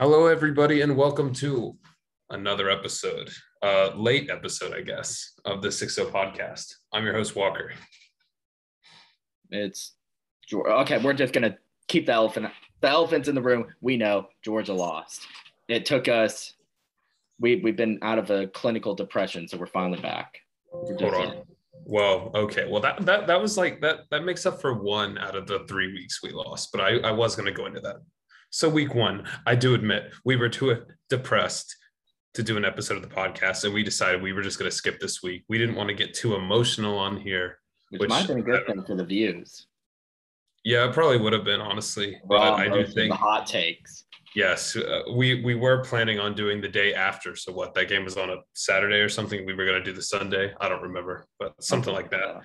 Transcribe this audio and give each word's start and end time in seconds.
Hello, 0.00 0.28
everybody, 0.28 0.82
and 0.82 0.96
welcome 0.96 1.32
to 1.34 1.76
another 2.30 2.70
episode, 2.70 3.30
uh, 3.64 3.90
late 3.96 4.30
episode, 4.30 4.72
I 4.72 4.80
guess, 4.80 5.32
of 5.44 5.60
the 5.60 5.72
Six 5.72 5.96
0 5.96 6.08
podcast. 6.10 6.72
I'm 6.92 7.04
your 7.04 7.14
host, 7.14 7.34
Walker. 7.34 7.72
It's 9.50 9.96
okay. 10.54 10.98
We're 10.98 11.14
just 11.14 11.32
gonna 11.32 11.58
keep 11.88 12.06
the 12.06 12.12
elephant. 12.12 12.46
The 12.80 12.88
elephant's 12.88 13.26
in 13.26 13.34
the 13.34 13.42
room. 13.42 13.66
We 13.80 13.96
know 13.96 14.28
Georgia 14.44 14.72
lost. 14.72 15.26
It 15.66 15.84
took 15.84 16.06
us. 16.06 16.54
We 17.40 17.56
we've 17.56 17.76
been 17.76 17.98
out 18.00 18.20
of 18.20 18.30
a 18.30 18.46
clinical 18.46 18.94
depression, 18.94 19.48
so 19.48 19.56
we're 19.56 19.66
finally 19.66 20.00
back. 20.00 20.38
We're 20.72 20.96
Hold 20.96 21.14
on. 21.14 21.42
Well, 21.86 22.30
okay. 22.36 22.68
Well, 22.70 22.82
that 22.82 23.04
that 23.04 23.26
that 23.26 23.42
was 23.42 23.58
like 23.58 23.80
that 23.80 24.02
that 24.12 24.22
makes 24.22 24.46
up 24.46 24.60
for 24.60 24.74
one 24.74 25.18
out 25.18 25.34
of 25.34 25.48
the 25.48 25.66
three 25.68 25.92
weeks 25.92 26.22
we 26.22 26.30
lost. 26.30 26.70
But 26.70 26.82
I 26.82 26.98
I 26.98 27.10
was 27.10 27.34
gonna 27.34 27.50
go 27.50 27.66
into 27.66 27.80
that. 27.80 27.96
So 28.50 28.68
week 28.68 28.94
one, 28.94 29.26
I 29.46 29.54
do 29.54 29.74
admit 29.74 30.12
we 30.24 30.36
were 30.36 30.48
too 30.48 30.84
depressed 31.10 31.76
to 32.34 32.42
do 32.42 32.56
an 32.56 32.64
episode 32.64 32.96
of 32.96 33.02
the 33.02 33.14
podcast, 33.14 33.64
and 33.64 33.74
we 33.74 33.82
decided 33.82 34.22
we 34.22 34.32
were 34.32 34.42
just 34.42 34.58
gonna 34.58 34.70
skip 34.70 35.00
this 35.00 35.22
week. 35.22 35.44
We 35.48 35.58
didn't 35.58 35.76
want 35.76 35.88
to 35.88 35.94
get 35.94 36.14
too 36.14 36.34
emotional 36.34 36.98
on 36.98 37.18
here. 37.18 37.58
Which, 37.90 38.00
Which- 38.00 38.10
might 38.10 38.18
have 38.18 38.28
been 38.28 38.38
a 38.38 38.42
good 38.42 38.66
thing 38.66 38.84
for 38.84 38.96
the 38.96 39.04
views. 39.04 39.66
Yeah, 40.64 40.88
it 40.88 40.92
probably 40.92 41.18
would 41.18 41.32
have 41.32 41.44
been 41.44 41.60
honestly, 41.60 42.20
but 42.28 42.54
I 42.54 42.68
do 42.68 42.84
think 42.84 43.12
the 43.12 43.16
hot 43.16 43.46
takes. 43.46 44.04
Yes, 44.34 44.76
uh, 44.76 45.02
we 45.14 45.42
we 45.42 45.54
were 45.54 45.82
planning 45.84 46.18
on 46.18 46.34
doing 46.34 46.60
the 46.60 46.68
day 46.68 46.92
after. 46.94 47.34
So 47.36 47.52
what? 47.52 47.74
That 47.74 47.88
game 47.88 48.04
was 48.04 48.16
on 48.16 48.28
a 48.28 48.36
Saturday 48.52 48.96
or 48.96 49.08
something. 49.08 49.46
We 49.46 49.54
were 49.54 49.64
going 49.64 49.82
to 49.82 49.84
do 49.84 49.94
the 49.94 50.02
Sunday. 50.02 50.52
I 50.60 50.68
don't 50.68 50.82
remember, 50.82 51.26
but 51.38 51.54
something 51.62 51.94
like 51.94 52.10
that. 52.10 52.42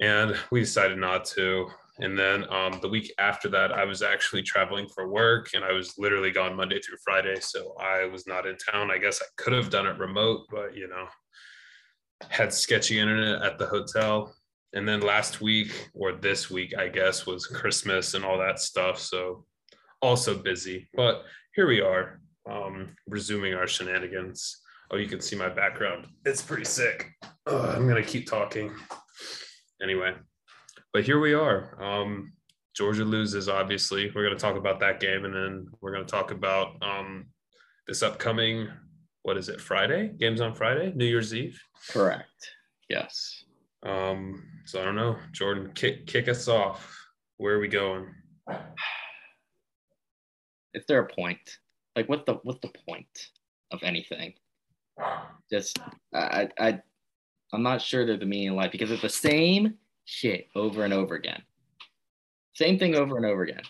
And 0.00 0.34
we 0.50 0.60
decided 0.60 0.98
not 0.98 1.24
to. 1.26 1.68
And 2.02 2.18
then 2.18 2.50
um, 2.52 2.78
the 2.80 2.88
week 2.88 3.12
after 3.18 3.48
that, 3.50 3.72
I 3.72 3.84
was 3.84 4.02
actually 4.02 4.42
traveling 4.42 4.88
for 4.88 5.08
work, 5.08 5.50
and 5.54 5.64
I 5.64 5.72
was 5.72 5.98
literally 5.98 6.30
gone 6.30 6.56
Monday 6.56 6.80
through 6.80 6.96
Friday. 7.04 7.38
So 7.40 7.74
I 7.78 8.06
was 8.06 8.26
not 8.26 8.46
in 8.46 8.56
town. 8.56 8.90
I 8.90 8.98
guess 8.98 9.20
I 9.20 9.26
could 9.36 9.52
have 9.52 9.70
done 9.70 9.86
it 9.86 9.98
remote, 9.98 10.46
but 10.50 10.74
you 10.74 10.88
know, 10.88 11.06
had 12.28 12.52
sketchy 12.52 12.98
internet 12.98 13.42
at 13.42 13.58
the 13.58 13.66
hotel. 13.66 14.34
And 14.72 14.88
then 14.88 15.00
last 15.00 15.40
week 15.40 15.90
or 15.94 16.12
this 16.12 16.48
week, 16.48 16.76
I 16.78 16.88
guess, 16.88 17.26
was 17.26 17.46
Christmas 17.46 18.14
and 18.14 18.24
all 18.24 18.38
that 18.38 18.60
stuff. 18.60 18.98
So 18.98 19.44
also 20.00 20.36
busy, 20.36 20.88
but 20.94 21.24
here 21.54 21.66
we 21.66 21.80
are, 21.80 22.20
um, 22.48 22.94
resuming 23.06 23.54
our 23.54 23.66
shenanigans. 23.66 24.60
Oh, 24.90 24.96
you 24.96 25.08
can 25.08 25.20
see 25.20 25.36
my 25.36 25.48
background. 25.48 26.06
It's 26.24 26.42
pretty 26.42 26.64
sick. 26.64 27.10
Ugh, 27.46 27.76
I'm 27.76 27.86
gonna 27.86 28.02
keep 28.02 28.26
talking. 28.26 28.72
Anyway, 29.82 30.14
but 30.92 31.04
here 31.04 31.20
we 31.20 31.34
are. 31.34 31.82
Um, 31.82 32.32
Georgia 32.74 33.04
loses, 33.04 33.48
obviously. 33.48 34.10
We're 34.14 34.24
gonna 34.24 34.38
talk 34.38 34.56
about 34.56 34.80
that 34.80 35.00
game, 35.00 35.24
and 35.24 35.34
then 35.34 35.68
we're 35.80 35.92
gonna 35.92 36.04
talk 36.04 36.30
about 36.30 36.76
um, 36.82 37.26
this 37.86 38.02
upcoming. 38.02 38.68
What 39.22 39.36
is 39.36 39.48
it? 39.48 39.60
Friday? 39.60 40.12
Games 40.18 40.40
on 40.40 40.54
Friday, 40.54 40.92
New 40.94 41.04
Year's 41.04 41.34
Eve. 41.34 41.60
Correct. 41.90 42.50
Yes. 42.88 43.44
Um, 43.82 44.42
so 44.64 44.80
I 44.80 44.84
don't 44.84 44.96
know. 44.96 45.16
Jordan, 45.32 45.72
kick 45.74 46.06
kick 46.06 46.28
us 46.28 46.48
off. 46.48 46.96
Where 47.36 47.54
are 47.54 47.60
we 47.60 47.68
going? 47.68 48.06
Is 50.74 50.84
there 50.86 51.00
a 51.00 51.08
point? 51.08 51.58
Like, 51.96 52.08
what 52.08 52.26
the 52.26 52.34
what's 52.44 52.60
the 52.60 52.72
point 52.88 53.28
of 53.72 53.82
anything? 53.82 54.34
Just 55.50 55.78
I 56.14 56.48
I 56.58 56.80
I'm 57.52 57.62
not 57.62 57.82
sure 57.82 58.06
there's 58.06 58.22
a 58.22 58.26
meaning 58.26 58.48
in 58.48 58.56
life 58.56 58.72
because 58.72 58.90
it's 58.90 59.02
the 59.02 59.08
same 59.08 59.74
shit 60.10 60.48
over 60.56 60.84
and 60.84 60.92
over 60.92 61.14
again. 61.14 61.42
Same 62.54 62.78
thing 62.78 62.96
over 62.96 63.16
and 63.16 63.24
over 63.24 63.42
again. 63.42 63.62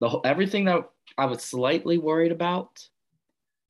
The 0.00 0.08
whole, 0.08 0.22
everything 0.24 0.64
that 0.66 0.88
I 1.18 1.26
was 1.26 1.42
slightly 1.42 1.98
worried 1.98 2.32
about 2.32 2.86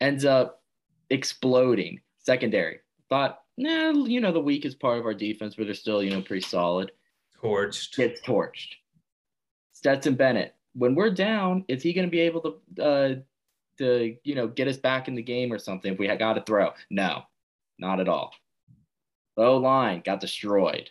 ends 0.01 0.25
up 0.25 0.63
exploding. 1.09 2.01
Secondary 2.19 2.81
thought, 3.09 3.41
nah, 3.57 3.91
you 3.91 4.21
know, 4.21 4.31
the 4.31 4.41
weakest 4.41 4.79
part 4.79 4.99
of 4.99 5.07
our 5.07 5.15
defense, 5.15 5.55
but 5.57 5.65
they're 5.65 5.75
still, 5.75 6.03
you 6.03 6.11
know, 6.11 6.21
pretty 6.21 6.47
solid. 6.47 6.93
Torched. 7.43 7.97
Gets 7.97 8.21
torched. 8.21 8.75
Stetson 9.73 10.15
Bennett. 10.15 10.55
When 10.75 10.95
we're 10.95 11.11
down, 11.11 11.65
is 11.67 11.83
he 11.83 11.95
going 11.95 12.07
to 12.07 12.11
be 12.11 12.21
able 12.21 12.43
to, 12.43 12.83
uh, 12.83 13.15
to 13.79 14.17
you 14.23 14.35
know, 14.35 14.47
get 14.47 14.69
us 14.69 14.77
back 14.77 15.09
in 15.09 15.15
the 15.15 15.23
game 15.23 15.53
or 15.53 15.59
something? 15.59 15.95
If 15.95 15.99
we 15.99 16.07
got 16.07 16.35
to 16.35 16.43
throw, 16.43 16.73
no, 16.91 17.23
not 17.79 17.99
at 17.99 18.09
all. 18.09 18.33
O 19.37 19.57
line 19.57 20.03
got 20.05 20.21
destroyed. 20.21 20.91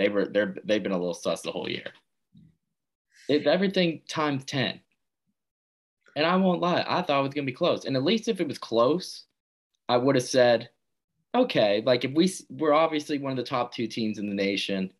They 0.00 0.08
were 0.08 0.24
they're 0.24 0.56
they've 0.64 0.82
been 0.82 0.92
a 0.92 0.98
little 0.98 1.12
sus 1.12 1.42
the 1.42 1.52
whole 1.52 1.68
year. 1.68 1.92
It's 3.28 3.46
everything 3.46 4.00
times 4.08 4.46
ten. 4.46 4.80
And 6.16 6.24
I 6.24 6.36
won't 6.36 6.62
lie, 6.62 6.82
I 6.88 7.02
thought 7.02 7.20
it 7.20 7.22
was 7.22 7.34
gonna 7.34 7.44
be 7.44 7.52
close. 7.52 7.84
And 7.84 7.94
at 7.94 8.02
least 8.02 8.26
if 8.26 8.40
it 8.40 8.48
was 8.48 8.56
close, 8.56 9.24
I 9.90 9.98
would 9.98 10.14
have 10.14 10.24
said, 10.24 10.70
okay, 11.34 11.82
like 11.84 12.06
if 12.06 12.12
we 12.12 12.32
we're 12.48 12.72
obviously 12.72 13.18
one 13.18 13.30
of 13.30 13.36
the 13.36 13.42
top 13.44 13.74
two 13.74 13.86
teams 13.86 14.16
in 14.16 14.30
the 14.30 14.34
nation, 14.34 14.90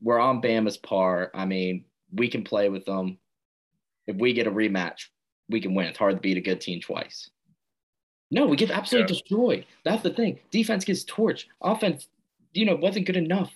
we're 0.00 0.20
on 0.20 0.40
Bama's 0.40 0.76
par. 0.76 1.32
I 1.34 1.44
mean, 1.44 1.84
we 2.14 2.28
can 2.28 2.44
play 2.44 2.68
with 2.68 2.84
them. 2.84 3.18
If 4.06 4.14
we 4.14 4.32
get 4.32 4.46
a 4.46 4.52
rematch, 4.52 5.06
we 5.48 5.60
can 5.60 5.74
win. 5.74 5.88
It's 5.88 5.98
hard 5.98 6.14
to 6.14 6.20
beat 6.20 6.36
a 6.36 6.40
good 6.40 6.60
team 6.60 6.80
twice. 6.80 7.30
No, 8.30 8.46
we 8.46 8.56
get 8.56 8.70
absolutely 8.70 9.12
Yeah. 9.12 9.18
destroyed. 9.18 9.66
That's 9.82 10.04
the 10.04 10.10
thing. 10.14 10.38
Defense 10.52 10.84
gets 10.84 11.04
torched. 11.04 11.46
Offense, 11.62 12.06
you 12.52 12.64
know, 12.64 12.76
wasn't 12.76 13.06
good 13.06 13.16
enough. 13.16 13.52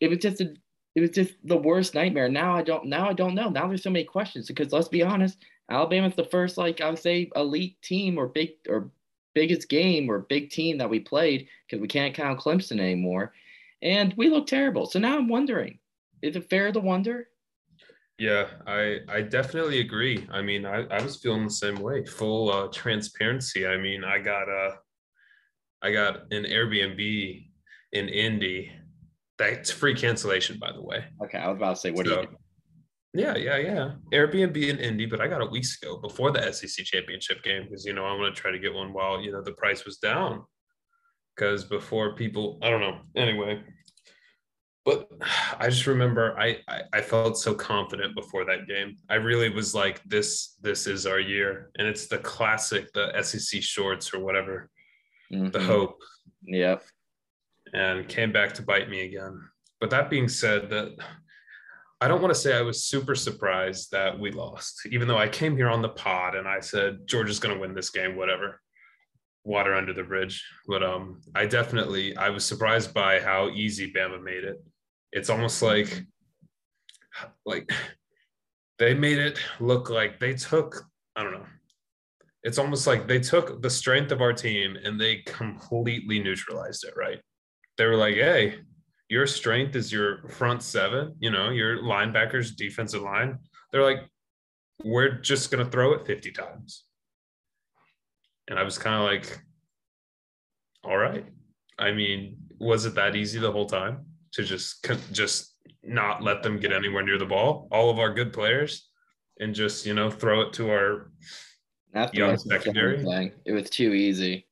It 0.00 0.08
was 0.08 0.18
just 0.18 0.40
a, 0.40 0.54
it 0.94 1.00
was 1.00 1.10
just 1.10 1.34
the 1.44 1.56
worst 1.56 1.94
nightmare. 1.94 2.28
Now 2.28 2.56
I 2.56 2.62
don't 2.62 2.86
now 2.86 3.08
I 3.08 3.12
don't 3.12 3.34
know. 3.34 3.48
Now 3.48 3.68
there's 3.68 3.82
so 3.82 3.90
many 3.90 4.04
questions 4.04 4.48
because 4.48 4.72
let's 4.72 4.88
be 4.88 5.02
honest, 5.02 5.38
Alabama's 5.70 6.16
the 6.16 6.24
first 6.24 6.58
like 6.58 6.80
I 6.80 6.90
would 6.90 6.98
say 6.98 7.30
elite 7.36 7.80
team 7.82 8.18
or 8.18 8.26
big 8.26 8.50
or 8.68 8.90
biggest 9.34 9.68
game 9.68 10.10
or 10.10 10.20
big 10.20 10.50
team 10.50 10.78
that 10.78 10.90
we 10.90 11.00
played 11.00 11.46
because 11.66 11.80
we 11.80 11.88
can't 11.88 12.14
count 12.14 12.40
Clemson 12.40 12.80
anymore. 12.80 13.32
And 13.82 14.12
we 14.16 14.28
look 14.28 14.46
terrible. 14.46 14.86
So 14.86 14.98
now 14.98 15.16
I'm 15.16 15.28
wondering, 15.28 15.78
is 16.22 16.36
it 16.36 16.50
fair 16.50 16.72
to 16.72 16.80
wonder? 16.80 17.28
Yeah, 18.18 18.48
I 18.66 18.98
I 19.08 19.22
definitely 19.22 19.80
agree. 19.80 20.26
I 20.30 20.42
mean, 20.42 20.66
I, 20.66 20.84
I 20.88 21.02
was 21.02 21.16
feeling 21.16 21.44
the 21.44 21.50
same 21.50 21.76
way. 21.76 22.04
Full 22.04 22.52
uh, 22.52 22.68
transparency. 22.68 23.66
I 23.66 23.78
mean, 23.78 24.04
I 24.04 24.18
got 24.18 24.48
a 24.48 24.76
I 25.80 25.92
got 25.92 26.30
an 26.30 26.44
Airbnb 26.44 27.46
in 27.92 28.08
Indy. 28.08 28.72
That's 29.40 29.70
free 29.70 29.94
cancellation, 29.94 30.58
by 30.58 30.70
the 30.70 30.82
way. 30.82 31.02
Okay, 31.24 31.38
I 31.38 31.48
was 31.48 31.56
about 31.56 31.76
to 31.76 31.80
say, 31.80 31.90
what 31.92 32.04
do 32.04 32.10
you 32.10 32.22
do? 32.22 32.28
Yeah, 33.14 33.36
yeah, 33.36 33.56
yeah. 33.56 33.90
Airbnb 34.12 34.54
in 34.54 34.76
Indy, 34.78 35.06
but 35.06 35.20
I 35.22 35.28
got 35.28 35.40
a 35.40 35.46
weeks 35.46 35.78
ago 35.82 35.96
before 35.96 36.30
the 36.30 36.52
SEC 36.52 36.84
championship 36.84 37.42
game 37.42 37.64
because 37.64 37.86
you 37.86 37.94
know 37.94 38.04
I 38.04 38.12
want 38.14 38.34
to 38.34 38.38
try 38.40 38.50
to 38.50 38.58
get 38.58 38.74
one 38.74 38.92
while 38.92 39.18
you 39.18 39.32
know 39.32 39.42
the 39.42 39.52
price 39.52 39.86
was 39.86 39.96
down. 39.96 40.44
Because 41.34 41.64
before 41.64 42.14
people, 42.16 42.58
I 42.60 42.68
don't 42.68 42.82
know. 42.82 42.98
Anyway, 43.16 43.62
but 44.84 45.08
I 45.58 45.70
just 45.70 45.86
remember 45.86 46.38
I, 46.38 46.58
I 46.68 46.82
I 46.92 47.00
felt 47.00 47.38
so 47.38 47.54
confident 47.54 48.14
before 48.14 48.44
that 48.44 48.68
game. 48.68 48.98
I 49.08 49.14
really 49.14 49.48
was 49.48 49.74
like, 49.74 50.02
this 50.04 50.56
this 50.60 50.86
is 50.86 51.06
our 51.06 51.18
year, 51.18 51.70
and 51.78 51.88
it's 51.88 52.08
the 52.08 52.18
classic, 52.18 52.92
the 52.92 53.10
SEC 53.22 53.62
shorts 53.62 54.12
or 54.12 54.20
whatever, 54.20 54.68
the 55.30 55.36
Mhm. 55.38 55.64
hope 55.64 55.98
Yep. 56.44 56.82
And 57.72 58.08
came 58.08 58.32
back 58.32 58.52
to 58.54 58.62
bite 58.62 58.88
me 58.88 59.02
again. 59.02 59.40
But 59.80 59.90
that 59.90 60.10
being 60.10 60.28
said, 60.28 60.70
that 60.70 60.96
I 62.00 62.08
don't 62.08 62.22
want 62.22 62.34
to 62.34 62.40
say 62.40 62.56
I 62.56 62.62
was 62.62 62.84
super 62.84 63.14
surprised 63.14 63.90
that 63.92 64.18
we 64.18 64.30
lost, 64.30 64.86
even 64.90 65.06
though 65.06 65.18
I 65.18 65.28
came 65.28 65.56
here 65.56 65.68
on 65.68 65.82
the 65.82 65.88
pod 65.90 66.34
and 66.34 66.48
I 66.48 66.60
said 66.60 67.06
Georgia's 67.06 67.38
going 67.38 67.54
to 67.54 67.60
win 67.60 67.74
this 67.74 67.90
game, 67.90 68.16
whatever. 68.16 68.60
Water 69.44 69.74
under 69.74 69.94
the 69.94 70.02
bridge, 70.02 70.44
but 70.66 70.82
um, 70.82 71.22
I 71.34 71.46
definitely 71.46 72.14
I 72.14 72.28
was 72.28 72.44
surprised 72.44 72.92
by 72.92 73.20
how 73.20 73.48
easy 73.48 73.90
Bama 73.90 74.22
made 74.22 74.44
it. 74.44 74.62
It's 75.12 75.30
almost 75.30 75.62
like, 75.62 76.04
like 77.46 77.72
they 78.78 78.92
made 78.92 79.16
it 79.16 79.38
look 79.58 79.88
like 79.88 80.20
they 80.20 80.34
took 80.34 80.84
I 81.16 81.22
don't 81.22 81.32
know. 81.32 81.46
It's 82.42 82.58
almost 82.58 82.86
like 82.86 83.06
they 83.06 83.18
took 83.18 83.62
the 83.62 83.70
strength 83.70 84.12
of 84.12 84.20
our 84.20 84.32
team 84.32 84.76
and 84.84 85.00
they 85.00 85.16
completely 85.26 86.22
neutralized 86.22 86.84
it, 86.84 86.94
right? 86.96 87.20
They 87.80 87.86
were 87.86 87.96
like, 87.96 88.14
hey, 88.14 88.56
your 89.08 89.26
strength 89.26 89.74
is 89.74 89.90
your 89.90 90.28
front 90.28 90.62
seven, 90.62 91.14
you 91.18 91.30
know, 91.30 91.48
your 91.48 91.78
linebackers, 91.78 92.54
defensive 92.54 93.00
line. 93.00 93.38
They're 93.72 93.82
like, 93.82 94.00
we're 94.84 95.12
just 95.12 95.50
going 95.50 95.64
to 95.64 95.70
throw 95.70 95.94
it 95.94 96.06
50 96.06 96.30
times. 96.32 96.84
And 98.48 98.58
I 98.58 98.64
was 98.64 98.76
kind 98.76 98.96
of 98.96 99.04
like, 99.04 99.40
all 100.84 100.98
right. 100.98 101.24
I 101.78 101.90
mean, 101.92 102.36
was 102.58 102.84
it 102.84 102.94
that 102.96 103.16
easy 103.16 103.38
the 103.38 103.50
whole 103.50 103.64
time 103.64 104.04
to 104.32 104.42
just 104.44 104.86
just 105.12 105.56
not 105.82 106.22
let 106.22 106.42
them 106.42 106.60
get 106.60 106.70
anywhere 106.74 107.02
near 107.02 107.16
the 107.16 107.24
ball? 107.24 107.66
All 107.72 107.88
of 107.88 107.98
our 107.98 108.12
good 108.12 108.30
players 108.30 108.90
and 109.38 109.54
just, 109.54 109.86
you 109.86 109.94
know, 109.94 110.10
throw 110.10 110.42
it 110.42 110.52
to 110.54 110.68
our 110.70 111.12
the 111.94 112.10
Young 112.12 112.36
secondary. 112.36 113.02
thing. 113.02 113.32
It 113.46 113.52
was 113.52 113.70
too 113.70 113.94
easy. 113.94 114.46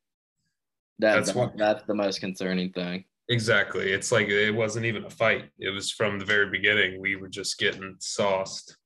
That, 0.99 1.17
That's 1.17 1.33
that- 1.33 1.37
what- 1.37 1.59
that's 1.59 1.83
the 1.85 1.95
most 1.95 2.21
concerning 2.21 2.73
thing. 2.73 3.05
Exactly. 3.29 3.93
It's 3.93 4.11
like 4.11 4.29
it 4.29 4.51
wasn't 4.51 4.87
even 4.87 5.05
a 5.05 5.11
fight. 5.11 5.51
It 5.59 5.71
was 5.71 5.91
from 5.91 6.19
the 6.19 6.25
very 6.25 6.49
beginning. 6.49 7.01
We 7.01 7.17
were 7.17 7.29
just 7.29 7.59
getting 7.59 7.97
sauced. 7.99 8.77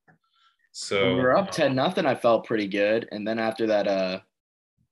So 0.73 1.05
when 1.07 1.17
we 1.17 1.21
were 1.21 1.37
up 1.37 1.51
10 1.51 1.75
nothing, 1.75 2.07
I 2.07 2.15
felt 2.15 2.47
pretty 2.47 2.67
good. 2.67 3.09
And 3.13 3.27
then 3.27 3.39
after 3.39 3.67
that, 3.69 3.87
uh, 3.87 4.21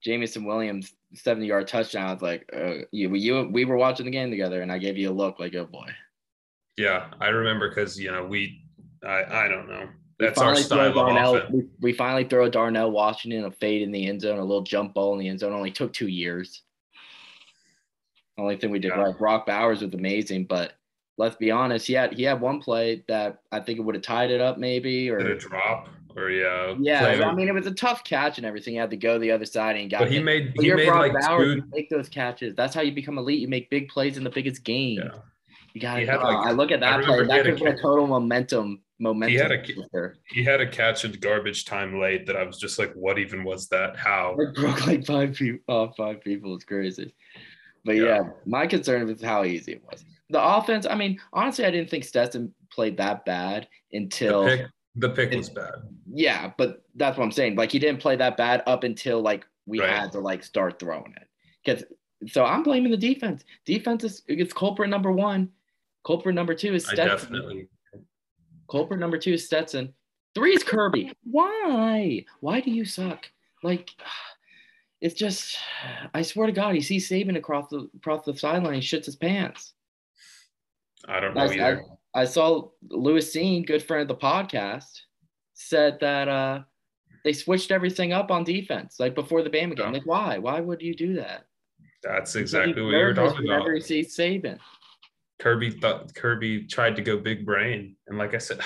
Jameson 0.04 0.44
Williams 0.44 0.92
70 1.14 1.46
yard 1.46 1.66
touchdown, 1.66 2.08
I 2.08 2.12
was 2.12 2.22
like, 2.22 2.48
uh, 2.54 2.84
you, 2.92 3.14
you, 3.14 3.48
we 3.50 3.64
were 3.64 3.76
watching 3.76 4.06
the 4.06 4.12
game 4.12 4.30
together, 4.30 4.62
and 4.62 4.70
I 4.70 4.78
gave 4.78 4.96
you 4.96 5.10
a 5.10 5.12
look 5.12 5.40
like, 5.40 5.54
oh 5.54 5.66
boy. 5.66 5.88
Yeah, 6.76 7.08
I 7.20 7.28
remember 7.28 7.68
because 7.68 7.98
you 7.98 8.10
know 8.10 8.24
we, 8.24 8.62
I, 9.04 9.24
I 9.44 9.48
don't 9.48 9.68
know. 9.68 9.88
That's 10.18 10.38
our 10.38 10.54
style 10.54 10.88
of 10.88 10.94
Darnell, 10.94 11.36
offense. 11.36 11.52
we, 11.52 11.66
we 11.80 11.92
finally 11.92 12.24
throw 12.24 12.44
a 12.44 12.50
Darnell 12.50 12.90
Washington 12.90 13.44
a 13.44 13.50
fade 13.50 13.82
in 13.82 13.90
the 13.90 14.06
end 14.06 14.20
zone, 14.20 14.38
a 14.38 14.44
little 14.44 14.62
jump 14.62 14.94
ball 14.94 15.14
in 15.14 15.18
the 15.18 15.28
end 15.28 15.40
zone. 15.40 15.52
Only 15.52 15.70
took 15.70 15.92
two 15.92 16.08
years. 16.08 16.62
Only 18.40 18.56
thing 18.56 18.70
we 18.70 18.78
did 18.78 18.88
Yeah. 18.88 19.02
right. 19.02 19.18
Brock 19.18 19.46
Bowers 19.46 19.82
was 19.82 19.92
amazing, 19.92 20.44
but 20.44 20.72
let's 21.18 21.36
be 21.36 21.50
honest, 21.50 21.86
he 21.86 21.92
had 21.92 22.14
he 22.14 22.22
had 22.22 22.40
one 22.40 22.60
play 22.60 23.04
that 23.06 23.42
I 23.52 23.60
think 23.60 23.78
it 23.78 23.82
would 23.82 23.94
have 23.94 24.02
tied 24.02 24.30
it 24.30 24.40
up 24.40 24.58
maybe 24.58 25.10
or 25.10 25.18
a 25.18 25.38
drop 25.38 25.88
or 26.16 26.30
yeah, 26.30 26.74
yeah. 26.80 27.00
play- 27.00 27.22
I 27.22 27.34
mean 27.34 27.48
it 27.48 27.54
was 27.54 27.66
a 27.66 27.74
tough 27.74 28.02
catch 28.02 28.38
and 28.38 28.46
everything. 28.46 28.74
He 28.74 28.78
had 28.78 28.90
to 28.90 28.96
go 28.96 29.18
the 29.18 29.30
other 29.30 29.44
side 29.44 29.76
and 29.76 29.90
got 29.90 30.00
but 30.00 30.10
he 30.10 30.20
made 30.20 30.52
When 30.56 30.64
he 30.64 30.72
made 30.72 30.86
Brock 30.86 31.12
like 31.12 31.20
Bowers, 31.20 31.56
two. 31.56 31.64
make 31.70 31.90
those 31.90 32.08
catches. 32.08 32.54
That's 32.56 32.74
how 32.74 32.80
you 32.80 32.92
become 32.92 33.18
elite. 33.18 33.40
You 33.40 33.48
make 33.48 33.68
big 33.70 33.88
plays 33.88 34.16
in 34.16 34.24
the 34.24 34.30
biggest 34.30 34.64
game. 34.64 34.98
Yeah, 34.98 35.18
You 35.74 35.80
got 35.80 35.96
to. 35.96 36.06
like- 36.06 36.46
I 36.46 36.52
look 36.52 36.72
at 36.72 36.80
that 36.80 37.04
play. 37.04 37.26
That 37.26 37.44
could 37.44 37.58
been 37.58 37.68
a 37.68 37.76
total 37.76 38.06
momentum. 38.06 38.82
Momentum. 39.02 39.32
He 39.32 39.38
had 39.38 39.52
a 39.52 40.12
he 40.30 40.44
had 40.44 40.60
a 40.60 40.68
catch 40.68 41.06
in 41.06 41.12
garbage 41.12 41.64
time 41.64 41.98
late 41.98 42.26
that 42.26 42.36
I 42.36 42.44
was 42.44 42.58
just 42.58 42.78
like, 42.78 42.92
what 42.92 43.18
even 43.18 43.44
was 43.44 43.66
that? 43.68 43.96
How? 43.96 44.36
Like 44.38 44.54
broke 44.54 44.86
like 44.86 45.06
five 45.06 45.34
people 45.34 45.74
off 45.74 45.94
oh, 45.98 46.04
five 46.04 46.22
people. 46.22 46.54
It's 46.54 46.64
crazy. 46.64 47.14
But 47.84 47.96
yeah. 47.96 48.02
Yeah. 48.04 48.22
my 48.46 48.66
concern 48.66 49.06
was 49.06 49.22
how 49.22 49.44
easy 49.44 49.72
it 49.72 49.82
was. 49.90 50.04
The 50.30 50.42
offense, 50.42 50.86
I 50.88 50.94
mean, 50.94 51.18
honestly, 51.32 51.64
I 51.64 51.70
didn't 51.70 51.90
think 51.90 52.04
Stetson 52.04 52.54
played 52.72 52.96
that 52.98 53.24
bad 53.24 53.66
The 53.90 53.98
until 53.98 54.44
pick, 54.46 54.66
the 54.96 55.08
pick 55.10 55.32
was 55.32 55.48
bad. 55.50 55.72
yeah, 56.12 56.52
but 56.56 56.82
that's 56.94 57.16
what 57.18 57.24
I'm 57.24 57.32
saying. 57.32 57.56
Like 57.56 57.72
he 57.72 57.78
didn't 57.78 58.00
play 58.00 58.16
that 58.16 58.36
bad 58.36 58.62
up 58.66 58.84
until 58.84 59.20
like 59.22 59.44
we 59.66 59.80
Right. 59.80 59.90
had 59.90 60.12
to 60.12 60.20
like 60.20 60.44
start 60.44 60.78
throwing 60.78 61.14
it. 61.16 61.26
Because 61.64 61.84
so 62.28 62.44
I'm 62.44 62.62
blaming 62.62 62.90
the 62.90 62.96
defense. 62.96 63.44
Defense 63.64 64.04
is 64.04 64.22
it's 64.28 64.52
culprit 64.52 64.88
number 64.90 65.10
one. 65.10 65.48
Culprit 66.04 66.34
number 66.34 66.54
two 66.54 66.74
is 66.74 66.88
I 66.88 66.94
definitely. 66.94 67.68
Culprit 68.70 69.00
number 69.00 69.18
two 69.18 69.32
is 69.32 69.46
Stetson. 69.46 69.92
Three 70.34 70.52
is 70.52 70.62
Kirby. 70.62 71.12
Why? 71.24 72.24
Why 72.40 72.60
do 72.60 72.70
you 72.70 72.84
suck? 72.84 73.28
Like, 73.64 73.90
it's 75.00 75.14
just, 75.14 75.58
I 76.12 76.22
swear 76.22 76.46
to 76.46 76.52
God, 76.52 76.74
he 76.74 76.80
sees 76.80 77.08
Saban 77.08 77.36
across 77.36 77.68
the 77.68 77.88
across 77.96 78.24
the 78.24 78.36
sideline, 78.36 78.74
he 78.74 78.80
shits 78.80 79.06
his 79.06 79.16
pants. 79.16 79.74
I 81.08 81.20
don't 81.20 81.34
know 81.34 81.40
I, 81.40 81.44
I, 81.44 81.48
either. 81.48 81.84
I 82.14 82.24
saw 82.24 82.68
Lewis 82.88 83.32
Seen, 83.32 83.64
good 83.64 83.82
friend 83.82 84.02
of 84.02 84.08
the 84.08 84.22
podcast, 84.22 85.00
said 85.54 85.98
that 86.00 86.28
uh, 86.28 86.60
they 87.24 87.32
switched 87.32 87.70
everything 87.70 88.12
up 88.12 88.30
on 88.30 88.44
defense, 88.44 89.00
like 89.00 89.14
before 89.14 89.42
the 89.42 89.50
Bama 89.50 89.76
game. 89.76 89.86
Yeah. 89.86 89.90
Like, 89.90 90.06
why? 90.06 90.38
Why 90.38 90.60
would 90.60 90.82
you 90.82 90.94
do 90.94 91.14
that? 91.14 91.46
That's 92.02 92.34
exactly 92.36 92.82
what 92.82 92.90
you 92.90 92.98
were 92.98 93.14
talking 93.14 93.46
about. 93.46 93.60
Whenever 93.60 93.74
he 93.74 93.80
sees 93.80 94.16
Saban. 94.16 94.58
Kirby 95.38 95.70
thought 95.70 96.14
Kirby 96.14 96.66
tried 96.66 96.96
to 96.96 97.02
go 97.02 97.16
big 97.16 97.46
brain, 97.46 97.96
and 98.08 98.18
like 98.18 98.34
I 98.34 98.38
said, 98.38 98.60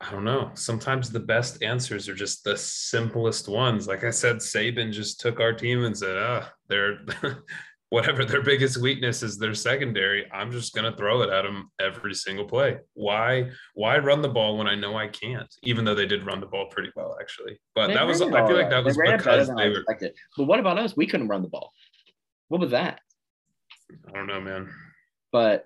I 0.00 0.10
don't 0.10 0.24
know. 0.24 0.50
Sometimes 0.54 1.10
the 1.10 1.20
best 1.20 1.62
answers 1.62 2.08
are 2.08 2.14
just 2.14 2.44
the 2.44 2.56
simplest 2.56 3.48
ones. 3.48 3.88
Like 3.88 4.04
I 4.04 4.10
said, 4.10 4.36
Saban 4.36 4.92
just 4.92 5.20
took 5.20 5.40
our 5.40 5.54
team 5.54 5.84
and 5.84 5.96
said, 5.96 6.18
"Ah, 6.18 6.52
they're 6.68 6.98
whatever 7.90 8.24
their 8.24 8.42
biggest 8.42 8.76
weakness 8.78 9.22
is, 9.22 9.38
their 9.38 9.54
secondary. 9.54 10.30
I'm 10.32 10.50
just 10.50 10.74
gonna 10.74 10.94
throw 10.96 11.22
it 11.22 11.30
at 11.30 11.42
them 11.42 11.70
every 11.80 12.14
single 12.14 12.44
play. 12.44 12.78
Why? 12.94 13.50
Why 13.74 13.98
run 13.98 14.22
the 14.22 14.28
ball 14.28 14.58
when 14.58 14.66
I 14.66 14.74
know 14.74 14.96
I 14.96 15.08
can't? 15.08 15.52
Even 15.62 15.84
though 15.84 15.94
they 15.94 16.06
did 16.06 16.26
run 16.26 16.40
the 16.40 16.46
ball 16.46 16.66
pretty 16.70 16.90
well, 16.96 17.16
actually. 17.20 17.58
But 17.74 17.88
They 17.88 17.94
that 17.94 18.06
was, 18.06 18.20
I 18.20 18.46
feel 18.46 18.56
like 18.56 18.70
that 18.70 18.84
was 18.84 18.96
They 18.96 19.00
ran 19.00 19.14
it 19.14 19.24
better 19.24 19.40
because 19.40 19.48
they 19.56 19.62
I 19.62 19.68
were. 19.68 20.12
But 20.36 20.44
what 20.44 20.60
about 20.60 20.78
us? 20.78 20.96
We 20.96 21.06
couldn't 21.06 21.28
run 21.28 21.42
the 21.42 21.48
ball. 21.48 21.72
What 22.48 22.60
was 22.60 22.70
that? 22.72 23.00
I 24.08 24.12
don't 24.12 24.26
know, 24.26 24.40
man. 24.40 24.68
But 25.32 25.64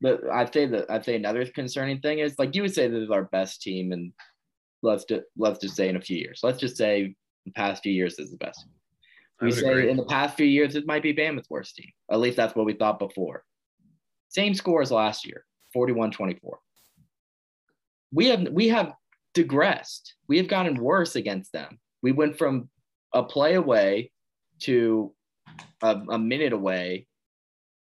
but 0.00 0.20
I'd 0.30 0.52
say 0.52 0.66
that 0.66 0.90
I'd 0.90 1.04
say 1.04 1.16
another 1.16 1.44
concerning 1.46 2.00
thing 2.00 2.20
is 2.20 2.38
like 2.38 2.54
you 2.54 2.62
would 2.62 2.74
say 2.74 2.88
this 2.88 3.02
is 3.02 3.10
our 3.10 3.24
best 3.24 3.62
team, 3.62 3.92
and 3.92 4.12
let's 4.82 5.04
just 5.04 5.24
let's 5.36 5.58
just 5.58 5.76
say 5.76 5.88
in 5.88 5.96
a 5.96 6.00
few 6.00 6.16
years. 6.16 6.40
Let's 6.42 6.60
just 6.60 6.76
say 6.76 7.14
the 7.44 7.52
past 7.52 7.82
few 7.82 7.92
years 7.92 8.18
is 8.18 8.30
the 8.30 8.36
best. 8.36 8.66
We 9.40 9.52
say 9.52 9.68
agree. 9.68 9.90
in 9.90 9.96
the 9.96 10.04
past 10.04 10.36
few 10.36 10.46
years 10.46 10.74
it 10.74 10.86
might 10.86 11.02
be 11.02 11.14
Bama's 11.14 11.48
worst 11.48 11.76
team. 11.76 11.90
At 12.10 12.20
least 12.20 12.36
that's 12.36 12.54
what 12.54 12.66
we 12.66 12.72
thought 12.72 12.98
before. 12.98 13.44
Same 14.28 14.54
score 14.54 14.82
as 14.82 14.90
last 14.90 15.26
year, 15.26 15.44
41-24. 15.76 16.36
We 18.12 18.26
have 18.26 18.48
we 18.50 18.68
have 18.68 18.94
digressed. 19.34 20.14
We 20.28 20.38
have 20.38 20.48
gotten 20.48 20.82
worse 20.82 21.16
against 21.16 21.52
them. 21.52 21.78
We 22.02 22.12
went 22.12 22.36
from 22.36 22.68
a 23.14 23.22
play 23.22 23.54
away 23.54 24.10
to 24.60 25.14
a, 25.82 26.00
a 26.10 26.18
minute 26.18 26.52
away 26.52 27.06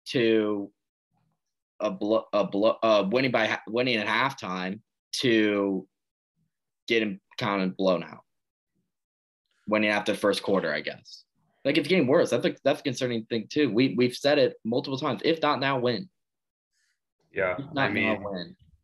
to 0.09 0.71
a 1.79 1.91
blow, 1.91 2.25
a 2.33 2.45
blow, 2.45 2.77
uh, 2.83 3.07
winning 3.09 3.31
by 3.31 3.59
winning 3.67 3.97
at 3.97 4.07
halftime 4.07 4.81
to 5.13 5.87
getting 6.87 7.19
kind 7.37 7.63
of 7.63 7.77
blown 7.77 8.03
out, 8.03 8.23
winning 9.67 9.89
after 9.89 10.11
the 10.11 10.17
first 10.17 10.43
quarter, 10.43 10.73
I 10.73 10.81
guess. 10.81 11.23
Like 11.65 11.77
it's 11.77 11.87
getting 11.87 12.07
worse. 12.07 12.29
That's 12.29 12.45
a 12.45 12.55
that's 12.63 12.79
a 12.79 12.83
concerning 12.83 13.25
thing 13.25 13.47
too. 13.49 13.71
We 13.71 13.93
we've 13.97 14.15
said 14.15 14.39
it 14.39 14.55
multiple 14.63 14.97
times. 14.97 15.21
If 15.25 15.41
not 15.41 15.59
now, 15.59 15.79
win. 15.79 16.09
Yeah, 17.33 17.57
I 17.77 17.89
mean, 17.89 18.23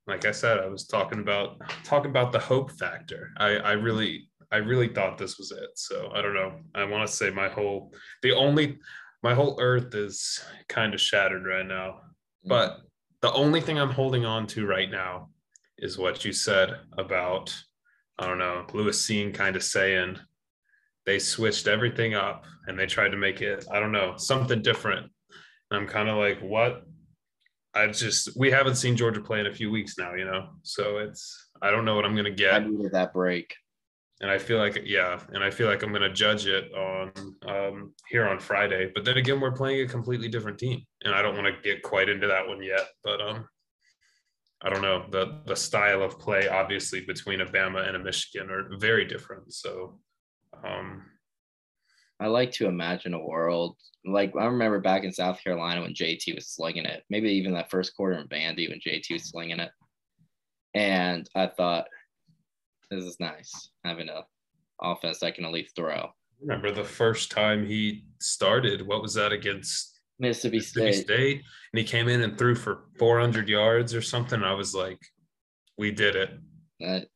like 0.07 0.25
I 0.25 0.31
said, 0.31 0.59
I 0.59 0.67
was 0.67 0.85
talking 0.85 1.19
about 1.19 1.61
talking 1.83 2.11
about 2.11 2.31
the 2.31 2.39
hope 2.39 2.71
factor. 2.71 3.31
I 3.37 3.55
I 3.57 3.71
really 3.73 4.29
I 4.51 4.57
really 4.57 4.89
thought 4.89 5.17
this 5.17 5.37
was 5.37 5.51
it. 5.51 5.69
So 5.75 6.11
I 6.13 6.21
don't 6.21 6.33
know. 6.33 6.53
I 6.75 6.83
want 6.85 7.07
to 7.07 7.13
say 7.13 7.29
my 7.29 7.49
whole 7.49 7.91
the 8.21 8.33
only 8.33 8.77
my 9.23 9.33
whole 9.33 9.57
earth 9.59 9.95
is 9.95 10.43
kind 10.69 10.93
of 10.93 11.01
shattered 11.01 11.45
right 11.45 11.65
now. 11.65 12.01
But 12.43 12.81
the 13.25 13.33
only 13.33 13.59
thing 13.59 13.79
I'm 13.79 13.89
holding 13.89 14.23
on 14.23 14.45
to 14.49 14.67
right 14.67 14.91
now 14.91 15.29
is 15.79 15.97
what 15.97 16.23
you 16.23 16.31
said 16.31 16.75
about 16.99 17.51
I 18.19 18.27
don't 18.27 18.37
know 18.37 18.67
Lewis 18.71 19.03
Seen 19.03 19.33
kind 19.33 19.55
of 19.55 19.63
saying 19.63 20.19
they 21.07 21.17
switched 21.17 21.65
everything 21.65 22.13
up 22.13 22.45
and 22.67 22.77
they 22.77 22.85
tried 22.85 23.09
to 23.09 23.17
make 23.17 23.41
it 23.41 23.65
I 23.71 23.79
don't 23.79 23.91
know 23.91 24.13
something 24.17 24.61
different. 24.61 25.11
And 25.71 25.81
I'm 25.81 25.87
kind 25.87 26.07
of 26.07 26.17
like 26.17 26.39
what 26.39 26.83
I 27.73 27.87
just 27.87 28.37
we 28.37 28.51
haven't 28.51 28.75
seen 28.75 28.95
Georgia 28.95 29.21
play 29.21 29.39
in 29.39 29.47
a 29.47 29.53
few 29.53 29.71
weeks 29.71 29.97
now, 29.97 30.13
you 30.13 30.25
know. 30.25 30.49
So 30.61 30.99
it's 30.99 31.49
I 31.63 31.71
don't 31.71 31.83
know 31.83 31.95
what 31.95 32.05
I'm 32.05 32.15
gonna 32.15 32.29
get. 32.29 32.53
I 32.53 32.59
needed 32.59 32.91
that 32.91 33.11
break. 33.11 33.55
And 34.21 34.31
I 34.31 34.37
feel 34.37 34.57
like 34.57 34.81
yeah, 34.85 35.19
and 35.33 35.43
I 35.43 35.49
feel 35.49 35.67
like 35.67 35.83
I'm 35.83 35.91
gonna 35.91 36.13
judge 36.13 36.47
it 36.47 36.73
on 36.73 37.11
um, 37.47 37.93
here 38.09 38.27
on 38.27 38.39
Friday. 38.39 38.91
But 38.93 39.05
then 39.05 39.17
again, 39.17 39.39
we're 39.39 39.51
playing 39.51 39.85
a 39.85 39.89
completely 39.89 40.29
different 40.29 40.57
team, 40.57 40.81
and 41.03 41.13
I 41.13 41.21
don't 41.21 41.35
want 41.35 41.47
to 41.47 41.61
get 41.61 41.83
quite 41.83 42.09
into 42.09 42.27
that 42.27 42.47
one 42.47 42.63
yet. 42.63 42.87
But 43.03 43.21
um, 43.21 43.47
I 44.61 44.69
don't 44.69 44.81
know 44.81 45.05
the 45.09 45.41
the 45.45 45.55
style 45.55 46.01
of 46.01 46.19
play 46.19 46.47
obviously 46.47 47.01
between 47.01 47.41
a 47.41 47.45
Bama 47.45 47.87
and 47.87 47.95
a 47.95 47.99
Michigan 47.99 48.49
are 48.49 48.77
very 48.77 49.05
different. 49.05 49.53
So 49.53 49.99
um, 50.63 51.03
I 52.19 52.27
like 52.27 52.51
to 52.53 52.67
imagine 52.67 53.13
a 53.13 53.23
world 53.23 53.75
like 54.05 54.33
I 54.39 54.45
remember 54.45 54.79
back 54.79 55.03
in 55.03 55.11
South 55.11 55.43
Carolina 55.43 55.81
when 55.81 55.93
JT 55.93 56.35
was 56.35 56.47
slinging 56.47 56.85
it. 56.85 57.03
Maybe 57.09 57.31
even 57.31 57.53
that 57.53 57.69
first 57.69 57.95
quarter 57.95 58.17
in 58.17 58.27
Vandy 58.27 58.69
when 58.69 58.79
JT 58.79 59.11
was 59.11 59.29
slinging 59.29 59.59
it, 59.59 59.71
and 60.73 61.27
I 61.35 61.47
thought, 61.47 61.87
this 62.89 63.03
is 63.03 63.17
nice 63.19 63.69
having 63.83 64.09
a 64.09 64.23
offense 64.81 65.19
that 65.19 65.35
can 65.35 65.45
at 65.45 65.51
least 65.51 65.75
throw. 65.75 66.09
remember 66.41 66.71
the 66.71 66.83
first 66.83 67.31
time 67.31 67.65
he 67.65 68.05
started. 68.19 68.85
What 68.85 69.01
was 69.01 69.13
that 69.15 69.31
against 69.31 69.99
Mississippi 70.19 70.57
Mississippi 70.57 70.91
State. 70.93 71.03
State, 71.03 71.41
and 71.73 71.79
he 71.79 71.83
came 71.83 72.07
in 72.07 72.21
and 72.21 72.37
threw 72.37 72.55
for 72.55 72.85
400 72.99 73.49
yards 73.49 73.93
or 73.93 74.01
something. 74.01 74.43
I 74.43 74.53
was 74.53 74.73
like, 74.73 74.99
we 75.77 75.91
did 75.91 76.15
it. 76.15 76.29
That 76.79 77.07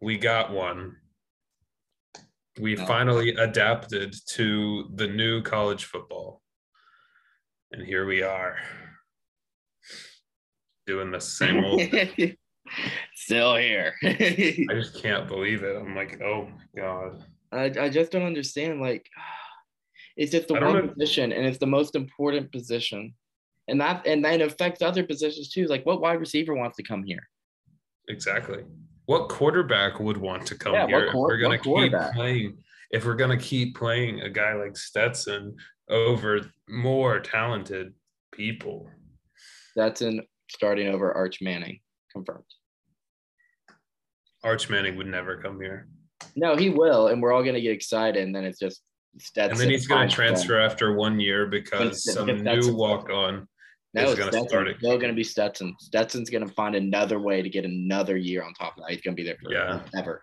We 0.00 0.16
got 0.18 0.52
one. 0.52 0.96
We 2.58 2.74
No. 2.74 2.86
finally 2.86 3.30
adapted 3.30 4.14
to 4.30 4.90
the 4.96 5.06
new 5.06 5.40
college 5.42 5.84
football. 5.84 6.42
And 7.70 7.86
here 7.86 8.04
we 8.06 8.22
are 8.22 8.56
doing 10.86 11.12
the 11.12 11.20
same 11.20 11.64
old. 11.64 11.80
Still 13.14 13.56
here. 13.56 13.94
I 14.04 14.66
just 14.72 15.00
can't 15.00 15.26
believe 15.26 15.62
it. 15.62 15.76
I'm 15.76 15.94
like, 15.94 16.20
oh 16.22 16.46
my 16.46 16.82
God. 16.82 17.24
I, 17.52 17.84
I 17.84 17.88
just 17.88 18.12
don't 18.12 18.22
understand. 18.22 18.80
Like, 18.80 19.08
it's 20.16 20.32
just 20.32 20.48
the 20.48 20.54
one 20.54 20.74
know. 20.74 20.88
position, 20.88 21.32
and 21.32 21.46
it's 21.46 21.58
the 21.58 21.66
most 21.66 21.94
important 21.94 22.52
position, 22.52 23.14
and 23.68 23.80
that 23.80 24.06
and 24.06 24.24
that 24.24 24.40
affects 24.40 24.82
other 24.82 25.04
positions 25.04 25.50
too. 25.50 25.66
Like, 25.66 25.84
what 25.86 26.00
wide 26.00 26.20
receiver 26.20 26.54
wants 26.54 26.76
to 26.76 26.82
come 26.82 27.02
here? 27.02 27.22
Exactly. 28.08 28.64
What 29.06 29.28
quarterback 29.28 29.98
would 29.98 30.16
want 30.16 30.46
to 30.46 30.54
come 30.54 30.74
Yeah, 30.74 30.84
what 30.84 30.90
here 30.90 31.06
if 31.08 31.14
we're 31.14 31.38
gonna 31.38 31.58
keep 31.58 31.92
playing? 32.14 32.58
If 32.90 33.04
we're 33.04 33.14
gonna 33.14 33.36
keep 33.36 33.76
playing 33.76 34.20
a 34.20 34.30
guy 34.30 34.54
like 34.54 34.76
Stetson 34.76 35.56
over 35.88 36.50
more 36.68 37.20
talented 37.20 37.92
people, 38.32 38.88
That's 39.74 40.02
in 40.02 40.22
starting 40.48 40.88
over 40.88 41.12
Arch 41.12 41.40
Manning 41.40 41.80
confirmed. 42.12 42.44
Arch 44.42 44.70
Manning 44.70 44.96
would 44.96 45.06
never 45.06 45.36
come 45.36 45.60
here. 45.60 45.88
No, 46.36 46.56
he 46.56 46.70
will, 46.70 47.08
and 47.08 47.20
we're 47.22 47.32
all 47.32 47.42
gonna 47.42 47.60
get 47.60 47.72
excited, 47.72 48.22
and 48.22 48.34
then 48.34 48.44
it's 48.44 48.58
just 48.58 48.82
Stetson. 49.18 49.52
And 49.52 49.60
then 49.60 49.70
he's 49.70 49.86
going 49.86 50.08
to 50.08 50.14
fine. 50.16 50.26
transfer 50.26 50.58
after 50.58 50.94
one 50.94 51.18
year 51.18 51.46
because 51.46 52.04
some 52.04 52.26
new 52.44 52.74
walk 52.74 53.10
on. 53.10 53.48
No, 53.92 54.04
is 54.04 54.10
it's 54.10 54.18
gonna 54.20 54.30
Stetson. 54.32 54.48
start 54.48 54.68
it. 54.68 54.76
Still 54.78 54.98
gonna 54.98 55.12
be 55.14 55.24
Stetson. 55.24 55.74
Stetson's 55.80 56.30
gonna 56.30 56.46
find 56.48 56.76
another 56.76 57.18
way 57.18 57.42
to 57.42 57.48
get 57.48 57.64
another 57.64 58.16
year 58.16 58.42
on 58.44 58.54
top 58.54 58.76
of 58.76 58.84
that. 58.84 58.92
He's 58.92 59.00
gonna 59.00 59.16
be 59.16 59.24
there 59.24 59.36
Yeah. 59.48 59.80
forever. 59.90 60.22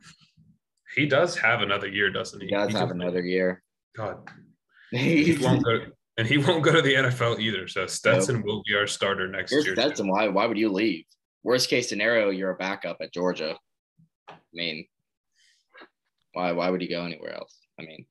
He 0.96 1.06
does 1.06 1.38
have 1.38 1.62
another 1.62 1.88
year, 1.88 2.10
doesn't 2.10 2.40
he? 2.40 2.48
He 2.48 2.54
does 2.54 2.72
He 2.72 2.78
have 2.78 2.92
another 2.92 3.22
year. 3.22 3.62
God, 3.96 4.30
he 4.92 5.38
won't 5.42 5.64
go, 5.66 5.80
and 6.18 6.26
he 6.28 6.38
won't 6.38 6.64
go 6.64 6.72
to 6.72 6.82
the 6.82 6.94
NFL 6.94 7.40
either. 7.42 7.68
So 7.68 7.86
Stetson 7.88 8.42
will 8.44 8.64
be 8.66 8.74
our 8.76 8.88
starter 8.88 9.28
next 9.28 9.52
Here's 9.52 9.66
year. 9.66 9.76
Stetson. 9.76 10.08
Why? 10.08 10.30
Why 10.30 10.46
would 10.46 10.58
you 10.58 10.70
leave? 10.70 11.04
Worst 11.44 11.70
case 11.70 11.90
scenario, 11.90 12.30
you're 12.30 12.52
a 12.52 12.56
backup 12.56 12.98
at 13.02 13.12
Georgia. 13.14 13.58
I 14.54 14.56
mean, 14.56 14.88
why? 16.34 16.52
Why 16.52 16.70
would 16.70 16.82
you 16.82 16.90
go 16.90 17.04
anywhere 17.04 17.36
else? 17.36 17.60
I 17.80 17.84
mean, 17.84 18.06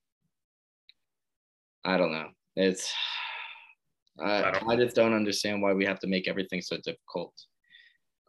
I 1.85 1.97
don't 1.97 2.13
know. 2.13 2.29
It's 2.57 2.93
I, 4.19 4.43
I 4.43 4.61
I, 4.69 4.77
just 4.77 4.97
don't 4.97 5.15
understand 5.15 5.63
why 5.63 5.73
we 5.73 5.85
have 5.85 6.01
to 6.01 6.07
make 6.07 6.29
everything 6.29 6.63
so 6.63 6.77
difficult. 6.85 7.35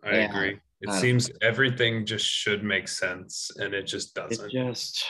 I 0.04 0.18
Yeah. 0.18 0.30
agree. 0.30 0.60
It 0.82 0.90
I 0.90 1.00
seems 1.00 1.32
everything 1.42 2.06
just 2.06 2.26
should 2.26 2.64
make 2.64 2.88
sense, 2.88 3.50
and 3.58 3.74
it 3.74 3.88
just 3.88 4.14
doesn't. 4.14 4.46
It 4.46 4.52
just, 4.52 5.06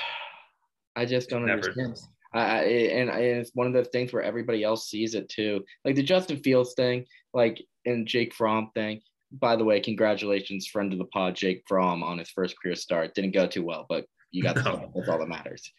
I 0.96 1.06
just 1.06 1.30
don't 1.30 1.50
understand. 1.50 1.96
does. 1.96 2.08
I, 2.34 2.40
I 2.40 2.62
and, 2.64 3.12
I, 3.12 3.20
and 3.20 3.42
it's 3.42 3.52
one 3.54 3.68
of 3.68 3.74
those 3.74 3.90
things 3.90 4.14
where 4.14 4.24
everybody 4.24 4.64
else 4.64 4.90
sees 4.90 5.14
it 5.14 5.28
too. 5.28 5.64
Like 5.84 5.96
the 5.96 6.04
Justin 6.04 6.38
Fields 6.38 6.74
thing, 6.76 7.06
like 7.34 7.62
and 7.86 8.08
Jake 8.08 8.34
Fromm 8.34 8.72
thing. 8.76 9.02
By 9.32 9.56
the 9.56 9.64
way, 9.64 9.80
congratulations, 9.80 10.68
friend 10.68 10.94
of 10.94 11.00
the 11.00 11.06
pod, 11.06 11.36
Jake 11.36 11.64
Fromm, 11.68 12.04
on 12.04 12.18
his 12.18 12.30
first 12.30 12.56
career 12.62 12.76
start. 12.76 13.14
Didn't 13.14 13.34
go 13.34 13.48
too 13.48 13.64
well, 13.64 13.86
but 13.90 14.06
you 14.32 14.42
got 14.42 14.56
the 14.56 14.64
No. 14.64 14.92
That's 14.96 15.10
all 15.10 15.20
that 15.20 15.28
matters. 15.28 15.72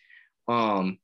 Um, 0.48 0.98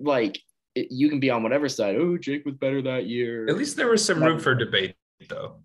like 0.00 0.40
it, 0.74 0.88
you 0.90 1.08
can 1.08 1.20
be 1.20 1.30
on 1.30 1.42
whatever 1.42 1.68
side. 1.68 1.96
Oh, 1.96 2.16
Jake 2.16 2.44
was 2.44 2.54
better 2.54 2.82
that 2.82 3.06
year. 3.06 3.48
At 3.48 3.56
least 3.56 3.76
there 3.76 3.88
was 3.88 4.04
some 4.04 4.22
room 4.22 4.38
for 4.38 4.54
debate, 4.54 4.94
though. 5.28 5.56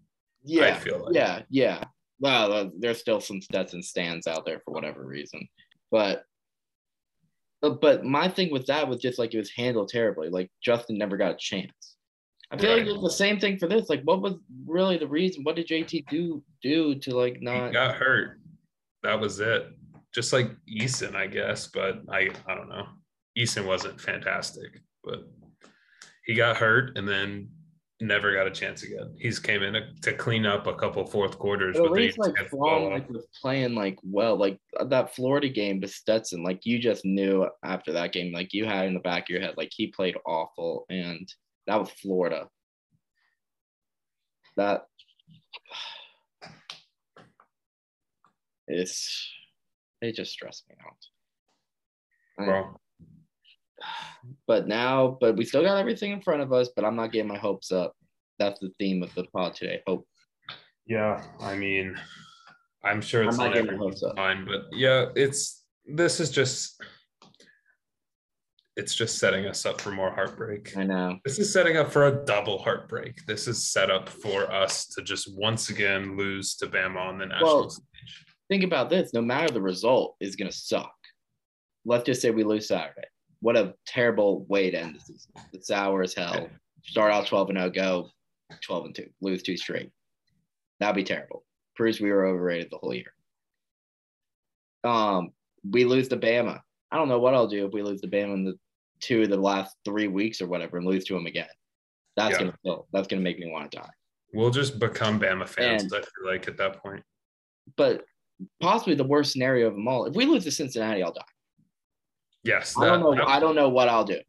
Yeah, 0.43 0.63
I 0.63 0.67
yeah, 0.67 0.75
feel 0.75 1.05
like. 1.05 1.15
yeah, 1.15 1.41
yeah. 1.49 1.83
Well, 2.19 2.53
uh, 2.53 2.69
there's 2.77 2.99
still 2.99 3.19
some 3.19 3.41
Stetson 3.41 3.83
stands 3.83 4.27
out 4.27 4.45
there 4.45 4.61
for 4.63 4.73
whatever 4.73 5.05
reason, 5.05 5.47
but 5.91 6.25
but, 7.61 7.81
but 7.81 8.05
my 8.05 8.27
thing 8.27 8.51
with 8.51 8.67
that 8.67 8.87
was 8.87 9.01
just 9.01 9.17
like 9.17 9.33
it 9.33 9.39
was 9.39 9.51
handled 9.51 9.89
terribly. 9.89 10.29
Like 10.29 10.51
Justin 10.61 10.97
never 10.97 11.17
got 11.17 11.33
a 11.33 11.37
chance. 11.37 11.95
I 12.51 12.57
feel 12.57 12.71
Right. 12.75 12.85
like 12.85 12.93
it's 12.95 13.03
the 13.03 13.09
same 13.09 13.39
thing 13.39 13.57
for 13.57 13.67
this. 13.67 13.89
Like, 13.89 14.03
what 14.03 14.21
was 14.21 14.35
really 14.65 14.97
the 14.97 15.07
reason? 15.07 15.43
What 15.43 15.55
did 15.55 15.67
JT 15.67 16.05
do 16.09 16.43
do 16.61 16.95
to 16.95 17.15
like 17.15 17.37
He 17.37 17.45
not? 17.45 17.73
got 17.73 17.95
hurt. 17.95 18.39
That 19.03 19.19
was 19.19 19.39
it. 19.39 19.67
Just 20.13 20.31
like 20.31 20.51
Eason, 20.69 21.15
I 21.15 21.27
guess, 21.27 21.67
but 21.67 22.01
I 22.09 22.29
I 22.47 22.55
don't 22.55 22.69
know. 22.69 22.87
Eason 23.37 23.65
wasn't 23.65 23.99
fantastic, 23.99 24.79
but 25.03 25.27
he 26.25 26.33
got 26.35 26.55
hurt 26.57 26.97
and 26.97 27.07
then 27.07 27.49
never 28.01 28.33
got 28.33 28.47
a 28.47 28.51
chance 28.51 28.83
again. 28.83 29.15
He's 29.19 29.39
came 29.39 29.61
in 29.63 29.75
to 30.01 30.13
clean 30.13 30.45
up 30.45 30.67
a 30.67 30.75
couple 30.75 31.05
fourth 31.05 31.37
quarters, 31.37 31.77
But 31.77 31.91
at 31.91 31.97
he 31.97 32.03
least 32.05 32.17
like 32.17 32.35
kept 32.35 32.51
the 32.51 32.57
Fromm 32.57 32.81
ball 32.83 32.89
like 32.91 33.09
was 33.09 33.27
playing 33.41 33.73
like 33.75 33.97
well, 34.03 34.37
like 34.37 34.59
that 34.87 35.15
Florida 35.15 35.49
game 35.49 35.81
to 35.81 35.87
Stetson, 35.87 36.43
like 36.43 36.65
you 36.65 36.79
just 36.79 37.03
knew 37.05 37.47
after 37.63 37.91
that 37.93 38.11
game, 38.13 38.31
like 38.33 38.53
you 38.53 38.65
had 38.65 38.85
in 38.85 38.93
the 38.93 38.99
back 39.01 39.23
of 39.23 39.29
your 39.29 39.41
head, 39.41 39.55
like 39.57 39.71
he 39.75 39.87
played 39.87 40.15
awful, 40.25 40.85
and 40.89 41.27
that 41.67 41.79
was 41.79 41.89
Florida. 42.01 42.47
That 44.57 44.85
it's 48.67 49.29
it 50.01 50.15
just 50.15 50.31
stressed 50.31 50.65
me 50.69 50.75
out. 50.85 52.45
Bro, 52.45 52.79
but 54.47 54.67
now, 54.67 55.17
but 55.19 55.35
we 55.35 55.45
still 55.45 55.63
got 55.63 55.77
everything 55.77 56.11
in 56.11 56.21
front 56.21 56.41
of 56.41 56.53
us. 56.53 56.69
But 56.75 56.85
I'm 56.85 56.95
not 56.95 57.11
getting 57.11 57.27
my 57.27 57.37
hopes 57.37 57.71
up. 57.71 57.93
That's 58.39 58.59
the 58.59 58.71
theme 58.79 59.03
of 59.03 59.13
the 59.15 59.25
pod 59.25 59.55
today. 59.55 59.81
Hope. 59.87 60.07
yeah, 60.85 61.23
I 61.39 61.55
mean, 61.55 61.95
I'm 62.83 63.01
sure 63.01 63.23
it's 63.23 63.35
I'm 63.35 63.37
not 63.37 63.47
not 63.47 63.53
getting 63.55 63.77
my 63.77 63.83
hopes 63.83 64.03
up. 64.03 64.15
mind, 64.15 64.47
but 64.47 64.65
yeah, 64.71 65.07
it's 65.15 65.63
this 65.85 66.19
is 66.19 66.29
just 66.29 66.81
it's 68.77 68.93
just 68.93 69.19
setting 69.19 69.45
us 69.45 69.65
up 69.65 69.79
for 69.79 69.91
more 69.91 70.11
heartbreak. 70.11 70.75
I 70.75 70.83
know. 70.83 71.17
This 71.23 71.39
is 71.39 71.51
setting 71.51 71.77
up 71.77 71.91
for 71.91 72.07
a 72.07 72.25
double 72.25 72.57
heartbreak. 72.61 73.25
This 73.25 73.47
is 73.47 73.71
set 73.71 73.89
up 73.89 74.09
for 74.09 74.51
us 74.51 74.87
to 74.87 75.01
just 75.01 75.33
once 75.37 75.69
again 75.69 76.17
lose 76.17 76.55
to 76.57 76.67
Bama 76.67 76.97
on 76.97 77.17
the 77.17 77.25
national 77.25 77.45
Well, 77.61 77.69
stage. 77.69 78.25
think 78.49 78.63
about 78.63 78.89
this. 78.89 79.13
No 79.13 79.21
matter 79.21 79.51
the 79.53 79.61
result 79.61 80.15
is 80.19 80.35
going 80.35 80.51
to 80.51 80.55
suck. 80.57 80.93
Let's 81.85 82.03
just 82.03 82.21
say 82.21 82.31
we 82.31 82.43
lose 82.43 82.67
saturday. 82.67 83.07
What 83.39 83.55
a 83.55 83.75
terrible 83.85 84.43
way 84.45 84.71
to 84.71 84.77
end 84.79 84.95
the 84.95 84.99
season. 84.99 85.31
It's 85.53 85.67
sour 85.67 86.01
as 86.01 86.13
hell. 86.13 86.49
Start 86.83 87.13
out 87.13 87.27
12 87.27 87.49
and 87.49 87.57
0 87.59 87.69
go 87.69 88.09
12 88.61 88.85
and 88.85 88.95
2 88.95 89.05
lose 89.21 89.41
two 89.43 89.55
straight. 89.55 89.91
That'd 90.79 90.95
be 90.95 91.03
terrible. 91.03 91.45
Proves 91.75 92.01
we 92.01 92.11
were 92.11 92.25
overrated 92.25 92.69
the 92.71 92.77
whole 92.77 92.93
year. 92.93 93.13
Um 94.83 95.29
we 95.69 95.85
lose 95.85 96.07
to 96.09 96.17
bama. 96.17 96.59
I 96.91 96.97
don't 96.97 97.07
know 97.09 97.19
what 97.19 97.33
i'll 97.33 97.47
do 97.47 97.65
if 97.65 97.73
we 97.73 97.81
lose 97.83 98.01
to 98.01 98.07
bama 98.07 98.33
in 98.33 98.43
the 98.45 98.55
two 99.01 99.23
of 99.23 99.29
the 99.29 99.37
last 99.37 99.75
three 99.85 100.07
weeks 100.07 100.41
or 100.41 100.47
whatever 100.47 100.77
and 100.77 100.85
lose 100.87 101.03
to 101.05 101.13
them 101.13 101.25
again 101.25 101.47
that's 102.15 102.33
Yeah. 102.33 102.39
gonna 102.45 102.57
kill. 102.63 102.87
that's 102.93 103.07
gonna 103.07 103.21
make 103.21 103.39
me 103.39 103.49
want 103.51 103.71
to 103.71 103.77
die 103.79 103.89
We'll 104.33 104.49
just 104.49 104.79
become 104.79 105.19
Bama 105.19 105.47
fans, 105.47 105.83
And- 105.83 105.93
I 105.93 105.99
feel 105.99 106.25
like, 106.25 106.47
at 106.49 106.57
that 106.57 106.81
point. 106.81 107.03
but 107.77 108.03
possibly 108.59 108.93
the 108.95 109.03
worst 109.03 109.31
scenario 109.31 109.67
of 109.67 109.73
them 109.73 109.87
all 109.87 110.05
if 110.05 110.13
we 110.15 110.25
lose 110.25 110.43
to 110.43 110.51
cincinnati 110.51 111.01
i'll 111.03 111.11
die 111.13 111.21
Yes, 112.43 112.75
I 112.77 112.85
don't 112.85 112.99
know. 113.01 113.15
that, 113.15 113.27
I 113.27 113.39
don't 113.39 113.55
know 113.55 113.69
what 113.69 113.89
I'll 113.89 114.05
do. 114.05 114.19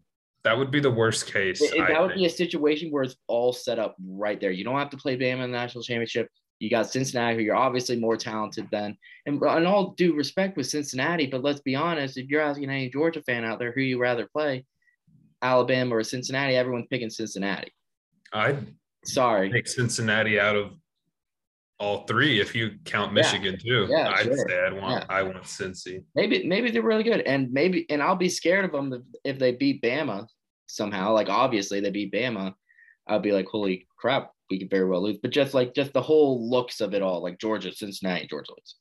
that 0.44 0.56
would 0.56 0.70
be 0.70 0.80
the 0.80 0.90
worst 0.90 1.26
case. 1.30 1.60
It- 1.60 1.74
it- 1.74 1.80
I 1.82 1.88
that 1.92 2.00
would 2.00 2.08
think. 2.12 2.20
be 2.20 2.26
a 2.26 2.30
situation 2.30 2.90
where 2.90 3.02
it's 3.02 3.16
all 3.26 3.52
set 3.52 3.78
up 3.78 3.94
right 4.06 4.40
there. 4.40 4.50
You 4.52 4.64
don't 4.64 4.78
have 4.78 4.88
to 4.90 4.96
play 4.96 5.16
Bama 5.18 5.44
in 5.44 5.50
the 5.50 5.58
national 5.58 5.82
championship. 5.84 6.30
You 6.58 6.70
got 6.70 6.90
Cincinnati, 6.90 7.36
who 7.36 7.42
you're 7.42 7.54
obviously 7.56 7.96
more 7.96 8.16
talented 8.16 8.68
than. 8.70 8.96
And, 9.26 9.42
and 9.42 9.66
all 9.66 9.90
due 9.92 10.14
respect 10.14 10.56
with 10.56 10.66
Cincinnati, 10.66 11.26
but 11.26 11.42
let's 11.42 11.60
be 11.60 11.74
honest, 11.74 12.16
if 12.16 12.28
you're 12.28 12.40
asking 12.40 12.70
any 12.70 12.88
Georgia 12.88 13.22
fan 13.22 13.44
out 13.44 13.58
there 13.58 13.72
who 13.72 13.82
you 13.82 13.98
rather 14.00 14.26
play, 14.26 14.64
Alabama 15.42 15.96
or 15.96 16.02
Cincinnati, 16.02 16.56
everyone's 16.56 16.86
picking 16.90 17.10
Cincinnati. 17.10 17.72
I'd 18.32 18.66
Sorry. 19.04 19.50
take 19.52 19.68
Cincinnati 19.68 20.40
out 20.40 20.56
of 20.56 20.72
all 21.78 22.06
three 22.06 22.40
if 22.40 22.54
you 22.54 22.78
count 22.86 23.10
Yeah. 23.10 23.22
Michigan 23.22 23.58
too. 23.58 23.86
Yeah, 23.90 24.08
I'd 24.08 24.24
sure. 24.24 24.48
say 24.48 24.58
I'd 24.66 24.72
want 24.80 25.04
Yeah. 25.08 25.14
I 25.14 25.22
want 25.22 25.42
Cincy. 25.42 26.02
Maybe 26.14 26.46
maybe 26.48 26.70
they're 26.70 26.80
really 26.82 27.02
good, 27.02 27.20
and 27.20 27.52
maybe 27.52 27.84
and 27.90 28.02
I'll 28.02 28.16
be 28.16 28.30
scared 28.30 28.64
of 28.64 28.72
them 28.72 28.92
if, 28.94 29.02
if 29.34 29.38
they 29.38 29.52
beat 29.52 29.82
Bama 29.82 30.26
somehow. 30.66 31.12
Like 31.12 31.28
obviously 31.28 31.80
they 31.80 31.90
beat 31.90 32.12
Bama, 32.12 32.54
I'll 33.06 33.20
be 33.20 33.32
like, 33.32 33.46
holy 33.46 33.86
crap, 33.98 34.30
we 34.50 34.58
could 34.58 34.70
very 34.70 34.84
well 34.84 35.02
lose. 35.02 35.18
But 35.20 35.32
just 35.32 35.54
like 35.54 35.74
just 35.74 35.92
the 35.92 36.02
whole 36.02 36.48
looks 36.48 36.80
of 36.80 36.94
it 36.94 37.02
all, 37.02 37.22
like 37.22 37.38
Georgia, 37.38 37.72
Cincinnati, 37.72 38.26
Georgia 38.26 38.52
lose. 38.52 38.76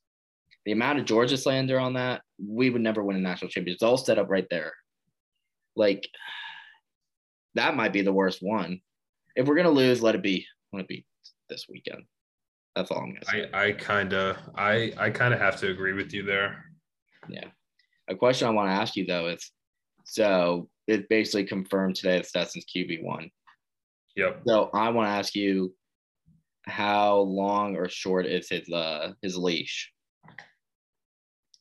The 0.66 0.72
amount 0.72 1.00
of 1.00 1.06
Georgia 1.06 1.38
slander 1.38 1.80
on 1.80 1.94
that, 1.94 2.22
we 2.44 2.70
would 2.70 2.82
never 2.82 3.04
win 3.04 3.16
a 3.16 3.20
national 3.20 3.50
championship. 3.50 3.76
It's 3.76 3.84
all 3.84 3.98
set 3.98 4.18
up 4.18 4.30
right 4.30 4.48
there. 4.50 4.74
Like 5.76 6.08
that 7.56 7.76
might 7.76 7.94
be 7.94 8.02
the 8.02 8.14
worst 8.14 8.40
one. 8.42 8.82
If 9.36 9.48
we're 9.48 9.56
gonna 9.56 9.70
lose, 9.70 10.02
let 10.02 10.16
it 10.16 10.24
be. 10.24 10.46
Let 10.74 10.82
it 10.82 10.88
be 10.88 11.06
this 11.50 11.66
weekend. 11.70 12.04
That's 12.76 12.92
all 12.92 13.00
I'm 13.00 13.14
gonna 13.14 13.26
say. 13.26 13.50
I 13.54 13.68
I 13.68 13.72
kind 13.74 14.14
of 14.14 14.38
I 14.56 14.94
I 14.98 15.10
kind 15.10 15.34
of 15.34 15.40
have 15.40 15.58
to 15.62 15.70
agree 15.70 15.94
with 15.94 16.14
you 16.14 16.24
there. 16.24 16.66
Yeah. 17.30 17.46
A 18.08 18.16
question 18.16 18.48
I 18.48 18.52
want 18.52 18.70
to 18.70 18.74
ask 18.74 18.96
you 18.96 19.06
though 19.06 19.28
is 19.28 19.52
so 20.04 20.70
it 20.88 21.10
basically 21.10 21.46
confirmed 21.46 21.96
today 21.96 22.18
that 22.18 22.28
Stetson's 22.28 22.66
QB 22.66 23.04
one. 23.04 23.30
Yep. 24.16 24.42
So 24.48 24.70
I 24.74 24.90
want 24.90 25.08
to 25.08 25.12
ask 25.12 25.36
you 25.36 25.74
how 26.64 27.20
long 27.20 27.76
or 27.76 27.90
short 27.90 28.26
is 28.26 28.50
his 28.50 28.70
uh 28.72 29.14
his 29.22 29.38
leash? 29.38 29.92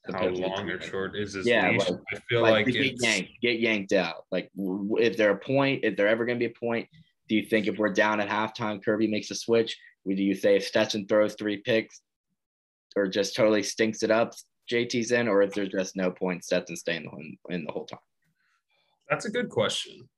How 0.06 0.12
Compared 0.12 0.34
to 0.36 0.40
the 0.42 0.46
long 0.48 0.70
or 0.70 0.80
short 0.80 1.16
is 1.16 1.34
his 1.34 1.46
Yeah, 1.46 1.70
leash? 1.70 1.88
like- 1.88 2.00
I 2.12 2.16
feel 2.28 2.42
Like, 2.42 2.66
like, 2.66 2.74
get 2.74 2.94
yanked, 3.00 3.30
get 3.40 3.60
yanked 3.60 3.92
out. 3.92 4.24
Like 4.30 4.50
if 4.56 5.16
there 5.16 5.30
a 5.30 5.38
point, 5.38 5.84
if 5.84 5.96
there 5.96 6.08
ever 6.08 6.24
gonna 6.24 6.38
be 6.38 6.44
a 6.46 6.50
point, 6.50 6.88
do 7.28 7.34
you 7.34 7.44
think 7.46 7.66
if 7.66 7.78
we're 7.78 7.92
down 7.92 8.20
at 8.20 8.28
halftime, 8.28 8.82
Kirby 8.84 9.06
makes 9.08 9.30
a 9.30 9.34
switch? 9.34 9.76
Would 10.04 10.18
you 10.18 10.34
say 10.34 10.56
if 10.56 10.64
Stetson 10.66 11.06
throws 11.06 11.34
three 11.34 11.58
picks 11.58 12.02
or 12.96 13.08
just 13.08 13.34
totally 13.34 13.62
stinks 13.62 14.02
it 14.02 14.10
up, 14.10 14.34
JT's 14.70 15.10
in, 15.10 15.26
or 15.28 15.42
is 15.42 15.52
there 15.54 15.66
just 15.66 15.96
no 15.96 16.10
point 16.10 16.44
Stetson 16.44 16.76
staying 16.76 17.04
in, 17.48 17.54
in 17.54 17.64
the 17.64 17.72
whole 17.72 17.86
time? 17.86 17.98
that's 19.10 19.26
a 19.26 19.30
good 19.30 19.50
question 19.50 20.08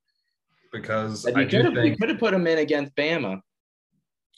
because 0.80 1.26
I 1.26 1.32
we 1.32 1.46
could 1.46 1.64
have 1.64 1.74
think 1.74 1.98
could 1.98 2.08
have 2.08 2.18
put 2.18 2.34
him 2.34 2.46
in 2.46 2.58
against 2.58 2.94
Bama, 2.96 3.40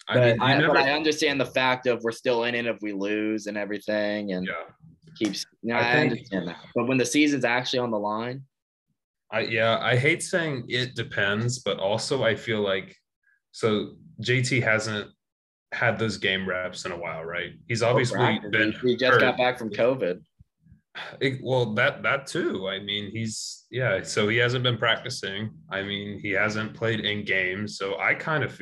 I 0.08 0.14
but, 0.14 0.22
mean 0.24 0.42
I, 0.42 0.58
never 0.58 0.74
but 0.74 0.82
I 0.82 0.92
understand 0.92 1.40
the 1.40 1.46
fact 1.46 1.86
of 1.86 2.02
we're 2.02 2.12
still 2.12 2.44
in 2.44 2.54
it 2.54 2.66
if 2.66 2.78
we 2.82 2.92
lose 2.92 3.46
and 3.46 3.56
everything, 3.56 4.32
and 4.32 4.46
yeah 4.46 4.74
keeps. 5.18 5.46
You 5.62 5.72
know, 5.72 5.78
I 5.78 5.90
I, 5.90 5.92
think- 5.92 6.12
understand 6.12 6.48
that, 6.48 6.56
but 6.74 6.86
when 6.86 6.98
the 6.98 7.06
season's 7.06 7.44
actually 7.44 7.80
on 7.80 7.90
the 7.90 7.98
line, 7.98 8.42
I 9.30 9.40
yeah, 9.40 9.78
I 9.80 9.96
hate 9.96 10.22
saying 10.22 10.64
it 10.68 10.94
depends, 10.94 11.58
but 11.58 11.78
also 11.78 12.24
I 12.24 12.34
feel 12.34 12.60
like 12.60 12.96
so 13.52 13.96
JT 14.22 14.62
hasn't 14.62 15.10
had 15.72 15.98
those 15.98 16.16
game 16.16 16.48
reps 16.48 16.84
in 16.86 16.92
a 16.92 16.96
while, 16.96 17.24
right? 17.24 17.52
He's 17.66 17.82
oh, 17.82 17.90
obviously 17.90 18.40
been. 18.50 18.72
He, 18.82 18.90
he 18.90 18.96
just 18.96 19.12
hurt. 19.12 19.20
got 19.20 19.36
back 19.36 19.58
from 19.58 19.70
COVID. 19.70 20.20
It, 21.20 21.40
well, 21.42 21.74
that 21.74 22.02
that 22.02 22.26
too. 22.26 22.68
I 22.68 22.78
mean, 22.80 23.10
he's 23.10 23.66
yeah. 23.70 24.02
So 24.02 24.28
he 24.28 24.36
hasn't 24.36 24.64
been 24.64 24.78
practicing. 24.78 25.50
I 25.70 25.82
mean, 25.82 26.18
he 26.20 26.30
hasn't 26.30 26.74
played 26.74 27.00
in 27.00 27.24
games. 27.24 27.78
So 27.78 27.98
I 27.98 28.14
kind 28.14 28.44
of, 28.44 28.60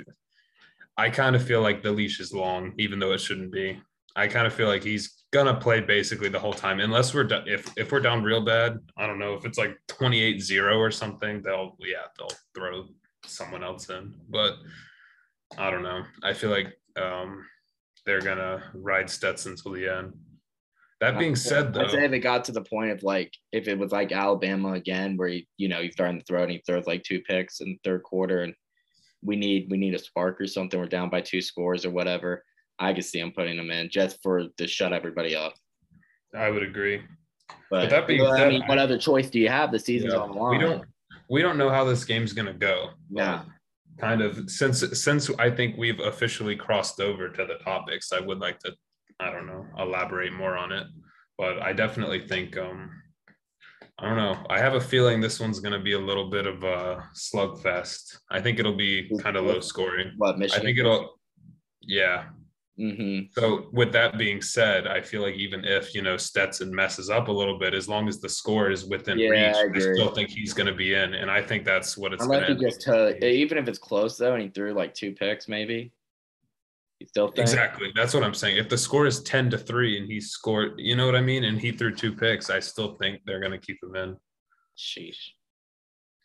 I 0.97 1.11
kind 1.11 1.37
of 1.37 1.45
feel 1.45 1.63
like 1.63 1.83
the 1.83 1.93
leash 1.93 2.21
is 2.21 2.33
long, 2.33 2.73
even 2.79 2.99
though 2.99 3.13
it 3.13 3.21
shouldn't 3.21 3.53
be. 3.53 3.81
I 4.15 4.29
kind 4.29 4.47
of 4.47 4.55
feel 4.55 4.69
like 4.69 4.83
he's 4.83 5.25
gonna 5.33 5.55
play 5.55 5.81
basically 5.81 6.31
the 6.31 6.39
whole 6.39 6.55
time, 6.55 6.81
unless 6.81 7.13
we're 7.13 7.29
if 7.47 7.71
if 7.77 7.93
we're 7.93 8.01
down 8.01 8.23
real 8.23 8.41
bad. 8.41 8.79
I 8.97 9.07
don't 9.07 9.19
know 9.19 9.35
if 9.35 9.45
it's 9.45 9.59
like 9.59 9.77
28-0 9.89 10.79
or 10.79 10.91
something. 10.91 11.43
They'll 11.43 11.77
yeah 11.81 12.07
they'll 12.19 12.31
throw 12.55 12.87
someone 13.27 13.63
else 13.63 13.91
in, 13.91 14.15
but 14.31 14.55
I 15.59 15.71
don't 15.71 15.83
know. 15.83 16.03
I 16.23 16.33
feel 16.33 16.51
like 16.51 16.79
um, 16.97 17.45
they're 18.05 18.23
gonna 18.23 18.63
ride 18.75 19.11
Stetson 19.11 19.53
until 19.53 19.73
the 19.73 19.89
end. 19.89 20.15
That 21.01 21.19
being 21.19 21.37
said, 21.37 21.75
though, 21.75 21.83
I'd 21.83 21.91
say 21.91 22.05
if 22.07 22.13
it 22.13 22.21
got 22.21 22.45
to 22.45 22.53
the 22.53 22.63
point 22.63 22.91
of 22.91 23.03
like 23.03 23.33
if 23.53 23.69
it 23.69 23.79
was 23.79 23.93
like 23.93 24.13
Alabama 24.13 24.73
again, 24.73 25.17
where 25.17 25.29
he, 25.29 25.47
you 25.59 25.69
know 25.69 25.83
he's 25.83 25.93
starting 25.93 26.19
to 26.19 26.25
throw 26.25 26.43
and 26.43 26.51
he 26.51 26.63
throws 26.67 26.87
like 26.87 27.03
two 27.03 27.21
picks 27.21 27.61
in 27.61 27.69
the 27.69 27.79
third 27.85 28.03
quarter, 28.03 28.43
and 28.43 28.55
we 29.23 29.37
need 29.37 29.69
we 29.71 29.77
need 29.77 29.95
a 29.95 29.99
spark 29.99 30.41
or 30.41 30.47
something. 30.47 30.81
We're 30.81 30.87
down 30.87 31.11
by 31.11 31.21
two 31.21 31.43
scores 31.43 31.85
or 31.85 31.91
whatever. 31.91 32.43
I 32.79 32.95
could 32.95 33.05
see 33.05 33.21
him 33.21 33.33
putting 33.33 33.59
them 33.59 33.71
in 33.71 33.91
just 33.91 34.19
for 34.23 34.49
to 34.57 34.67
shut 34.67 34.95
everybody 34.95 35.37
up. 35.37 35.53
I 36.35 36.49
would 36.49 36.63
agree. 36.63 37.03
But, 37.71 37.83
but 37.83 37.91
that 37.91 38.07
being 38.07 38.25
said, 38.25 38.47
I 38.47 38.49
mean, 38.49 38.63
what 38.67 38.79
other 38.79 38.99
choice 38.99 39.29
do 39.29 39.39
you 39.39 39.49
have? 39.49 39.73
The 39.73 39.79
season's 39.79 40.15
yeah, 40.15 40.21
on 40.21 40.33
the 40.33 40.39
line. 40.39 40.59
We 40.59 40.65
don't 40.65 40.85
we 41.29 41.43
don't 41.43 41.59
know 41.59 41.69
how 41.69 41.85
this 41.85 42.05
game's 42.05 42.33
gonna 42.33 42.55
go. 42.55 42.91
Yeah. 43.11 43.41
Um, 43.41 43.53
kind 43.99 44.23
of 44.23 44.51
since 44.51 44.83
since 45.03 45.31
I 45.39 45.51
think 45.51 45.77
we've 45.77 46.01
officially 46.01 46.57
crossed 46.57 47.01
over 47.01 47.29
to 47.29 47.45
the 47.45 47.57
topics, 47.63 48.13
I 48.13 48.21
would 48.21 48.39
like 48.39 48.59
to 48.61 48.73
I 49.21 49.31
don't 49.31 49.47
know 49.47 49.67
elaborate 49.79 50.33
more 50.33 50.57
on 50.57 50.73
it. 50.73 50.87
But 51.39 51.61
I 51.61 51.73
definitely 51.73 52.27
think 52.27 52.57
um 52.57 52.91
I 53.99 54.09
don't 54.09 54.19
know. 54.19 54.45
I 54.51 54.59
have 54.59 54.75
a 54.75 54.81
feeling 54.81 55.21
this 55.21 55.41
one's 55.41 55.61
going 55.61 55.73
to 55.73 55.83
be 55.83 55.95
a 55.95 55.99
little 55.99 56.29
bit 56.29 56.47
of 56.47 56.63
a 56.65 57.03
slugfest. 57.15 58.19
I 58.31 58.43
think 58.43 58.59
it'll 58.59 58.77
be 58.77 59.11
kind 59.23 59.37
of 59.37 59.47
low 59.47 59.61
scoring. 59.61 60.13
What 60.19 60.39
Michigan? 60.39 60.61
I 60.61 60.65
think 60.65 60.79
it'll. 60.79 61.19
Yeah, 61.81 62.25
Mm-hmm. 62.79 63.29
So 63.33 63.69
with 63.73 63.91
that 63.93 64.19
being 64.19 64.43
said, 64.43 64.87
I 64.87 65.01
feel 65.01 65.23
like 65.23 65.35
even 65.35 65.65
if 65.65 65.95
you 65.95 66.03
know 66.03 66.19
Stetson 66.19 66.75
messes 66.75 67.09
up 67.09 67.29
a 67.29 67.33
little 67.33 67.59
bit, 67.59 67.73
as 67.73 67.89
long 67.89 68.07
as 68.07 68.21
the 68.21 68.29
score 68.29 68.71
is 68.71 68.85
within 68.85 69.19
yeah, 69.19 69.31
reach, 69.31 69.57
I, 69.57 69.77
I, 69.77 69.95
still 69.95 70.15
think 70.15 70.29
he's 70.29 70.53
going 70.53 70.67
to 70.67 70.75
be 70.75 70.93
in, 70.93 71.15
and 71.15 71.31
I 71.31 71.41
think 71.41 71.65
that's 71.65 71.97
what 71.97 72.13
it's. 72.13 72.23
Unless 72.23 72.49
he 72.49 72.55
just 72.57 72.87
uh, 72.87 73.13
even 73.23 73.57
if 73.57 73.67
it's 73.67 73.79
close 73.79 74.19
though, 74.19 74.35
and 74.35 74.43
he 74.43 74.49
threw 74.51 74.75
like 74.75 74.93
two 74.93 75.13
picks, 75.13 75.49
maybe. 75.49 75.93
He 76.99 77.07
still 77.07 77.29
think? 77.29 77.41
exactly. 77.41 77.93
That's 77.95 78.15
what 78.15 78.23
I'm 78.23 78.35
saying. 78.35 78.57
If 78.57 78.69
the 78.69 78.79
score 78.79 79.07
is 79.07 79.23
ten 79.23 79.51
to 79.51 79.59
three 79.59 79.99
and 79.99 80.11
he 80.11 80.21
scored, 80.21 80.75
you 80.79 80.97
know 80.97 81.07
what 81.07 81.15
I 81.15 81.21
mean, 81.21 81.45
and 81.45 81.61
he 81.61 81.73
threw 81.73 81.95
two 81.95 82.13
picks, 82.13 82.49
I 82.49 82.61
still 82.61 82.97
think 82.97 83.21
they're 83.27 83.41
going 83.41 83.53
to 83.53 83.59
keep 83.59 83.79
him 83.83 83.97
in. 83.97 84.17
Sheesh. 84.79 85.31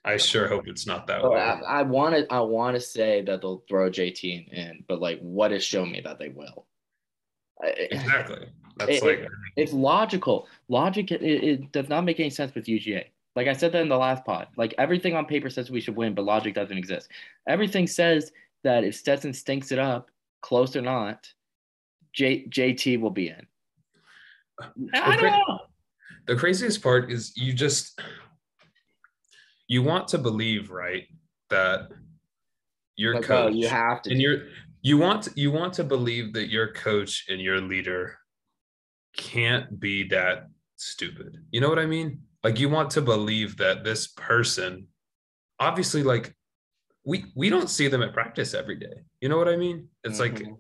I 0.04 0.18
sure 0.18 0.48
hope 0.48 0.68
it's 0.68 0.88
not 0.88 1.06
that 1.08 1.22
oh, 1.22 1.32
way. 1.32 1.40
I 1.40 1.84
want 1.84 2.16
to. 2.16 2.34
I 2.34 2.40
want 2.40 2.75
to 2.75 2.82
say 2.82 3.22
that 3.22 3.42
they'll 3.42 3.63
throw 3.70 3.90
JT 3.90 4.51
in, 4.51 4.84
but 4.88 5.00
like, 5.00 5.20
what 5.20 5.51
has 5.51 5.63
shown 5.63 5.92
me 5.92 6.01
that 6.01 6.18
they 6.18 6.30
will? 6.30 6.66
Exactly. 7.63 8.48
That's 8.78 8.92
it, 8.92 9.04
like 9.04 9.20
it, 9.20 9.30
it's 9.56 9.74
logical. 9.74 10.48
Logic. 10.70 11.12
It, 11.12 11.22
it, 11.22 11.72
does 11.72 11.90
not 11.90 12.04
make 12.04 12.20
any 12.20 12.30
sense 12.30 12.56
with 12.56 12.66
UGA. 12.66 13.06
Like 13.36 13.48
I 13.48 13.54
said 13.54 13.72
that 13.74 13.82
in 13.82 13.90
the 13.90 13.98
last 13.98 14.25
pod. 14.25 14.48
Like 14.58 14.74
everything 14.78 15.16
on 15.16 15.25
paper 15.25 15.50
says 15.50 15.70
we 15.70 15.82
should 15.82 15.96
win, 15.96 16.16
but 16.16 16.25
logic 16.25 16.56
doesn't 16.56 16.78
exist. 16.78 17.10
Everything 17.48 17.88
says 17.88 18.32
that 18.63 18.84
if 18.84 18.96
Stetson 18.96 19.34
stinks 19.34 19.72
it 19.72 19.80
up, 19.80 20.11
close 20.41 20.75
or 20.75 20.81
not, 20.81 21.27
J, 22.13 22.45
JT 22.48 23.00
will 23.00 23.12
be 23.12 23.29
in. 23.29 23.48
I 24.93 25.15
don't 25.15 25.31
know. 25.31 25.60
The 26.27 26.36
craziest 26.36 26.83
part 26.83 27.12
is 27.12 27.33
you 27.36 27.53
just 27.53 28.00
you 29.67 29.81
want 29.81 30.07
to 30.09 30.18
believe, 30.18 30.70
right, 30.70 31.07
that 31.50 31.89
your 32.96 33.16
like, 33.16 33.24
coach 33.24 33.53
oh, 33.53 33.55
you 33.55 33.68
have 33.68 34.01
to 34.03 34.11
and 34.11 34.22
you're 34.22 34.44
you 34.81 34.98
want 34.98 35.24
to, 35.24 35.31
you 35.35 35.51
want 35.51 35.74
to 35.74 35.83
believe 35.83 36.33
that 36.33 36.50
your 36.50 36.74
coach 36.74 37.25
and 37.29 37.39
your 37.39 37.61
leader 37.61 38.18
can't 39.16 39.79
be 39.79 40.07
that 40.09 40.48
stupid. 40.75 41.37
You 41.51 41.61
know 41.61 41.70
what 41.70 41.79
I 41.79 41.85
mean? 41.85 42.22
Like 42.44 42.59
you 42.59 42.70
want 42.70 42.89
to 42.92 43.01
believe 43.01 43.57
that 43.57 43.83
this 43.83 44.07
person 44.07 44.87
obviously 45.59 46.01
like 46.01 46.35
we 47.05 47.25
we 47.35 47.50
don't 47.50 47.70
see 47.70 47.87
them 47.87 48.01
at 48.01 48.14
practice 48.14 48.53
every 48.53 48.75
day. 48.75 49.03
You 49.22 49.29
know 49.29 49.37
what 49.37 49.48
I 49.48 49.55
mean? 49.55 49.87
It's 50.03 50.20
mm-hmm. 50.20 50.46
like 50.46 50.55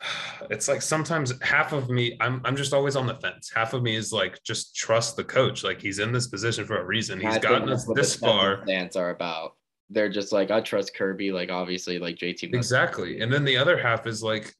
it's 0.50 0.68
like 0.68 0.82
sometimes 0.82 1.32
half 1.42 1.72
of 1.72 1.90
me 1.90 2.16
I'm 2.20 2.40
I'm 2.44 2.56
just 2.56 2.72
always 2.72 2.96
on 2.96 3.06
the 3.06 3.14
fence. 3.14 3.50
Half 3.54 3.74
of 3.74 3.82
me 3.82 3.96
is 3.96 4.12
like 4.12 4.42
just 4.44 4.76
trust 4.76 5.16
the 5.16 5.24
coach. 5.24 5.64
Like 5.64 5.80
he's 5.80 5.98
in 5.98 6.12
this 6.12 6.28
position 6.28 6.64
for 6.64 6.78
a 6.78 6.84
reason. 6.84 7.20
He's 7.20 7.38
gotten 7.38 7.68
us 7.68 7.88
this 7.94 8.14
far. 8.14 8.62
Stance 8.64 8.96
are 8.96 9.10
about. 9.10 9.52
They're 9.90 10.10
just 10.10 10.32
like 10.32 10.50
I 10.50 10.60
trust 10.60 10.94
Kirby. 10.94 11.32
Like 11.32 11.50
obviously, 11.50 11.98
like 11.98 12.16
JT. 12.16 12.54
Exactly, 12.54 13.20
and 13.20 13.32
then 13.32 13.44
the 13.44 13.56
other 13.56 13.78
half 13.78 14.06
is 14.06 14.22
like 14.22 14.54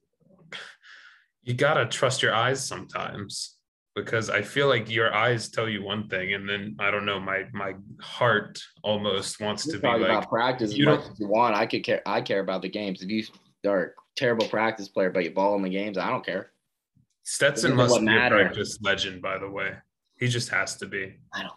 you 1.43 1.55
gotta 1.55 1.87
trust 1.87 2.23
your 2.23 2.35
eyes 2.35 2.67
sometimes 2.67 3.58
because 3.99 4.31
I 4.31 4.43
feel 4.43 4.69
like 4.69 4.91
your 4.91 5.15
eyes 5.15 5.49
tell 5.49 5.69
you 5.69 5.83
one 5.83 6.09
thing, 6.09 6.35
and 6.35 6.49
then 6.49 6.77
I 6.79 6.91
don't 6.91 7.05
know, 7.05 7.19
my 7.21 7.45
my 7.53 7.75
heart 8.01 8.61
almost 8.83 9.41
wants 9.41 9.67
you 9.67 9.73
to 9.73 9.79
be 9.79 9.89
like 9.89 10.01
about 10.03 10.29
practice 10.29 10.73
as 10.73 10.79
much 10.79 11.01
as 11.11 11.21
you 11.21 11.29
want. 11.29 11.55
I 11.55 11.67
could 11.67 11.85
care. 11.85 12.03
I 12.07 12.21
care 12.21 12.41
about 12.41 12.63
the 12.63 12.69
games. 12.69 13.03
If 13.03 13.11
you 13.11 13.25
are 13.67 13.85
a 13.85 13.91
terrible 14.17 14.47
practice 14.49 14.89
player, 14.89 15.11
but 15.11 15.25
you 15.25 15.31
ball 15.31 15.57
in 15.57 15.63
the 15.63 15.69
games. 15.69 15.99
I 15.99 16.11
don't 16.11 16.25
care. 16.25 16.53
Stetson 17.25 17.75
must 17.75 17.99
be 17.99 18.07
matter. 18.07 18.39
a 18.39 18.45
practice 18.45 18.79
legend, 18.81 19.21
by 19.21 19.39
the 19.39 19.51
way. 19.51 19.75
He 20.19 20.29
just 20.29 20.49
has 20.49 20.77
to 20.77 20.87
be. 20.87 21.17
I 21.33 21.43
don't 21.43 21.53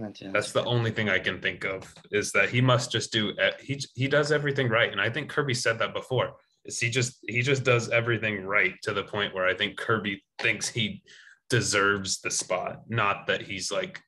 know. 0.00 0.32
That's 0.32 0.50
the 0.50 0.64
only 0.64 0.90
thing 0.90 1.08
I 1.08 1.20
can 1.20 1.40
think 1.40 1.64
of 1.64 1.94
is 2.10 2.32
that 2.32 2.48
he 2.48 2.60
must 2.60 2.90
just 2.90 3.12
do 3.12 3.32
he 3.60 3.80
he 3.94 4.08
does 4.08 4.32
everything 4.32 4.68
right, 4.68 4.90
and 4.90 5.00
I 5.00 5.10
think 5.10 5.28
Kirby 5.28 5.54
said 5.54 5.78
that 5.78 5.94
before. 5.94 6.34
Is 6.64 6.80
he 6.80 6.88
just 6.88 7.18
he 7.28 7.42
just 7.42 7.62
does 7.62 7.90
everything 7.90 8.44
right 8.44 8.74
to 8.82 8.92
the 8.92 9.04
point 9.04 9.34
where 9.34 9.46
I 9.46 9.54
think 9.54 9.76
Kirby 9.76 10.24
thinks 10.38 10.68
he 10.68 11.02
deserves 11.50 12.20
the 12.20 12.30
spot, 12.30 12.82
not 12.88 13.26
that 13.26 13.42
he's 13.42 13.70
like, 13.70 14.00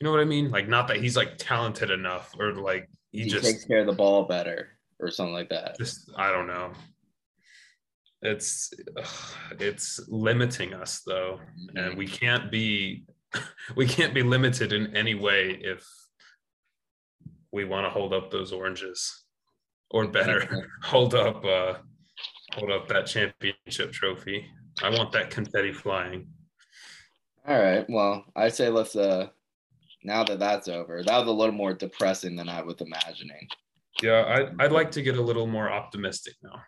you 0.00 0.04
know 0.04 0.10
what 0.10 0.20
I 0.20 0.24
mean, 0.24 0.50
like 0.50 0.68
not 0.68 0.88
that 0.88 0.98
he's 0.98 1.16
like 1.16 1.36
talented 1.36 1.90
enough 1.90 2.34
or 2.38 2.54
like 2.54 2.88
he, 3.12 3.24
he 3.24 3.28
just 3.28 3.44
takes 3.44 3.64
care 3.64 3.80
of 3.80 3.86
the 3.86 3.92
ball 3.92 4.24
better 4.24 4.78
or 4.98 5.10
something 5.10 5.34
like 5.34 5.50
that. 5.50 5.76
Just 5.78 6.10
I 6.16 6.30
don't 6.30 6.46
know. 6.46 6.72
It's 8.22 8.72
it's 9.58 10.00
limiting 10.08 10.74
us 10.74 11.02
though, 11.06 11.40
and 11.74 11.96
we 11.96 12.06
can't 12.06 12.50
be 12.50 13.04
we 13.76 13.86
can't 13.86 14.14
be 14.14 14.22
limited 14.22 14.72
in 14.72 14.94
any 14.96 15.14
way 15.14 15.58
if 15.62 15.86
we 17.52 17.64
want 17.64 17.86
to 17.86 17.90
hold 17.90 18.12
up 18.12 18.30
those 18.30 18.52
oranges, 18.52 19.24
or 19.90 20.06
better, 20.06 20.68
hold 20.82 21.14
up 21.14 21.44
uh, 21.44 21.74
hold 22.52 22.70
up 22.70 22.88
that 22.88 23.06
championship 23.06 23.92
trophy. 23.92 24.46
I 24.82 24.90
want 24.90 25.12
that 25.12 25.30
confetti 25.30 25.72
flying. 25.72 26.28
All 27.46 27.60
right. 27.60 27.84
Well, 27.88 28.24
I 28.36 28.48
say 28.48 28.68
let's 28.68 28.96
uh 28.96 29.28
now 30.04 30.24
that 30.24 30.38
that's 30.38 30.68
over. 30.68 31.02
That 31.02 31.18
was 31.18 31.28
a 31.28 31.32
little 31.32 31.54
more 31.54 31.74
depressing 31.74 32.36
than 32.36 32.48
I 32.48 32.62
was 32.62 32.76
imagining. 32.80 33.48
Yeah, 34.02 34.22
I, 34.58 34.64
I'd 34.64 34.72
like 34.72 34.90
to 34.92 35.02
get 35.02 35.16
a 35.16 35.20
little 35.22 35.46
more 35.46 35.70
optimistic 35.70 36.34
now. 36.42 36.62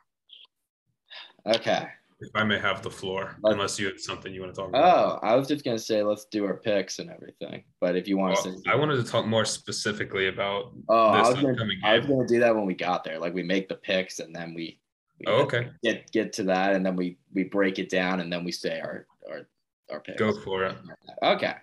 Okay. 1.55 1.87
If 2.20 2.31
I 2.37 2.44
may 2.44 2.59
have 2.59 2.83
the 2.83 2.90
floor, 2.90 3.37
let's, 3.42 3.55
unless 3.55 3.79
you 3.81 3.87
have 3.87 3.98
something 3.98 4.33
you 4.33 4.42
want 4.42 4.55
to 4.55 4.61
talk 4.61 4.68
about. 4.68 4.85
Oh, 4.85 5.27
I 5.27 5.35
was 5.35 5.48
just 5.48 5.64
gonna 5.64 5.79
say 5.79 6.05
let's 6.05 6.27
do 6.27 6.44
our 6.44 6.57
picks 6.57 7.01
and 7.01 7.11
everything. 7.11 7.64
But 7.81 7.96
if 7.96 8.07
you 8.07 8.16
want 8.16 8.35
well, 8.35 8.44
to 8.44 8.59
say, 8.59 8.70
I 8.70 8.77
wanted 8.77 9.05
to 9.05 9.11
talk 9.11 9.27
more 9.27 9.44
specifically 9.44 10.29
about. 10.29 10.72
Oh, 10.88 11.09
I 11.09 11.22
was, 11.22 11.35
gonna, 11.35 11.57
I 11.83 11.98
was 11.98 12.07
gonna 12.07 12.27
do 12.29 12.38
that 12.38 12.55
when 12.55 12.64
we 12.64 12.75
got 12.75 13.03
there. 13.03 13.18
Like 13.18 13.35
we 13.35 13.42
make 13.42 13.68
the 13.68 13.75
picks 13.75 14.20
and 14.20 14.35
then 14.35 14.55
we. 14.55 14.79
Oh, 15.26 15.42
okay. 15.42 15.70
Get 15.82 16.11
get 16.12 16.32
to 16.35 16.44
that 16.44 16.74
and 16.74 16.85
then 16.85 16.96
we 16.96 17.18
we 17.32 17.44
break 17.44 17.78
it 17.78 17.88
down 17.88 18.20
and 18.20 18.32
then 18.32 18.44
we 18.44 18.52
say 18.52 18.80
our 18.80 19.06
our 19.30 19.48
our 19.90 20.00
picks. 20.00 20.18
Go 20.18 20.32
for 20.40 20.64
it. 20.64 20.76
Okay. 21.22 21.54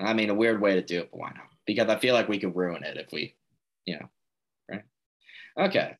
I 0.00 0.12
mean, 0.14 0.30
a 0.30 0.34
weird 0.34 0.60
way 0.60 0.74
to 0.74 0.82
do 0.82 1.00
it, 1.00 1.08
but 1.10 1.20
why 1.20 1.28
not? 1.30 1.48
Because 1.66 1.88
I 1.88 1.98
feel 1.98 2.14
like 2.14 2.28
we 2.28 2.38
could 2.38 2.54
ruin 2.54 2.84
it 2.84 2.96
if 2.96 3.12
we, 3.12 3.34
you 3.84 3.98
know, 3.98 4.08
right? 4.70 4.82
Okay. 5.58 5.96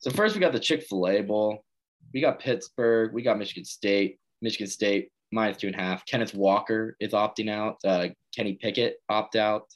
So 0.00 0.10
first 0.10 0.34
we 0.34 0.40
got 0.40 0.52
the 0.52 0.60
Chick-fil-A 0.60 1.22
Bowl. 1.22 1.64
We 2.12 2.20
got 2.20 2.40
Pittsburgh. 2.40 3.12
We 3.12 3.22
got 3.22 3.38
Michigan 3.38 3.64
State. 3.64 4.18
Michigan 4.42 4.66
State 4.66 5.10
minus 5.30 5.58
two 5.58 5.68
and 5.68 5.76
a 5.76 5.80
half. 5.80 6.06
Kenneth 6.06 6.34
Walker 6.34 6.96
is 7.00 7.12
opting 7.12 7.50
out. 7.50 7.76
Uh, 7.84 8.08
Kenny 8.34 8.54
Pickett 8.54 8.96
opt 9.08 9.36
out. 9.36 9.66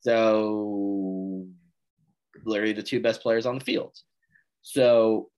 So 0.00 1.46
literally 2.44 2.72
the 2.72 2.82
two 2.82 3.00
best 3.00 3.22
players 3.22 3.46
on 3.46 3.58
the 3.58 3.64
field. 3.64 3.96
So 4.62 5.30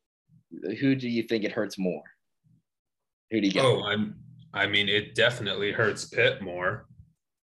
who 0.81 0.95
do 0.95 1.09
you 1.09 1.23
think 1.25 1.45
it 1.45 1.53
hurts 1.53 1.79
more? 1.79 2.03
Who 3.31 3.41
do 3.41 3.47
you 3.47 3.53
get? 3.53 3.65
Oh, 3.65 3.85
I'm. 3.85 4.17
I 4.55 4.67
mean, 4.67 4.89
it 4.89 5.15
definitely 5.15 5.73
hurts 5.73 6.07
Pitt 6.07 6.41
more 6.41 6.89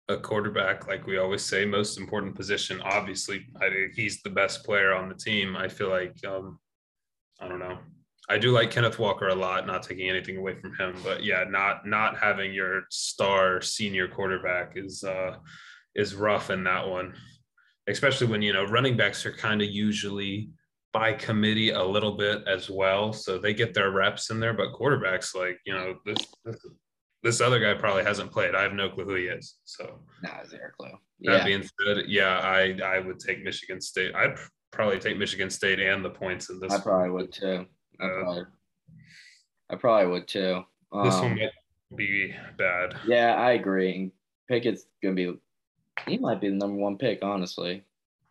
a 0.10 0.18
quarterback, 0.18 0.88
like 0.88 1.06
we 1.06 1.20
always 1.20 1.44
say, 1.44 1.64
most 1.66 1.98
important 1.98 2.36
position. 2.36 2.82
Obviously, 2.82 3.46
I, 3.62 3.70
he's 3.94 4.22
the 4.22 4.30
best 4.30 4.66
player 4.66 4.94
on 4.94 5.08
the 5.08 5.16
team. 5.16 5.56
I 5.56 5.68
feel 5.68 5.90
like, 5.90 6.16
um, 6.28 6.60
I 7.40 7.48
don't 7.48 7.60
know. 7.60 7.78
I 8.28 8.38
do 8.38 8.52
like 8.52 8.72
Kenneth 8.72 9.00
Walker 9.00 9.30
a 9.30 9.36
lot, 9.36 9.66
not 9.66 9.84
taking 9.84 10.10
anything 10.10 10.38
away 10.38 10.56
from 10.56 10.76
him, 10.76 10.96
but 11.04 11.24
yeah, 11.24 11.46
not 11.48 11.88
not 11.88 12.18
having 12.18 12.54
your 12.54 12.84
star 12.90 13.60
senior 13.62 14.08
quarterback 14.08 14.74
is 14.76 15.04
uh 15.04 15.38
is 15.96 16.14
rough 16.14 16.52
in 16.52 16.64
that 16.66 16.88
one. 16.88 17.16
Especially 17.88 18.28
when 18.28 18.44
you 18.44 18.54
know 18.54 18.66
running 18.66 18.96
backs 18.96 19.26
are 19.26 19.34
kind 19.34 19.64
of 19.64 19.70
usually 19.70 20.52
by 20.92 21.14
committee 21.14 21.70
a 21.72 21.84
little 21.84 22.14
bit 22.18 22.44
as 22.48 22.70
well, 22.70 23.14
so 23.14 23.38
they 23.38 23.54
get 23.54 23.74
their 23.74 23.92
reps 23.92 24.30
in 24.32 24.40
there. 24.40 24.54
But 24.54 24.74
quarterbacks, 24.74 25.36
like 25.36 25.60
you 25.66 25.74
know, 25.74 25.96
this 26.06 26.18
this, 26.46 26.58
this 27.24 27.42
other 27.42 27.60
guy 27.60 27.74
probably 27.80 28.04
hasn't 28.04 28.32
played. 28.32 28.56
I 28.56 28.64
have 28.64 28.74
no 28.74 28.90
clue 28.90 29.06
who 29.06 29.16
he 29.16 29.26
is. 29.26 29.56
So 29.66 30.00
Nah, 30.24 30.44
zero 30.46 30.70
clue. 30.78 30.90
that 30.92 30.98
Yeah, 31.40 31.46
being 31.46 31.64
said, 31.64 32.06
yeah, 32.08 32.40
I 32.40 32.78
I 32.84 33.00
would 33.00 33.20
take 33.20 33.44
Michigan 33.44 33.82
State. 33.82 34.16
I'd 34.16 34.36
probably 34.72 35.00
take 35.00 35.18
Michigan 35.18 35.50
State 35.50 35.80
and 35.80 36.04
the 36.04 36.10
points 36.10 36.50
in 36.50 36.60
this. 36.60 36.74
I 36.74 36.80
probably 36.80 37.12
would 37.12 37.32
too. 37.32 37.66
I 38.00 38.06
Uh, 38.06 38.20
probably, 38.24 38.44
I 39.72 39.76
probably 39.76 40.12
would 40.12 40.28
too. 40.28 40.64
This 41.04 41.16
Um, 41.16 41.22
one 41.22 41.36
might 41.40 41.52
be 41.96 42.34
bad. 42.58 42.96
Yeah, 43.06 43.36
I 43.36 43.52
agree. 43.52 44.12
Pickett's 44.48 44.86
gonna 45.04 45.16
be 45.16 45.38
he 46.08 46.18
might 46.18 46.40
be 46.40 46.50
the 46.50 46.56
number 46.56 46.78
one 46.78 46.98
pick, 46.98 47.20
honestly. 47.22 47.84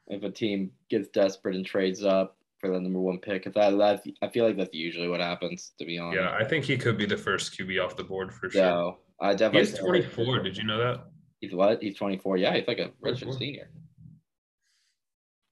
If 0.07 0.23
a 0.23 0.31
team 0.31 0.73
gets 0.89 1.09
desperate 1.09 1.55
and 1.55 1.67
trades 1.67 2.03
up 2.03 2.38
for 2.61 2.71
the 2.71 2.81
number 2.81 3.01
one 3.01 3.19
pick, 3.19 3.47
if 3.47 3.55
that, 3.55 3.71
that 3.79 4.03
I 4.23 4.29
feel 4.29 4.45
like 4.45 4.57
that's 4.57 4.75
usually 4.75 5.09
what 5.09 5.21
happens, 5.21 5.73
to 5.79 5.85
be 5.85 5.99
honest. 5.99 6.21
Yeah, 6.21 6.31
I 6.31 6.45
think 6.45 6.65
he 6.65 6.77
could 6.77 6.99
be 6.99 7.07
the 7.07 7.17
first 7.17 7.57
QB 7.59 7.85
off 7.85 7.97
the 7.97 8.05
board 8.05 8.33
for 8.33 8.51
sure. 8.51 8.63
So 8.63 8.99
I 9.21 9.35
definitely 9.35 9.71
He's 9.71 9.79
24. 9.79 10.41
Did 10.41 10.57
you 10.57 10.65
know 10.65 10.79
that? 10.79 11.05
He's 11.41 11.55
what? 11.55 11.83
He's 11.83 11.97
24. 11.97 12.37
Yeah, 12.39 12.57
he's 12.57 12.67
like 12.67 12.79
a 12.79 12.91
redshirt 13.05 13.39
senior. 13.39 13.71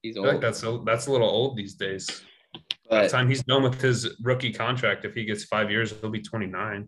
He's 0.01 0.17
old. 0.17 0.27
like 0.27 0.41
that's 0.41 0.63
a, 0.63 0.81
that's 0.85 1.07
a 1.07 1.11
little 1.11 1.29
old 1.29 1.57
these 1.57 1.75
days. 1.75 2.23
By 2.89 3.03
the 3.03 3.09
time 3.09 3.27
he's 3.27 3.43
done 3.43 3.63
with 3.63 3.81
his 3.81 4.15
rookie 4.21 4.53
contract, 4.53 5.05
if 5.05 5.13
he 5.13 5.25
gets 5.25 5.43
five 5.43 5.69
years, 5.69 5.93
he'll 5.99 6.09
be 6.09 6.21
29. 6.21 6.87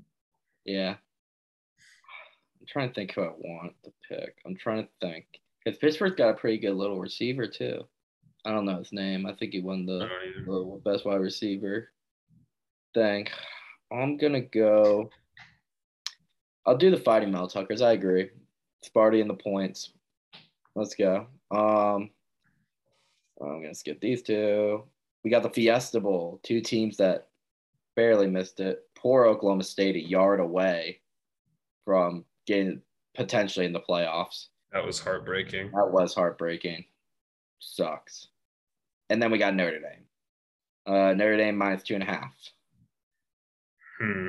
yeah. 0.65 0.95
I'm 2.59 2.67
trying 2.67 2.89
to 2.89 2.93
think 2.93 3.13
who 3.13 3.23
I 3.23 3.31
want 3.37 3.73
to 3.83 3.91
pick. 4.07 4.35
I'm 4.45 4.55
trying 4.55 4.83
to 4.83 4.89
think. 5.01 5.25
Because 5.63 5.79
Pittsburgh's 5.79 6.15
got 6.15 6.29
a 6.29 6.33
pretty 6.33 6.57
good 6.57 6.75
little 6.75 6.99
receiver 6.99 7.47
too. 7.47 7.81
I 8.45 8.51
don't 8.51 8.65
know 8.65 8.77
his 8.77 8.93
name. 8.93 9.25
I 9.25 9.33
think 9.33 9.53
he 9.53 9.61
won 9.61 9.85
the 9.85 10.07
the 10.45 10.81
best 10.83 11.05
wide 11.05 11.21
receiver 11.21 11.91
thing. 12.93 13.27
I'm 13.91 14.17
gonna 14.17 14.41
go. 14.41 15.09
I'll 16.65 16.77
do 16.77 16.91
the 16.91 16.97
fighting 16.97 17.31
Mel 17.31 17.47
Tuckers. 17.47 17.81
I 17.81 17.93
agree. 17.93 18.29
Sparty 18.85 19.21
and 19.21 19.29
the 19.29 19.35
points. 19.35 19.91
Let's 20.75 20.95
go. 20.95 21.27
Um, 21.51 22.11
I'm 23.41 23.61
gonna 23.61 23.75
skip 23.75 23.99
these 23.99 24.21
two. 24.21 24.83
We 25.23 25.31
got 25.31 25.43
the 25.43 25.49
Fiesta 25.49 25.99
Bowl. 25.99 26.39
Two 26.43 26.61
teams 26.61 26.97
that 26.97 27.27
barely 27.95 28.27
missed 28.27 28.59
it. 28.59 28.83
Poor 28.95 29.25
Oklahoma 29.25 29.63
State, 29.63 29.95
a 29.95 29.99
yard 29.99 30.39
away 30.39 31.01
from 31.85 32.23
getting 32.45 32.81
potentially 33.15 33.65
in 33.65 33.73
the 33.73 33.81
playoffs. 33.81 34.47
That 34.71 34.85
was 34.85 34.99
heartbreaking. 34.99 35.71
That 35.71 35.91
was 35.91 36.13
heartbreaking. 36.13 36.85
Sucks. 37.59 38.27
And 39.09 39.21
then 39.21 39.31
we 39.31 39.37
got 39.37 39.55
Notre 39.55 39.79
Dame. 39.79 40.05
Uh, 40.85 41.13
Notre 41.13 41.37
Dame 41.37 41.57
minus 41.57 41.83
two 41.83 41.93
and 41.95 42.03
a 42.03 42.07
half 42.07 42.33
Hmm. 43.99 44.27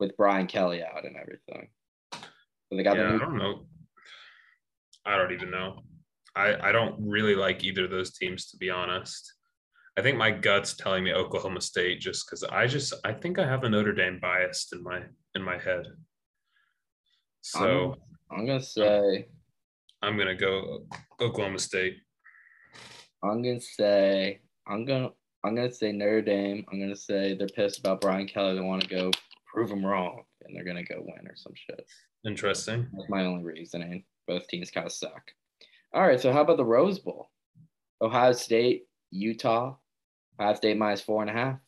with 0.00 0.16
Brian 0.16 0.46
Kelly 0.46 0.82
out 0.82 1.04
and 1.04 1.16
everything. 1.16 1.68
So 2.14 2.76
they 2.76 2.82
got 2.82 2.96
Yeah, 2.96 3.14
I 3.14 3.18
don't 3.18 3.36
know. 3.36 3.66
I 5.04 5.16
don't 5.16 5.32
even 5.32 5.50
know. 5.50 5.82
I, 6.34 6.68
I 6.68 6.72
don't 6.72 6.96
really 6.98 7.34
like 7.34 7.64
either 7.64 7.84
of 7.84 7.90
those 7.90 8.16
teams, 8.16 8.50
to 8.50 8.56
be 8.56 8.70
honest. 8.70 9.34
I 9.98 10.02
think 10.02 10.16
my 10.16 10.30
gut's 10.30 10.74
telling 10.74 11.02
me 11.02 11.12
Oklahoma 11.12 11.60
State 11.60 12.00
just 12.00 12.24
because 12.26 12.44
I 12.44 12.66
just 12.68 12.94
I 13.04 13.12
think 13.12 13.38
I 13.38 13.46
have 13.46 13.64
a 13.64 13.68
Notre 13.68 13.92
Dame 13.92 14.18
biased 14.20 14.72
in 14.72 14.82
my 14.82 15.02
in 15.34 15.42
my 15.42 15.58
head. 15.58 15.86
So 17.40 17.96
I'm 18.30 18.46
gonna 18.46 18.62
say 18.62 19.26
I'm 20.02 20.16
gonna 20.16 20.34
go 20.34 20.84
Oklahoma 21.20 21.58
State. 21.58 21.96
I'm 23.22 23.42
gonna 23.42 23.60
say 23.60 24.40
I'm 24.66 24.84
gonna 24.84 25.10
I'm 25.44 25.54
gonna 25.54 25.72
say 25.72 25.92
Notre 25.92 26.22
Dame. 26.22 26.64
I'm 26.70 26.80
gonna 26.80 26.96
say 26.96 27.34
they're 27.34 27.48
pissed 27.48 27.80
about 27.80 28.00
Brian 28.00 28.26
Kelly. 28.26 28.54
They 28.54 28.60
want 28.60 28.82
to 28.82 28.88
go 28.88 29.10
prove 29.52 29.70
them 29.70 29.84
wrong, 29.84 30.22
and 30.42 30.54
they're 30.54 30.64
gonna 30.64 30.84
go 30.84 30.96
win 31.00 31.26
or 31.26 31.36
some 31.36 31.54
shit. 31.54 31.84
Interesting. 32.24 32.86
That's 32.92 33.08
my 33.08 33.24
only 33.24 33.44
reasoning. 33.44 34.04
Both 34.26 34.46
teams 34.48 34.70
kind 34.70 34.86
of 34.86 34.92
suck. 34.92 35.22
All 35.94 36.06
right, 36.06 36.20
so 36.20 36.32
how 36.32 36.42
about 36.42 36.58
the 36.58 36.64
Rose 36.64 36.98
Bowl? 36.98 37.30
Ohio 38.00 38.32
State, 38.32 38.84
Utah. 39.10 39.76
Ohio 40.38 40.54
State 40.54 40.76
minus 40.76 41.00
four 41.00 41.22
and 41.22 41.30
a 41.30 41.34
half. 41.34 41.58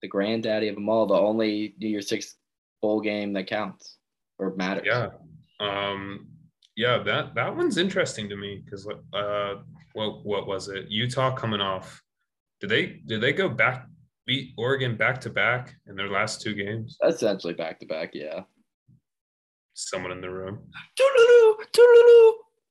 The 0.00 0.08
granddaddy 0.08 0.68
of 0.68 0.74
them 0.74 0.88
all. 0.88 1.06
The 1.06 1.14
only 1.14 1.74
New 1.78 1.88
Year's 1.88 2.08
Six 2.08 2.34
bowl 2.80 3.00
game 3.00 3.32
that 3.34 3.46
counts 3.46 3.98
or 4.38 4.56
matters. 4.56 4.84
Yeah. 4.86 5.10
Um 5.60 6.26
yeah, 6.76 6.98
that 7.04 7.34
that 7.34 7.54
one's 7.54 7.76
interesting 7.76 8.28
to 8.28 8.36
me 8.36 8.62
because 8.64 8.88
uh 9.12 9.54
what 9.94 10.24
what 10.24 10.46
was 10.46 10.68
it? 10.68 10.86
Utah 10.88 11.34
coming 11.34 11.60
off. 11.60 12.02
Did 12.60 12.70
they 12.70 12.86
did 13.06 13.20
they 13.20 13.32
go 13.32 13.48
back 13.48 13.86
beat 14.26 14.54
Oregon 14.56 14.96
back 14.96 15.20
to 15.22 15.30
back 15.30 15.74
in 15.86 15.96
their 15.96 16.08
last 16.08 16.40
two 16.40 16.54
games? 16.54 16.96
Essentially 17.04 17.54
back 17.54 17.80
to 17.80 17.86
back. 17.86 18.10
Yeah. 18.14 18.42
Someone 19.74 20.12
in 20.12 20.20
the 20.20 20.30
room. 20.30 20.60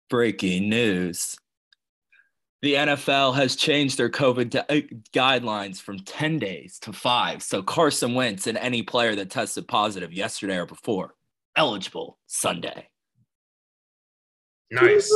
Breaking 0.10 0.70
news. 0.70 1.38
The 2.62 2.76
NFL 2.76 3.36
has 3.36 3.56
changed 3.56 3.98
their 3.98 4.10
COVID 4.10 4.52
gu- 4.52 4.60
uh, 4.60 4.82
guidelines 5.14 5.82
from 5.82 5.98
10 5.98 6.38
days 6.38 6.78
to 6.82 6.94
five. 6.94 7.42
So 7.42 7.64
Carson 7.64 8.14
Wentz 8.14 8.46
and 8.46 8.58
any 8.58 8.84
player 8.84 9.16
that 9.16 9.32
tested 9.32 9.68
positive 9.68 10.14
yesterday 10.14 10.58
or 10.58 10.68
before, 10.68 11.16
eligible 11.56 12.20
Sunday. 12.28 12.88
Nice. 14.72 15.12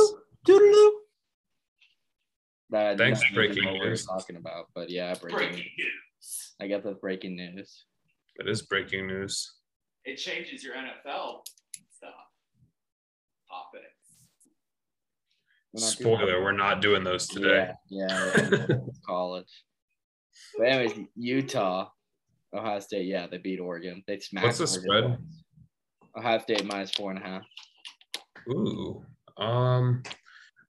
Doodaloo. 0.46 0.90
That, 2.70 2.98
Thanks, 2.98 3.20
that's 3.20 3.32
breaking 3.32 3.64
what 3.64 3.74
we 3.74 3.80
were 3.80 3.88
news. 3.90 4.04
talking 4.06 4.36
about, 4.36 4.66
but 4.74 4.90
yeah, 4.90 5.14
breaking. 5.14 5.56
news. 5.56 6.54
I 6.60 6.66
got 6.66 6.82
the 6.82 6.92
breaking 6.94 7.36
news. 7.36 7.84
That 8.38 8.48
is 8.48 8.62
breaking 8.62 9.06
news. 9.06 9.54
It 10.04 10.16
changes 10.16 10.62
your 10.64 10.74
NFL 10.74 11.40
stuff. 11.90 12.10
Topics. 13.48 13.84
We're 15.72 15.80
not 15.80 15.90
Spoiler, 15.90 16.42
we're 16.42 16.52
not 16.52 16.80
doing 16.82 17.04
those 17.04 17.26
today. 17.28 17.70
Yeah, 17.88 18.32
yeah, 18.50 18.66
college. 19.06 19.62
But 20.58 20.68
anyways, 20.68 20.98
Utah, 21.14 21.88
Ohio 22.54 22.80
State, 22.80 23.06
yeah, 23.06 23.26
they 23.26 23.38
beat 23.38 23.60
Oregon. 23.60 24.02
They 24.06 24.18
smacked. 24.18 24.46
What's 24.46 24.58
the 24.58 24.80
Oregon. 24.88 25.18
spread? 26.14 26.24
Ohio 26.24 26.38
State 26.40 26.64
minus 26.66 26.90
four 26.92 27.10
and 27.10 27.20
a 27.20 27.22
half. 27.22 27.42
Ooh. 28.48 29.04
Um 29.38 30.02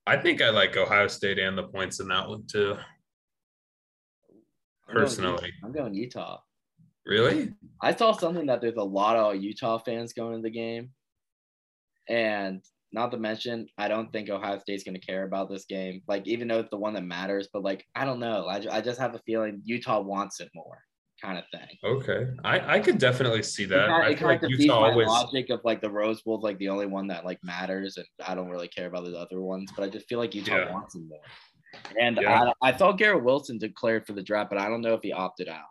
I 0.06 0.16
think 0.16 0.40
I 0.40 0.50
like 0.50 0.76
Ohio 0.76 1.06
State 1.06 1.38
and 1.38 1.56
the 1.56 1.64
points 1.64 2.00
in 2.00 2.08
that 2.08 2.28
one 2.28 2.46
too. 2.46 2.76
I'm 4.88 4.94
going 4.94 5.04
Personally. 5.04 5.52
I'm 5.62 5.72
going 5.72 5.92
Utah. 5.92 6.38
Really? 7.04 7.52
I 7.82 7.94
saw 7.94 8.12
something 8.12 8.46
that 8.46 8.60
there's 8.60 8.76
a 8.76 8.82
lot 8.82 9.16
of 9.16 9.42
Utah 9.42 9.78
fans 9.78 10.12
going 10.12 10.36
to 10.36 10.42
the 10.42 10.50
game, 10.50 10.90
and 12.08 12.62
not 12.92 13.10
to 13.10 13.18
mention, 13.18 13.66
I 13.76 13.88
don't 13.88 14.10
think 14.12 14.30
Ohio 14.30 14.58
State's 14.58 14.82
going 14.82 14.98
to 14.98 15.06
care 15.06 15.24
about 15.24 15.50
this 15.50 15.64
game. 15.66 16.02
Like, 16.08 16.26
even 16.26 16.48
though 16.48 16.60
it's 16.60 16.70
the 16.70 16.78
one 16.78 16.94
that 16.94 17.04
matters, 17.04 17.48
but 17.52 17.62
like, 17.62 17.84
I 17.94 18.04
don't 18.04 18.20
know. 18.20 18.46
I, 18.46 18.62
I 18.70 18.80
just 18.80 19.00
have 19.00 19.14
a 19.14 19.20
feeling 19.26 19.60
Utah 19.64 20.00
wants 20.00 20.40
it 20.40 20.50
more, 20.54 20.78
kind 21.20 21.38
of 21.38 21.44
thing. 21.52 21.68
Okay. 21.84 22.26
I, 22.44 22.76
I 22.76 22.80
could 22.80 22.98
definitely 22.98 23.42
see 23.42 23.64
that. 23.66 23.88
it 24.10 24.16
kind 24.18 24.22
like 24.28 24.42
of 24.42 24.50
defeats 24.50 24.64
Utah 24.64 24.80
my 24.80 24.90
always 24.90 25.08
logic 25.08 25.50
of 25.50 25.60
like 25.64 25.80
the 25.80 25.90
Rose 25.90 26.22
Bowl's 26.22 26.42
like 26.44 26.58
the 26.58 26.68
only 26.68 26.86
one 26.86 27.06
that 27.08 27.24
like 27.24 27.38
matters, 27.42 27.96
and 27.96 28.06
I 28.26 28.34
don't 28.34 28.48
really 28.50 28.68
care 28.68 28.86
about 28.86 29.04
the 29.04 29.16
other 29.18 29.40
ones. 29.40 29.70
But 29.76 29.84
I 29.84 29.88
just 29.88 30.08
feel 30.08 30.18
like 30.18 30.34
Utah 30.34 30.56
Yeah. 30.56 30.72
wants 30.72 30.94
them 30.94 31.08
more. 31.08 31.20
And 32.00 32.18
Yeah. 32.20 32.50
I, 32.62 32.68
I 32.68 32.72
thought 32.72 32.98
Garrett 32.98 33.24
Wilson 33.24 33.58
declared 33.58 34.06
for 34.06 34.12
the 34.12 34.22
draft, 34.22 34.50
but 34.50 34.58
I 34.58 34.68
don't 34.68 34.80
know 34.80 34.94
if 34.94 35.02
he 35.02 35.12
opted 35.12 35.48
out. 35.48 35.64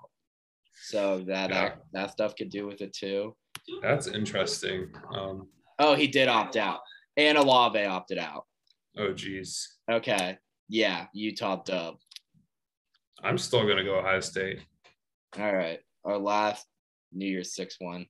So 0.89 1.19
that 1.27 1.49
Yeah. 1.49 1.61
that, 1.69 1.81
that 1.93 2.11
stuff 2.11 2.35
could 2.35 2.49
do 2.49 2.67
with 2.67 2.81
it 2.81 2.93
too. 2.93 3.35
that's 3.81 4.07
interesting. 4.07 4.89
Um 5.13 5.47
Oh, 5.79 5.93
he 5.95 6.07
did 6.07 6.27
opt 6.27 6.55
out. 6.55 6.79
And 7.17 7.37
Olave 7.37 7.83
opted 7.85 8.17
out. 8.17 8.45
oh 8.97 9.13
geez. 9.13 9.77
Okay. 9.89 10.37
Yeah, 10.69 11.05
Utah 11.13 11.63
dub. 11.63 11.95
I'm 13.23 13.37
still 13.37 13.65
gonna 13.67 13.83
go 13.83 13.97
Ohio 13.99 14.19
State. 14.19 14.59
All 15.37 15.53
right. 15.53 15.79
Our 16.03 16.17
last 16.17 16.65
New 17.11 17.27
Year's 17.27 17.53
Six 17.53 17.77
one. 17.79 18.05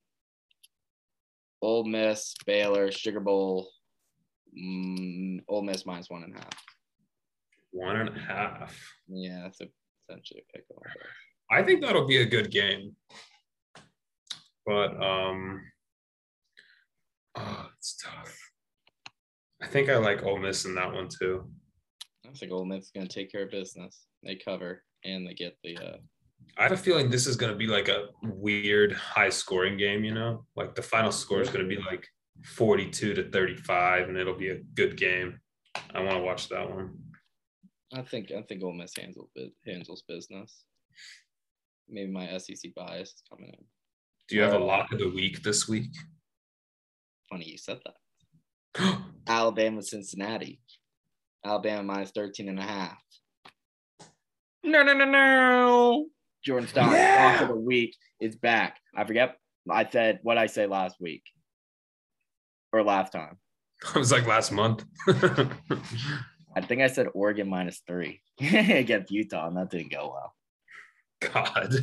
Ole 1.62 1.86
Miss, 1.86 2.36
Baylor, 2.45 2.91
Sugar 2.91 3.19
Bowl. 3.19 3.69
Mm, 4.58 5.39
Ole 5.47 5.63
Miss 5.63 5.86
minus 5.86 6.10
one 6.10 6.23
and 6.23 6.36
a 6.36 6.39
half. 6.39 6.63
One 7.71 7.97
and 7.97 8.10
a 8.10 8.19
half. 8.19 8.80
Yeah, 9.08 9.41
that's 9.43 9.62
a, 9.62 9.67
essentially 10.10 10.41
a 10.41 10.58
pick. 10.58 10.65
I 11.51 11.63
think 11.63 11.82
that'll 11.82 12.08
be 12.08 12.17
a 12.17 12.25
good 12.25 12.51
game. 12.51 12.95
But 14.65 15.01
um 15.01 15.62
oh, 17.36 17.69
it's 17.77 17.97
tough. 18.03 18.38
I 19.62 19.67
think 19.67 19.89
I 19.89 19.97
like 19.97 20.23
Ole 20.23 20.38
Miss 20.38 20.65
in 20.65 20.75
that 20.75 20.93
one 20.93 21.08
too. 21.08 21.49
I 22.27 22.32
think 22.34 22.51
Ole 22.51 22.65
Miss 22.65 22.86
is 22.86 22.91
going 22.91 23.08
to 23.08 23.13
take 23.13 23.32
care 23.32 23.43
of 23.43 23.51
business. 23.51 24.06
They 24.23 24.36
cover 24.36 24.84
and 25.03 25.25
they 25.25 25.34
get 25.34 25.58
the 25.63 25.77
uh, 25.77 25.97
I 26.58 26.64
have 26.64 26.72
a 26.72 26.78
feeling 26.78 27.10
this 27.10 27.28
is 27.28 27.36
going 27.36 27.52
to 27.52 27.58
be 27.58 27.68
like 27.68 27.88
a 27.88 28.08
weird 28.24 28.94
high 28.94 29.30
scoring 29.30 29.78
game, 29.78 30.04
you 30.04 30.14
know? 30.14 30.46
Like 30.56 30.76
the 30.76 30.82
final 30.82 31.12
score 31.12 31.42
is 31.42 31.50
going 31.50 31.68
to 31.68 31.76
be 31.76 31.82
like 31.82 32.08
42 32.44 33.14
to 33.14 33.30
35 33.30 34.10
and 34.10 34.18
it'll 34.18 34.38
be 34.38 34.50
a 34.50 34.60
good 34.76 34.98
game. 34.98 35.40
I 35.94 36.02
want 36.02 36.18
to 36.18 36.24
watch 36.24 36.50
that 36.50 36.70
one. 36.70 36.98
I 37.94 38.02
think 38.02 38.32
I 38.32 38.42
think 38.42 38.64
Ole 38.64 38.74
Miss 38.74 38.94
handles 38.98 39.30
handles 39.66 40.04
business. 40.08 40.66
Maybe 41.88 42.12
my 42.12 42.38
SEC 42.38 42.74
bias 42.76 43.10
is 43.10 43.24
coming 43.30 43.50
in. 43.50 43.66
Do 44.28 44.36
you 44.36 44.42
have 44.42 44.54
a 44.54 44.58
um, 44.58 44.64
lock 44.64 44.92
of 44.92 45.00
the 45.00 45.10
week 45.10 45.42
this 45.42 45.70
week? 45.70 45.92
Funny 47.30 47.46
you 47.46 47.58
said 47.58 47.80
that. 47.86 48.98
Alabama, 49.28 49.82
Cincinnati. 49.82 50.60
Alabama 51.46 51.84
minus 51.84 52.12
13 52.12 52.50
and 52.50 52.60
a 52.60 52.64
half. 52.64 52.98
No, 54.64 54.84
no, 54.84 54.94
no, 54.94 55.06
no. 55.06 56.08
Jordan 56.43 56.67
Stein, 56.69 56.91
Yeah. 56.91 57.41
of 57.41 57.47
the 57.50 57.56
week 57.56 57.95
is 58.21 58.36
back. 58.36 58.78
I 58.95 59.04
forget. 59.06 59.38
I 59.69 59.86
said 59.89 60.19
what 60.23 60.38
I 60.38 60.45
say 60.47 60.65
last 60.65 60.95
week 61.02 61.23
or 62.71 62.84
last 62.84 63.12
time. 63.12 63.38
I 63.95 64.00
was 64.00 64.12
like 64.12 64.26
last 64.26 64.52
month. 64.52 64.86
I 65.08 66.62
think 66.62 66.82
I 66.82 66.88
said 66.88 67.08
Oregon 67.13 67.50
minus 67.50 67.82
three 67.86 68.21
against 68.39 69.12
Utah, 69.12 69.47
and 69.47 69.58
that 69.58 69.69
didn't 69.69 69.91
go 69.91 70.13
well. 70.13 70.34
God. 71.32 71.73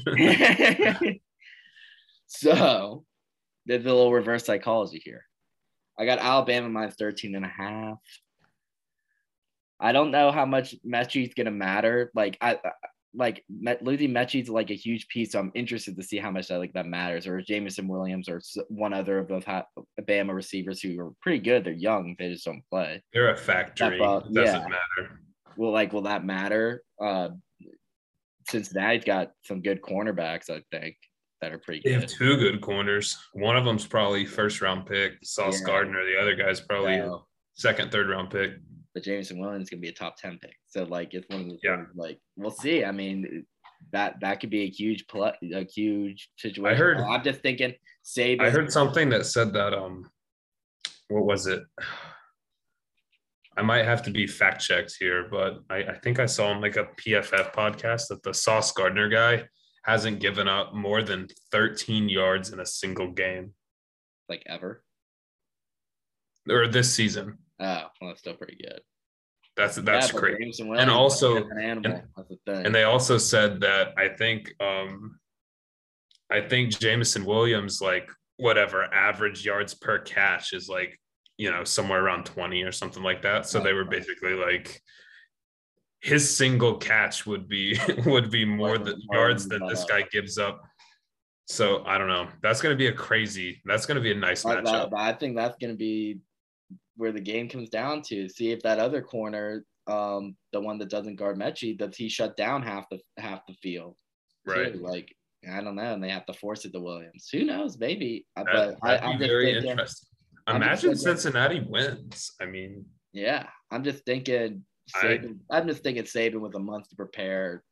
so 2.27 3.05
there's 3.67 3.83
a 3.85 3.89
little 3.89 4.13
reverse 4.13 4.45
psychology 4.45 5.01
here. 5.05 5.25
I 5.99 6.05
got 6.07 6.19
Alabama 6.19 6.69
minus 6.69 6.97
13 6.97 7.35
and 7.35 7.45
a 7.45 7.49
half. 7.49 7.99
I 9.81 9.93
don't 9.93 10.11
know 10.11 10.31
how 10.33 10.47
much 10.47 10.75
Meechie's 10.85 11.35
gonna 11.35 11.51
matter. 11.51 12.11
Like 12.15 12.37
I 12.41 12.55
I- 12.65 12.71
like 13.17 13.45
losing 13.81 14.13
Meechie's 14.13 14.49
like 14.49 14.71
a 14.71 14.75
huge 14.75 15.07
piece, 15.09 15.33
so 15.33 15.39
I'm 15.39 15.53
interested 15.55 15.97
to 15.97 16.03
see 16.03 16.19
how 16.19 16.31
much 16.31 16.49
that 16.49 16.59
like 16.59 16.73
that 16.73 16.87
matters. 16.87 17.27
Or 17.27 17.41
Jameson 17.41 17.87
Williams 17.87 18.29
or 18.29 18.41
one 18.69 18.93
other 18.93 19.19
of 19.19 19.29
those 19.29 19.45
ha- 19.45 19.67
Bama 20.01 20.35
receivers 20.35 20.81
who 20.81 20.99
are 21.01 21.13
pretty 21.21 21.39
good. 21.39 21.65
They're 21.65 21.73
young, 21.73 22.17
they 22.19 22.31
just 22.33 22.45
don't 22.45 22.63
play. 22.71 23.03
They're 23.13 23.33
a 23.33 23.37
factory. 23.37 23.97
Step 23.99 24.01
up, 24.01 24.27
It 24.27 24.35
doesn't 24.35 24.61
yeah. 24.63 24.69
matter. 24.69 25.21
Will 25.57 25.71
like 25.73 25.93
will 25.93 26.03
that 26.03 26.25
matter? 26.25 26.83
Uh, 27.01 27.31
Cincinnati's 28.49 29.05
got 29.05 29.31
some 29.45 29.63
good 29.63 29.81
cornerbacks, 29.81 30.51
I 30.51 30.63
think, 30.71 30.97
that 31.41 31.53
are 31.53 31.59
pretty 31.59 31.81
good. 31.81 31.91
They 31.91 32.01
have 32.01 32.07
two 32.11 32.37
good 32.37 32.61
corners. 32.61 33.17
One 33.33 33.57
of 33.57 33.65
them's 33.65 33.87
probably 33.87 34.27
first 34.27 34.61
round 34.61 34.87
pick, 34.87 35.13
Sauce 35.23 35.61
Yeah. 35.61 35.67
Gardner. 35.67 36.05
The 36.05 36.21
other 36.21 36.35
guy's 36.35 36.61
probably 36.61 36.99
So, 36.99 37.27
second, 37.55 37.91
third 37.91 38.09
round 38.09 38.31
pick. 38.31 38.53
But 38.95 39.03
Jameson 39.03 39.39
Williams 39.39 39.65
is 39.65 39.71
gonna 39.71 39.81
be 39.81 39.89
a 39.89 39.93
top 39.93 40.17
ten 40.17 40.39
pick. 40.41 40.55
So 40.67 40.85
like 40.85 41.13
it's 41.15 41.29
one 41.29 41.41
of 41.43 41.47
the 41.49 41.59
Yeah. 41.63 41.77
things, 41.77 41.89
like 41.97 42.19
we'll 42.37 42.51
see. 42.51 42.85
I 42.85 42.93
mean 42.93 43.45
that 43.93 44.21
that 44.21 44.41
could 44.41 44.51
be 44.51 44.63
a 44.63 44.71
huge 44.71 45.07
pl- 45.09 45.35
a 45.53 45.65
huge 45.65 46.31
situation. 46.39 46.67
I 46.67 46.75
heard- 46.75 46.99
I'm 46.99 47.23
just 47.23 47.41
thinking 47.41 47.75
Saban. 48.05 48.41
I 48.41 48.51
heard 48.51 48.73
something 48.73 49.09
that 49.11 49.27
said 49.27 49.53
that 49.55 49.75
um 49.75 50.11
what 51.09 51.25
was 51.25 51.47
it? 51.47 51.63
I 53.57 53.63
might 53.63 53.85
have 53.85 54.03
to 54.05 54.11
be 54.11 54.27
fact 54.27 54.63
checked 54.63 54.97
here, 54.99 55.29
but 55.31 55.61
I, 55.71 55.77
I 55.85 55.99
think 55.99 56.19
I 56.19 56.27
saw 56.27 56.49
on 56.49 56.61
like 56.61 56.77
a 56.77 56.87
PFF 56.97 57.53
podcast 57.55 58.09
that 58.09 58.23
the 58.25 58.35
Sauce 58.35 58.73
Gardner 58.73 59.09
guy 59.09 59.45
hasn't 59.85 60.19
given 60.21 60.49
up 60.49 60.75
more 60.75 61.03
than 61.03 61.29
13 61.53 62.09
yards 62.09 62.51
in 62.53 62.59
a 62.61 62.67
single 62.67 63.13
game 63.13 63.55
like 64.29 64.43
ever. 64.47 64.83
or 66.49 66.67
this 66.67 66.93
season. 66.93 67.39
Oh, 67.61 67.65
well, 68.01 68.11
that's 68.11 68.21
still 68.21 68.35
pretty 68.35 68.57
good. 68.57 68.81
That's 69.57 69.77
that's 69.77 70.13
Yeah. 70.13 70.21
Jameson 70.39 70.69
Williams, 70.69 70.91
also- 70.93 71.37
an 71.37 71.61
animal. 71.61 72.03
thing. 72.47 72.67
And 72.67 72.75
they 72.75 72.83
also 72.83 73.19
said 73.19 73.61
that 73.61 73.95
I 73.97 74.09
think 74.09 74.53
um 74.61 75.21
I 76.31 76.41
think 76.41 76.77
Jameson 76.79 77.25
Williams 77.25 77.81
like 77.81 78.11
whatever 78.37 78.83
average 78.93 79.45
yards 79.45 79.75
per 79.75 79.99
catch 80.01 80.53
is 80.53 80.69
like 80.69 80.99
you 81.39 81.51
know 81.51 81.63
somewhere 81.65 82.03
around 82.05 82.25
20 82.27 82.63
or 82.63 82.73
something 82.73 83.03
like 83.03 83.23
that. 83.23 83.47
So 83.47 83.61
they 83.61 83.73
were 83.73 83.85
basically 83.85 84.35
like 84.35 84.83
his 86.01 86.37
single 86.37 86.77
catch 86.77 87.25
would 87.25 87.49
be 87.49 87.79
would 88.07 88.31
be 88.31 88.45
more 88.45 88.77
than 88.79 89.01
yards 89.13 89.49
than 89.49 89.67
this 89.69 89.85
guy 89.85 90.03
gives 90.11 90.37
up. 90.37 90.63
So 91.47 91.85
I 91.85 91.99
don't 91.99 92.09
know. 92.09 92.29
That's 92.43 92.61
gonna 92.61 92.75
be 92.75 92.89
a 92.89 92.93
crazy. 92.93 93.63
That's 93.65 93.87
gonna 93.87 94.01
be 94.01 94.11
a 94.13 94.17
nice 94.17 94.43
matchup. 94.45 94.93
I 94.97 95.13
think 95.13 95.37
that's 95.37 95.57
going 95.59 95.73
to 95.73 95.77
be 95.77 96.19
where 96.97 97.13
the 97.13 97.21
game 97.21 97.49
comes 97.49 97.69
down 97.71 98.03
to. 98.03 98.29
See 98.29 98.51
if 98.53 98.63
that 98.63 98.79
other 98.79 99.03
corner, 99.03 99.65
um, 99.87 100.37
the 100.53 100.61
one 100.61 100.79
that 100.79 100.91
doesn't 100.91 101.17
guard 101.17 101.39
Meechie, 101.39 101.77
does 101.77 101.97
he 101.97 102.09
shut 102.09 102.37
down 102.37 102.63
half 102.63 102.87
the 102.91 102.99
half 103.19 103.41
the 103.47 103.55
field? 103.55 103.97
Right. 104.47 104.73
too. 104.75 104.81
Like 104.81 105.15
I 105.51 105.61
don't 105.63 105.75
know, 105.77 105.93
and 105.95 106.03
they 106.03 106.09
have 106.11 106.27
to 106.27 106.33
force 106.33 106.65
it 106.65 106.73
to 106.73 106.81
Williams. 106.81 107.29
Who 107.33 107.45
knows? 107.45 107.79
Maybe. 107.79 108.27
That, 108.37 108.47
but 108.47 108.77
I, 108.83 108.93
that'd 108.97 109.05
I'm 109.05 109.19
be 109.19 109.25
just 109.25 109.31
very 109.31 109.53
thinking. 109.53 109.71
interesting. 109.71 110.09
Imagine 110.49 110.95
Cincinnati 110.97 111.61
wins. 111.69 112.33
I 112.41 112.45
mean, 112.47 112.85
Yeah, 113.13 113.47
I'm 113.71 113.83
just 113.85 114.05
thinking. 114.05 114.65
I- 114.95 114.99
Saban, 115.05 115.39
I'm 115.51 115.67
just 115.67 115.83
thinking 115.83 116.05
Saban 116.05 116.41
with 116.41 116.55
a 116.55 116.59
month 116.59 116.91
to 116.91 116.97
prepare, 116.97 117.63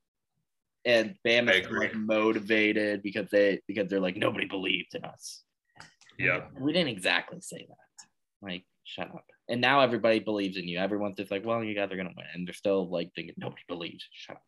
and 0.87 1.15
I 1.27 1.29
Bama's 1.29 1.71
like 1.71 1.95
motivated 1.95 3.03
because 3.03 3.29
they 3.31 3.61
because 3.69 3.89
they're 3.89 4.01
like 4.01 4.17
nobody 4.17 4.47
believed 4.47 4.95
in 4.95 5.05
us. 5.05 5.43
yeah. 6.19 6.47
We 6.59 6.73
didn't 6.73 6.89
exactly 6.89 7.41
say 7.43 7.67
that. 7.69 8.07
Like, 8.41 8.65
shut 8.85 9.09
up. 9.09 9.25
And 9.49 9.61
now 9.61 9.81
everybody 9.81 10.21
believes 10.21 10.57
in 10.57 10.69
you. 10.69 10.79
Everyone's 10.79 11.17
just 11.17 11.31
like, 11.31 11.45
well, 11.45 11.63
you 11.63 11.75
guys 11.75 11.91
are 11.93 11.97
gonna 11.97 12.11
win, 12.17 12.27
and 12.35 12.47
they're 12.47 12.55
still 12.55 12.91
like 12.91 13.11
thinking 13.15 13.35
nobody 13.37 13.63
believes. 13.69 14.07
Shut 14.13 14.37
up. 14.37 14.43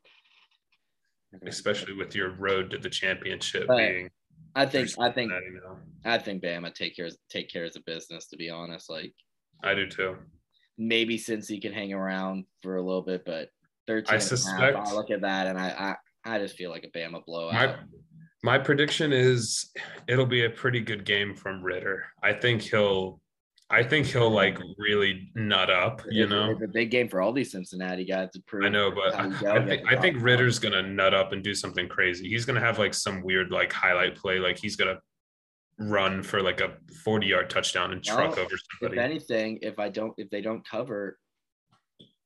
Especially 1.47 1.95
with 1.95 2.15
your 2.15 2.31
road 2.31 2.71
to 2.71 2.79
the 2.79 2.89
championship 2.89 3.67
But 3.67 3.79
being 3.79 4.11
I 4.55 4.67
think 4.67 4.91
I 5.01 5.11
think 5.11 5.33
Cincinnati 5.33 5.47
now. 5.65 5.79
I 6.05 6.19
think 6.19 6.43
Bama 6.43 6.73
take 6.73 6.95
care 6.95 7.09
take 7.29 7.51
care 7.51 7.65
of 7.65 7.75
business. 7.87 8.29
To 8.29 8.37
be 8.37 8.51
honest, 8.51 8.89
like 8.89 9.13
I 9.63 9.75
do 9.75 9.89
too. 9.89 10.17
maybe 10.79 11.19
since 11.19 11.49
he 11.49 11.61
can 11.61 11.73
hang 11.73 11.93
around 11.93 12.45
for 12.63 12.77
a 12.77 12.83
little 12.83 13.03
bit, 13.03 13.25
but 13.25 13.49
13 13.89 14.07
I 14.13 14.17
a 14.17 14.19
half, 14.21 14.23
suspect- 14.23 14.79
I 14.79 14.93
look 14.93 15.11
at 15.11 15.23
that 15.23 15.49
and 15.49 15.59
I, 15.59 15.97
I 16.25 16.35
I 16.37 16.39
just 16.39 16.57
feel 16.57 16.71
like 16.71 16.85
a 16.85 16.97
Bama 16.97 17.25
blowout. 17.25 17.53
My 17.53 17.77
my 18.45 18.59
prediction 18.59 19.13
is 19.13 19.71
it'll 20.07 20.27
be 20.27 20.45
a 20.45 20.51
pretty 20.51 20.81
good 20.81 21.05
game 21.05 21.35
from 21.35 21.63
Ridder. 21.63 22.05
I 22.23 22.33
think 22.33 22.63
he'll 22.63 23.21
I 23.71 23.83
think 23.83 24.07
he'll 24.07 24.31
like 24.31 24.59
really 24.77 25.31
nut 25.35 25.71
up, 25.71 26.03
you 26.11 26.25
It's- 26.25 26.31
know. 26.31 26.51
it's 26.53 26.63
a 26.63 26.69
big 26.69 26.91
game 26.91 27.09
for 27.09 27.21
all 27.23 27.33
these 27.33 27.51
Cincinnati 27.51 28.05
guys 28.05 28.31
to 28.33 28.43
prove. 28.43 28.65
I 28.67 28.69
know, 28.69 28.91
but 28.91 29.13
go 29.41 29.53
I 29.55 29.65
think 29.67 29.93
I 29.93 30.01
think. 30.01 30.23
Ridder's 30.23 30.59
gonna 30.59 30.83
nut 30.83 31.15
up 31.15 31.33
and 31.33 31.43
do 31.43 31.55
something 31.55 31.89
crazy. 31.89 32.29
He's 32.29 32.45
gonna 32.45 32.61
have 32.61 32.79
like 32.79 32.95
some 32.95 33.23
weird 33.23 33.51
like 33.51 33.73
highlight 33.73 34.17
play, 34.17 34.39
like 34.39 34.59
he's 34.59 34.77
gonna 34.77 35.01
run 35.79 36.23
for 36.23 36.41
like 36.43 36.61
a 36.61 36.77
40 37.03 37.27
yard 37.27 37.51
touchdown 37.51 37.93
and 37.93 38.05
truck 38.05 38.37
Well, 38.37 38.41
over 38.47 38.57
If 38.83 38.93
anything, 38.99 39.59
if 39.63 39.79
I 39.79 39.89
don't, 39.89 40.13
if 40.19 40.31
they 40.31 40.41
don't 40.43 40.65
cover, 40.69 41.19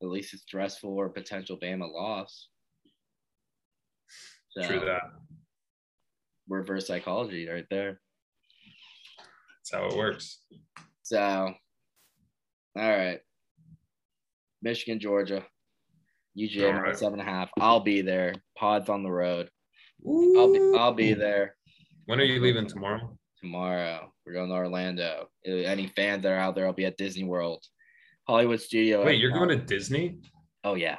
at 0.02 0.08
least 0.08 0.34
it's 0.34 0.42
stressful 0.42 0.90
or 0.90 1.08
potential 1.08 1.56
Bama 1.58 1.90
loss. 1.90 2.48
So, 4.50 4.66
True 4.66 4.80
that. 4.80 5.02
Reverse 6.48 6.86
psychology 6.88 7.48
right 7.48 7.66
there. 7.70 8.00
That's 9.18 9.72
how 9.72 9.86
it 9.88 9.96
works. 9.96 10.40
So, 11.08 11.18
all 12.76 12.88
right. 12.90 13.20
Michigan, 14.60 15.00
Georgia. 15.00 15.42
UGA 16.36 16.82
right. 16.82 16.96
seven 16.96 17.18
and 17.18 17.26
a 17.26 17.32
half. 17.32 17.48
I'll 17.58 17.80
be 17.80 18.02
there. 18.02 18.34
Pods 18.58 18.90
on 18.90 19.02
the 19.02 19.10
road. 19.10 19.48
I'll 20.06 20.52
be 20.52 20.72
I'll 20.78 20.92
be 20.92 21.14
there 21.14 21.56
When 22.04 22.20
are 22.20 22.24
you 22.24 22.40
leaving 22.42 22.66
tomorrow? 22.66 23.16
tomorrow. 23.40 24.12
We're 24.26 24.34
going 24.34 24.50
to 24.50 24.54
Orlando. 24.54 25.28
Uh, 25.48 25.50
Any 25.52 25.86
fans 25.96 26.22
that 26.24 26.32
are 26.32 26.36
out 26.38 26.54
there, 26.54 26.66
I'll 26.66 26.74
be 26.74 26.84
at 26.84 26.98
Disney 26.98 27.24
World. 27.24 27.64
Hollywood 28.28 28.60
Studio. 28.60 29.02
Wait, 29.02 29.18
you're 29.18 29.30
Epcot. 29.32 29.46
going 29.46 29.48
to 29.60 29.64
Disney? 29.64 30.18
Oh 30.62 30.74
yeah, 30.74 30.98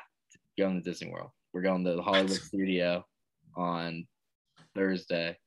going 0.58 0.82
to 0.82 0.90
Disney 0.90 1.12
World. 1.12 1.30
We're 1.54 1.62
going 1.62 1.84
to 1.86 1.96
the 1.98 2.02
Hollywood 2.02 2.32
Studio 2.32 3.06
on 3.56 4.08
Thursday. 4.76 5.38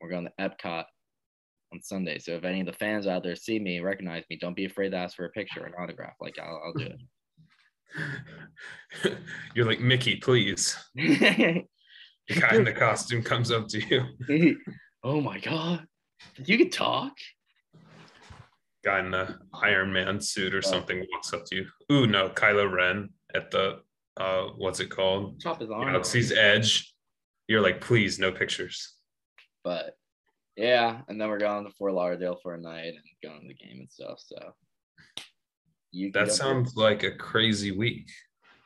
We're 0.00 0.10
going 0.10 0.28
to 0.28 0.32
Epcot 0.40 0.84
on 1.72 1.80
Sunday. 1.82 2.18
So 2.18 2.32
if 2.32 2.44
any 2.44 2.60
of 2.60 2.66
the 2.66 2.72
fans 2.72 3.06
out 3.06 3.22
there 3.22 3.36
see 3.36 3.58
me, 3.58 3.80
recognize 3.80 4.24
me, 4.30 4.38
don't 4.40 4.56
be 4.56 4.64
afraid 4.64 4.90
to 4.90 4.96
ask 4.96 5.16
for 5.16 5.24
a 5.24 5.30
picture 5.30 5.62
or 5.62 5.66
an 5.66 5.74
autograph. 5.78 6.14
Like 6.20 6.38
I'll, 6.38 6.60
I'll 6.64 6.72
do 6.72 6.92
it. 9.04 9.16
You're 9.54 9.66
like 9.66 9.80
Mickey, 9.80 10.16
please. 10.16 10.76
The 12.28 12.40
guy 12.40 12.54
in 12.54 12.64
the 12.64 12.72
costume 12.72 13.22
comes 13.22 13.50
up 13.50 13.68
to 13.68 13.80
you. 13.80 14.56
oh 15.04 15.20
my 15.20 15.38
god, 15.40 15.86
you 16.44 16.56
can 16.56 16.70
talk. 16.70 17.12
Guy 18.84 19.00
in 19.00 19.10
the 19.10 19.38
Iron 19.54 19.92
Man 19.92 20.20
suit 20.20 20.54
or 20.54 20.62
something 20.62 21.04
walks 21.12 21.32
up 21.32 21.44
to 21.46 21.56
you. 21.56 21.66
Ooh, 21.90 22.06
no, 22.06 22.28
Kylo 22.28 22.70
Ren 22.72 23.10
at 23.34 23.50
the 23.50 23.80
uh, 24.16 24.44
what's 24.56 24.80
it 24.80 24.90
called? 24.90 25.40
Chop 25.40 25.60
his 25.60 25.70
arm. 25.70 25.86
Galaxy's 25.86 26.32
Edge. 26.32 26.94
You're 27.48 27.60
like, 27.60 27.80
please, 27.80 28.18
no 28.18 28.30
pictures. 28.30 28.94
But 29.64 29.96
yeah, 30.56 31.00
and 31.08 31.20
then 31.20 31.28
we're 31.28 31.38
going 31.38 31.64
to 31.64 31.72
Fort 31.72 31.94
Lauderdale 31.94 32.38
for 32.42 32.54
a 32.54 32.60
night 32.60 32.94
and 32.94 32.98
going 33.22 33.40
to 33.42 33.48
the 33.48 33.54
game 33.54 33.78
and 33.80 33.90
stuff. 33.90 34.18
So 34.24 34.36
you 35.90 36.10
That 36.12 36.32
sounds 36.32 36.74
like 36.76 37.02
a 37.02 37.12
crazy 37.12 37.70
week. 37.70 38.08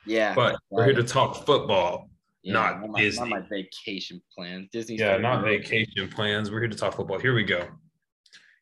yeah, 0.06 0.34
But 0.34 0.56
we're 0.70 0.84
here 0.84 0.94
to 0.94 1.02
talk 1.02 1.44
football. 1.44 2.08
not 2.44 2.80
not 2.80 2.90
my, 2.90 3.00
Disney. 3.00 3.28
Not 3.28 3.40
my 3.40 3.46
vacation 3.48 4.20
plans. 4.36 4.68
Disney. 4.72 4.96
Yeah, 4.96 5.16
not 5.18 5.44
vacation 5.44 6.08
plans. 6.08 6.50
We're 6.50 6.60
here 6.60 6.68
to 6.68 6.76
talk 6.76 6.94
football. 6.94 7.18
Here 7.18 7.34
we 7.34 7.44
go. 7.44 7.68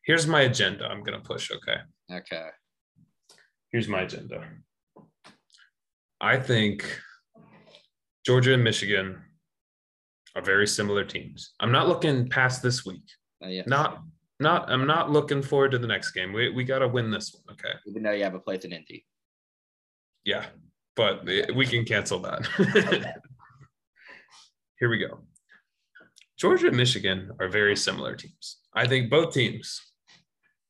Here's 0.05 0.27
my 0.27 0.41
agenda. 0.41 0.85
I'm 0.85 1.03
gonna 1.03 1.19
push. 1.19 1.51
Okay. 1.51 1.77
Okay. 2.11 2.47
Here's 3.71 3.87
my 3.87 4.01
agenda. 4.01 4.47
I 6.21 6.37
think 6.37 6.99
Georgia 8.25 8.53
and 8.53 8.63
Michigan 8.63 9.21
are 10.35 10.41
very 10.41 10.67
similar 10.67 11.03
teams. 11.03 11.53
I'm 11.59 11.71
not 11.71 11.87
looking 11.87 12.27
past 12.29 12.61
this 12.61 12.85
week. 12.85 13.03
Uh, 13.43 13.47
yeah. 13.47 13.63
Not 13.67 14.01
not 14.39 14.69
I'm 14.69 14.85
not 14.85 15.11
looking 15.11 15.41
forward 15.41 15.71
to 15.71 15.77
the 15.77 15.87
next 15.87 16.11
game. 16.11 16.33
We 16.33 16.49
we 16.49 16.63
gotta 16.63 16.87
win 16.87 17.09
this 17.09 17.33
one. 17.33 17.55
Okay. 17.55 17.73
Even 17.87 18.03
though 18.03 18.11
you 18.11 18.23
have 18.23 18.35
a 18.35 18.39
place 18.39 18.65
in 18.65 18.73
Indy. 18.73 19.05
Yeah. 20.23 20.45
But 20.95 21.25
we 21.25 21.65
can 21.65 21.83
cancel 21.85 22.19
that. 22.19 22.45
Here 24.79 24.89
we 24.89 24.97
go. 24.97 25.19
Georgia 26.37 26.67
and 26.67 26.77
Michigan 26.77 27.31
are 27.39 27.47
very 27.47 27.75
similar 27.75 28.15
teams. 28.15 28.59
I 28.73 28.87
think 28.87 29.09
both 29.09 29.33
teams, 29.33 29.81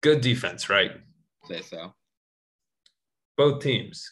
good 0.01 0.21
defense, 0.21 0.69
right? 0.69 0.91
Say 1.45 1.62
so. 1.62 1.93
Both 3.38 3.63
teams, 3.63 4.10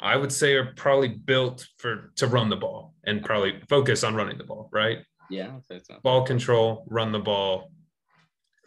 I 0.00 0.16
would 0.16 0.32
say, 0.32 0.54
are 0.54 0.72
probably 0.76 1.08
built 1.08 1.66
for 1.78 2.12
to 2.16 2.26
run 2.26 2.48
the 2.50 2.56
ball 2.56 2.94
and 3.04 3.24
probably 3.24 3.60
focus 3.68 4.04
on 4.04 4.14
running 4.14 4.38
the 4.38 4.44
ball, 4.44 4.68
right? 4.72 4.98
Yeah, 5.30 5.58
so. 5.68 5.98
Ball 6.02 6.24
control, 6.24 6.84
run 6.88 7.12
the 7.12 7.18
ball. 7.18 7.70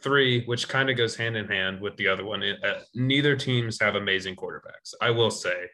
Three, 0.01 0.43
which 0.45 0.67
kind 0.67 0.89
of 0.89 0.97
goes 0.97 1.15
hand 1.15 1.37
in 1.37 1.47
hand 1.47 1.79
with 1.79 1.95
the 1.97 2.07
other 2.07 2.25
one. 2.25 2.41
It, 2.43 2.63
uh, 2.63 2.79
neither 2.95 3.35
teams 3.35 3.79
have 3.79 3.95
amazing 3.95 4.35
quarterbacks. 4.35 4.93
I 4.99 5.11
will 5.11 5.29
say, 5.31 5.69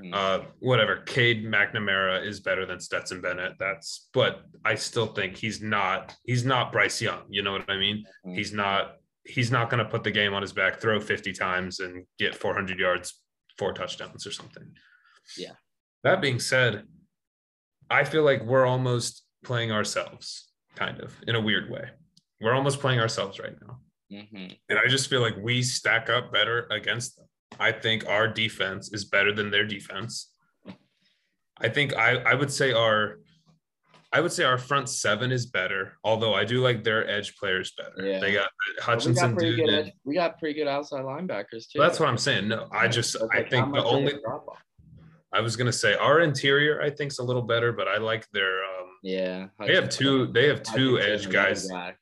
Mhm. 0.00 0.12
uh, 0.12 0.44
whatever. 0.58 0.96
Cade 1.06 1.44
McNamara 1.44 2.24
is 2.26 2.40
better 2.40 2.66
than 2.66 2.80
Stetson 2.80 3.20
Bennett. 3.20 3.52
That's, 3.60 4.08
but 4.12 4.42
I 4.64 4.74
still 4.74 5.06
think 5.06 5.36
he's 5.36 5.62
not. 5.62 6.16
He's 6.24 6.44
not 6.44 6.72
Bryce 6.72 7.00
Young. 7.00 7.22
You 7.30 7.42
know 7.42 7.52
what 7.52 7.70
I 7.70 7.76
mean? 7.76 8.04
Mhm. 8.26 8.34
He's 8.34 8.52
not. 8.52 8.96
He's 9.24 9.50
not 9.52 9.70
going 9.70 9.84
to 9.84 9.88
put 9.90 10.02
the 10.04 10.10
game 10.10 10.32
on 10.34 10.42
his 10.42 10.52
back, 10.54 10.80
throw 10.80 10.98
50 10.98 11.32
times, 11.32 11.78
and 11.80 12.06
get 12.18 12.34
400 12.34 12.78
yards, 12.80 13.22
four 13.58 13.72
touchdowns, 13.74 14.26
or 14.26 14.32
something. 14.32 14.74
Yeah. 15.36 15.52
That 16.04 16.20
being 16.20 16.38
said, 16.40 16.84
I 17.90 18.04
feel 18.04 18.22
like 18.22 18.42
we're 18.42 18.66
almost 18.66 19.24
playing 19.44 19.72
ourselves, 19.72 20.50
kind 20.76 21.00
of 21.00 21.14
in 21.26 21.34
a 21.34 21.40
weird 21.40 21.70
way. 21.70 21.88
We're 22.40 22.54
almost 22.54 22.80
playing 22.80 23.00
ourselves 23.00 23.38
right 23.38 23.54
now. 23.66 23.80
Mhm. 24.10 24.56
And 24.68 24.78
I 24.78 24.86
just 24.88 25.10
feel 25.10 25.20
like 25.20 25.36
we 25.36 25.62
stack 25.62 26.08
up 26.08 26.32
better 26.32 26.66
against 26.70 27.16
them. 27.16 27.26
I 27.58 27.72
think 27.72 28.06
our 28.06 28.28
defense 28.28 28.92
is 28.92 29.04
better 29.06 29.32
than 29.32 29.50
their 29.50 29.66
defense. 29.66 30.32
I 31.60 31.68
think 31.68 31.94
I, 31.96 32.16
I 32.18 32.34
would 32.34 32.52
say 32.52 32.72
our 32.72 33.18
I 34.10 34.20
would 34.20 34.32
say 34.32 34.44
our 34.44 34.56
front 34.56 34.88
seven 34.88 35.30
is 35.32 35.44
better, 35.46 35.98
although 36.02 36.32
I 36.32 36.44
do 36.44 36.62
like 36.62 36.82
their 36.82 37.06
edge 37.10 37.36
players 37.36 37.72
better. 37.76 38.06
Yeah. 38.08 38.20
They 38.20 38.32
got 38.32 38.44
But 38.44 38.76
we 38.76 38.82
Hutchinson 38.94 39.30
got 39.32 39.38
pretty 39.38 39.56
dude. 39.56 39.68
edge- 39.70 39.92
We 40.04 40.14
got 40.14 40.38
pretty 40.38 40.54
good 40.58 40.68
outside 40.68 41.02
linebackers 41.04 41.68
too. 41.70 41.78
That's 41.78 42.00
what 42.00 42.08
I'm 42.08 42.16
saying. 42.16 42.48
No, 42.48 42.68
I 42.72 42.88
just 42.88 43.14
it's 43.16 43.24
I 43.32 43.42
think 43.42 43.66
the 43.66 43.70
much 43.72 43.80
of 43.80 43.84
a 43.84 43.88
only? 43.88 44.12
I 45.32 45.40
was 45.40 45.56
gonna 45.56 45.72
say 45.72 45.94
our 45.94 46.20
interior 46.20 46.80
I 46.80 46.90
think's 46.90 47.18
a 47.18 47.22
little 47.22 47.42
better, 47.42 47.72
but 47.72 47.86
I 47.88 47.98
like 47.98 48.26
their 48.32 48.64
um 48.64 48.88
Yeah. 49.02 49.48
they 49.60 49.74
have 49.74 49.88
two 49.88 50.26
they 50.28 50.48
have 50.48 50.62
two 50.62 50.96
Hutchinson, 50.96 51.12
edge 51.12 51.30
guys, 51.30 51.68
guy. 51.68 51.94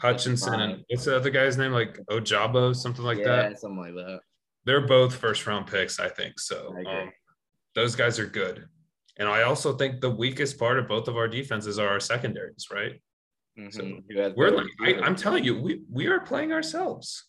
Hutchinson 0.00 0.60
and 0.60 0.84
what's 0.88 1.04
the 1.04 1.14
other 1.16 1.30
guy's 1.30 1.56
name? 1.58 1.72
Like 1.72 1.98
Ojabo, 2.10 2.74
something 2.74 3.04
like 3.04 3.18
yeah, 3.18 3.24
that. 3.26 3.50
Yeah, 3.50 3.56
something 3.56 3.78
like 3.78 3.94
that. 3.94 4.20
they're 4.64 4.86
both 4.86 5.14
first 5.14 5.46
round 5.46 5.66
picks, 5.66 6.00
I 6.00 6.08
think. 6.08 6.40
So 6.40 6.74
I 6.86 7.02
um, 7.02 7.12
those 7.74 7.94
guys 7.94 8.18
are 8.18 8.26
good. 8.26 8.66
And 9.18 9.28
I 9.28 9.42
also 9.42 9.74
think 9.74 10.00
the 10.00 10.10
weakest 10.10 10.58
part 10.58 10.78
of 10.78 10.88
both 10.88 11.06
of 11.06 11.16
our 11.16 11.28
defenses 11.28 11.78
are 11.78 11.88
our 11.88 12.00
secondaries, 12.00 12.68
right? 12.72 13.00
So 13.70 13.82
Mhm. 13.82 14.04
Who 14.08 14.18
has 14.20 14.32
We're 14.34 14.50
like, 14.52 14.68
I, 14.80 14.94
I'm 15.02 15.16
telling 15.16 15.44
you, 15.44 15.60
we, 15.60 15.82
we 15.90 16.06
are 16.06 16.20
playing 16.20 16.52
ourselves. 16.52 17.26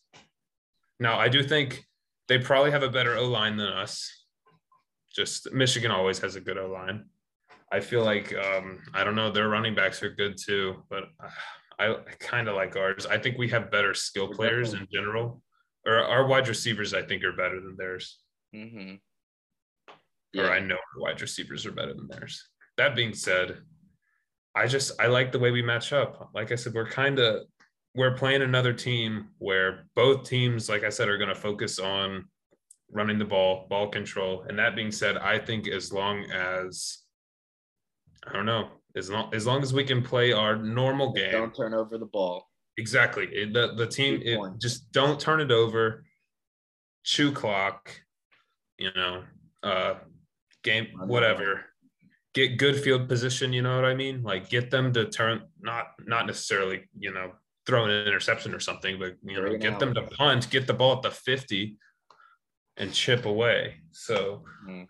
Now, 0.99 1.19
I 1.19 1.27
do 1.27 1.43
think 1.43 1.83
they 2.29 2.37
probably 2.37 2.71
have 2.71 2.83
a 2.83 2.89
better 2.89 3.17
O 3.17 3.25
line 3.27 3.57
than 3.57 3.67
us. 3.67 4.20
Just 5.15 5.51
Michigan 5.53 5.91
always 5.91 6.19
has 6.19 6.35
a 6.35 6.41
good 6.41 6.57
O 6.57 6.67
line. 6.67 7.05
I 7.71 7.79
feel 7.79 8.03
like, 8.03 8.33
um, 8.35 8.79
I 8.93 9.03
don't 9.03 9.15
know, 9.15 9.31
their 9.31 9.47
running 9.49 9.75
backs 9.75 10.03
are 10.03 10.09
good 10.09 10.37
too, 10.37 10.83
but 10.89 11.03
uh, 11.23 11.29
I, 11.79 11.91
I 11.95 12.11
kind 12.19 12.47
of 12.47 12.55
like 12.55 12.75
ours. 12.75 13.05
I 13.05 13.17
think 13.17 13.37
we 13.37 13.47
have 13.49 13.71
better 13.71 13.93
skill 13.93 14.27
players 14.29 14.73
in 14.73 14.87
general, 14.91 15.41
or 15.85 15.97
our 15.99 16.27
wide 16.27 16.47
receivers, 16.47 16.93
I 16.93 17.01
think, 17.01 17.23
are 17.23 17.31
better 17.33 17.59
than 17.61 17.75
theirs. 17.77 18.19
Mhm. 18.53 18.99
or 20.37 20.51
I 20.51 20.59
know 20.59 20.75
our 20.75 21.01
wide 21.01 21.21
receivers 21.21 21.65
are 21.65 21.71
better 21.71 21.93
than 21.93 22.07
theirs. 22.09 22.49
That 22.77 22.95
being 22.95 23.13
said, 23.13 23.59
I 24.55 24.67
just 24.67 24.99
I 24.99 25.07
like 25.07 25.31
the 25.31 25.39
way 25.39 25.51
we 25.51 25.61
match 25.61 25.93
up. 25.93 26.29
Like 26.33 26.51
I 26.51 26.55
said, 26.55 26.73
we're 26.73 26.89
kind 26.89 27.19
of 27.19 27.43
we're 27.95 28.15
playing 28.15 28.41
another 28.41 28.73
team 28.73 29.29
where 29.37 29.85
both 29.95 30.27
teams, 30.27 30.67
like 30.69 30.83
I 30.83 30.89
said, 30.89 31.07
are 31.09 31.17
going 31.17 31.29
to 31.29 31.35
focus 31.35 31.79
on 31.79 32.25
running 32.91 33.17
the 33.17 33.25
ball, 33.25 33.67
ball 33.69 33.87
control. 33.89 34.43
And 34.47 34.57
that 34.59 34.75
being 34.75 34.91
said, 34.91 35.17
I 35.17 35.39
think 35.39 35.67
as 35.67 35.91
long 35.91 36.25
as 36.31 36.99
I 38.27 38.33
don't 38.33 38.45
know, 38.45 38.69
as 38.95 39.09
long 39.09 39.33
as 39.33 39.45
long 39.47 39.63
as 39.63 39.73
we 39.73 39.83
can 39.83 40.01
play 40.03 40.31
our 40.33 40.55
normal 40.55 41.13
game, 41.13 41.31
Don't 41.31 41.55
turn 41.55 41.73
over 41.73 41.97
the 41.97 42.05
ball. 42.05 42.47
exactly. 42.77 43.25
It, 43.31 43.53
the 43.53 43.73
the 43.75 43.87
team 43.87 44.21
it, 44.23 44.39
just 44.59 44.91
don't 44.91 45.19
turn 45.19 45.39
it 45.41 45.51
over. 45.51 46.03
Chew 47.03 47.31
clock 47.31 47.89
you 48.77 48.89
know 48.95 49.23
uh 49.63 49.95
game 50.63 50.87
whatever. 51.05 51.65
Get 52.33 52.57
good 52.57 52.79
field 52.81 53.09
position 53.09 53.51
you 53.53 53.61
know 53.61 53.75
what 53.75 53.85
i 53.85 53.93
mean? 53.93 54.23
Like 54.23 54.49
get 54.49 54.71
them 54.71 54.93
to 54.93 55.05
turn 55.05 55.43
not 55.59 55.87
not 56.05 56.27
necessarily 56.27 56.83
you 56.97 57.13
know 57.13 57.31
throw 57.65 57.85
an 57.85 57.91
interception 58.07 58.53
or 58.53 58.59
something 58.59 58.97
but 58.97 59.15
you 59.23 59.39
know 59.39 59.55
get 59.57 59.79
them 59.79 59.93
to 59.93 60.01
punt 60.03 60.49
get 60.49 60.65
the 60.65 60.73
ball 60.73 60.95
at 60.95 61.01
the 61.03 61.11
50 61.11 61.77
and 62.81 62.91
chip 62.91 63.25
away 63.25 63.75
so 63.91 64.43
Mhm. 64.67 64.85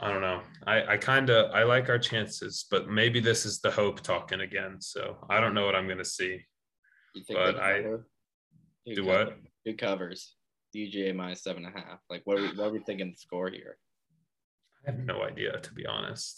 i 0.00 0.10
don't 0.12 0.20
know 0.20 0.42
i 0.66 0.94
i 0.94 0.96
kind 0.96 1.30
of 1.30 1.50
i 1.52 1.62
like 1.62 1.88
our 1.88 1.98
chances 1.98 2.66
but 2.70 2.88
maybe 2.88 3.20
this 3.20 3.46
is 3.46 3.60
the 3.60 3.70
hope 3.70 4.00
talking 4.02 4.40
again 4.40 4.80
so 4.80 5.16
i 5.30 5.40
don't 5.40 5.54
know 5.54 5.64
what 5.64 5.76
i'm 5.76 5.86
going 5.86 6.04
to 6.06 6.12
see 6.18 6.34
You 7.14 7.22
think 7.24 7.38
But 7.38 7.56
I- 7.58 7.82
cover? 7.82 8.06
Do 8.84 9.04
what 9.04 9.38
Who 9.64 9.74
covers? 9.74 10.36
UGA 10.76 11.14
minus 11.14 11.42
seven 11.42 11.64
and 11.64 11.74
a 11.74 11.80
half. 11.80 12.00
Like, 12.10 12.22
what 12.26 12.36
are 12.38 12.42
we, 12.42 12.48
what 12.48 12.66
are 12.68 12.70
we 12.76 12.80
thinking 12.80 13.10
the 13.10 13.16
score 13.16 13.48
here? 13.50 13.78
I 14.86 14.90
have 14.90 15.00
no 15.00 15.22
idea, 15.22 15.58
to 15.58 15.72
be 15.72 15.86
honest. 15.86 16.36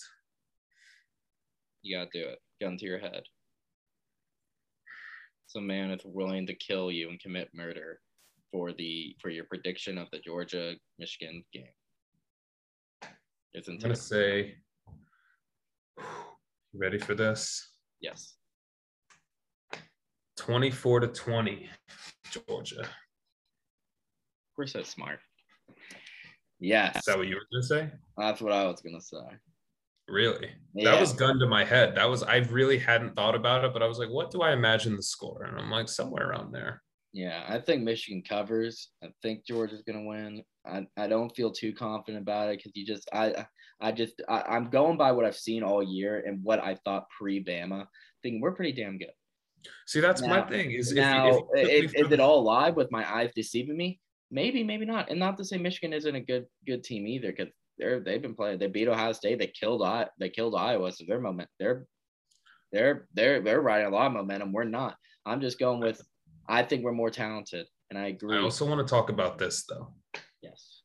You 1.82 1.96
gotta 1.98 2.10
do 2.12 2.24
it. 2.28 2.38
Gun 2.60 2.76
to 2.78 2.86
your 2.86 3.00
head. 3.00 3.24
Some 5.48 5.66
man 5.66 5.90
is 5.90 6.02
willing 6.04 6.46
to 6.46 6.54
kill 6.54 6.92
you 6.92 7.08
and 7.10 7.18
commit 7.20 7.48
murder 7.52 8.00
for 8.50 8.72
the 8.72 9.16
for 9.20 9.30
your 9.30 9.44
prediction 9.44 9.98
of 9.98 10.08
the 10.10 10.18
Georgia 10.18 10.74
Michigan 10.98 11.44
game. 11.52 11.64
It's 13.52 13.68
I'm 13.68 13.78
gonna 13.78 13.96
say, 13.96 14.56
you 15.98 16.80
ready 16.80 16.98
for 16.98 17.14
this? 17.14 17.70
Yes. 18.00 18.34
24 20.36 21.00
to 21.00 21.08
20, 21.08 21.68
Georgia. 22.30 22.88
We're 24.56 24.66
so 24.66 24.82
smart. 24.82 25.18
Yes. 26.60 26.96
Is 26.96 27.04
that 27.04 27.18
what 27.18 27.26
you 27.26 27.36
were 27.36 27.46
gonna 27.52 27.62
say? 27.62 27.90
That's 28.16 28.40
what 28.40 28.52
I 28.52 28.64
was 28.64 28.80
gonna 28.80 29.00
say. 29.00 29.36
Really? 30.08 30.50
Yeah. 30.74 30.92
That 30.92 31.00
was 31.00 31.12
gun 31.12 31.38
to 31.38 31.46
my 31.46 31.64
head. 31.64 31.96
That 31.96 32.08
was 32.08 32.22
I 32.22 32.36
really 32.36 32.78
hadn't 32.78 33.14
thought 33.14 33.34
about 33.34 33.64
it, 33.64 33.72
but 33.72 33.82
I 33.82 33.86
was 33.86 33.98
like, 33.98 34.08
what 34.08 34.30
do 34.30 34.40
I 34.40 34.52
imagine 34.52 34.96
the 34.96 35.02
score? 35.02 35.44
And 35.44 35.58
I'm 35.58 35.70
like, 35.70 35.88
somewhere 35.88 36.30
around 36.30 36.52
there. 36.52 36.82
Yeah, 37.18 37.42
I 37.48 37.58
think 37.58 37.82
Michigan 37.82 38.22
covers. 38.22 38.90
I 39.02 39.08
think 39.22 39.44
Georgia's 39.44 39.82
gonna 39.82 40.04
win. 40.04 40.44
I, 40.64 40.86
I 40.96 41.08
don't 41.08 41.34
feel 41.34 41.50
too 41.50 41.72
confident 41.72 42.22
about 42.22 42.48
it 42.48 42.58
because 42.58 42.70
you 42.76 42.86
just 42.86 43.08
I 43.12 43.44
I 43.80 43.90
just 43.90 44.22
I, 44.28 44.42
I'm 44.42 44.70
going 44.70 44.96
by 44.96 45.10
what 45.10 45.24
I've 45.24 45.34
seen 45.36 45.64
all 45.64 45.82
year 45.82 46.22
and 46.24 46.44
what 46.44 46.60
I 46.62 46.76
thought 46.84 47.08
pre 47.18 47.42
Bama. 47.42 47.86
Thinking 48.22 48.40
we're 48.40 48.54
pretty 48.54 48.70
damn 48.70 48.98
good. 48.98 49.10
See, 49.88 49.98
that's 49.98 50.22
my 50.22 50.42
thing. 50.42 50.70
Is 50.70 50.92
now, 50.92 51.48
if, 51.54 51.68
if 51.68 51.84
is, 51.86 52.06
is 52.06 52.12
it 52.12 52.20
all 52.20 52.44
live 52.44 52.76
with 52.76 52.92
my 52.92 53.04
eyes 53.12 53.32
deceiving 53.34 53.76
me? 53.76 53.98
Maybe, 54.30 54.62
maybe 54.62 54.86
not. 54.86 55.10
And 55.10 55.18
not 55.18 55.36
to 55.38 55.44
say 55.44 55.58
Michigan 55.58 55.92
isn't 55.92 56.14
a 56.14 56.20
good 56.20 56.46
good 56.68 56.84
team 56.84 57.04
either, 57.08 57.32
because 57.32 57.52
they're 57.78 57.98
they've 57.98 58.22
been 58.22 58.36
playing. 58.36 58.60
They 58.60 58.68
beat 58.68 58.86
Ohio 58.86 59.10
State. 59.10 59.40
They 59.40 59.48
killed 59.48 59.82
I 59.82 60.06
they 60.20 60.28
killed 60.28 60.54
Iowa. 60.54 60.92
So 60.92 61.02
their 61.08 61.18
moment 61.18 61.48
they're 61.58 61.84
they're 62.70 63.08
they're 63.12 63.40
they're 63.40 63.60
riding 63.60 63.88
a 63.88 63.90
lot 63.90 64.06
of 64.06 64.12
momentum. 64.12 64.52
We're 64.52 64.62
not. 64.62 64.94
I'm 65.26 65.40
just 65.40 65.58
going 65.58 65.80
with. 65.80 66.00
I 66.48 66.62
think 66.62 66.82
we're 66.84 66.92
more 66.92 67.10
talented, 67.10 67.66
and 67.90 67.98
I 67.98 68.06
agree. 68.08 68.36
I 68.36 68.40
also 68.40 68.66
want 68.66 68.86
to 68.86 68.90
talk 68.90 69.10
about 69.10 69.38
this 69.38 69.64
though. 69.68 69.92
yes, 70.42 70.82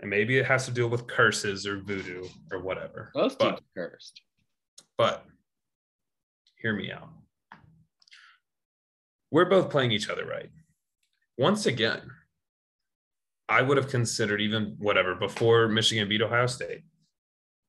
And 0.00 0.08
maybe 0.10 0.38
it 0.38 0.46
has 0.46 0.64
to 0.66 0.70
do 0.72 0.88
with 0.88 1.06
curses 1.06 1.66
or 1.66 1.80
voodoo 1.80 2.26
or 2.50 2.60
whatever. 2.60 3.10
both 3.14 3.38
but 3.38 3.50
teams 3.56 3.60
are 3.76 3.90
cursed. 3.90 4.22
But 4.96 5.24
hear 6.62 6.74
me 6.74 6.90
out. 6.92 7.10
We're 9.30 9.44
both 9.48 9.70
playing 9.70 9.92
each 9.92 10.08
other 10.08 10.24
right. 10.26 10.50
Once 11.38 11.66
again, 11.66 12.02
I 13.48 13.62
would 13.62 13.76
have 13.76 13.88
considered 13.88 14.40
even 14.40 14.76
whatever 14.78 15.14
before 15.14 15.68
Michigan 15.68 16.08
beat 16.08 16.22
Ohio 16.22 16.46
State. 16.46 16.82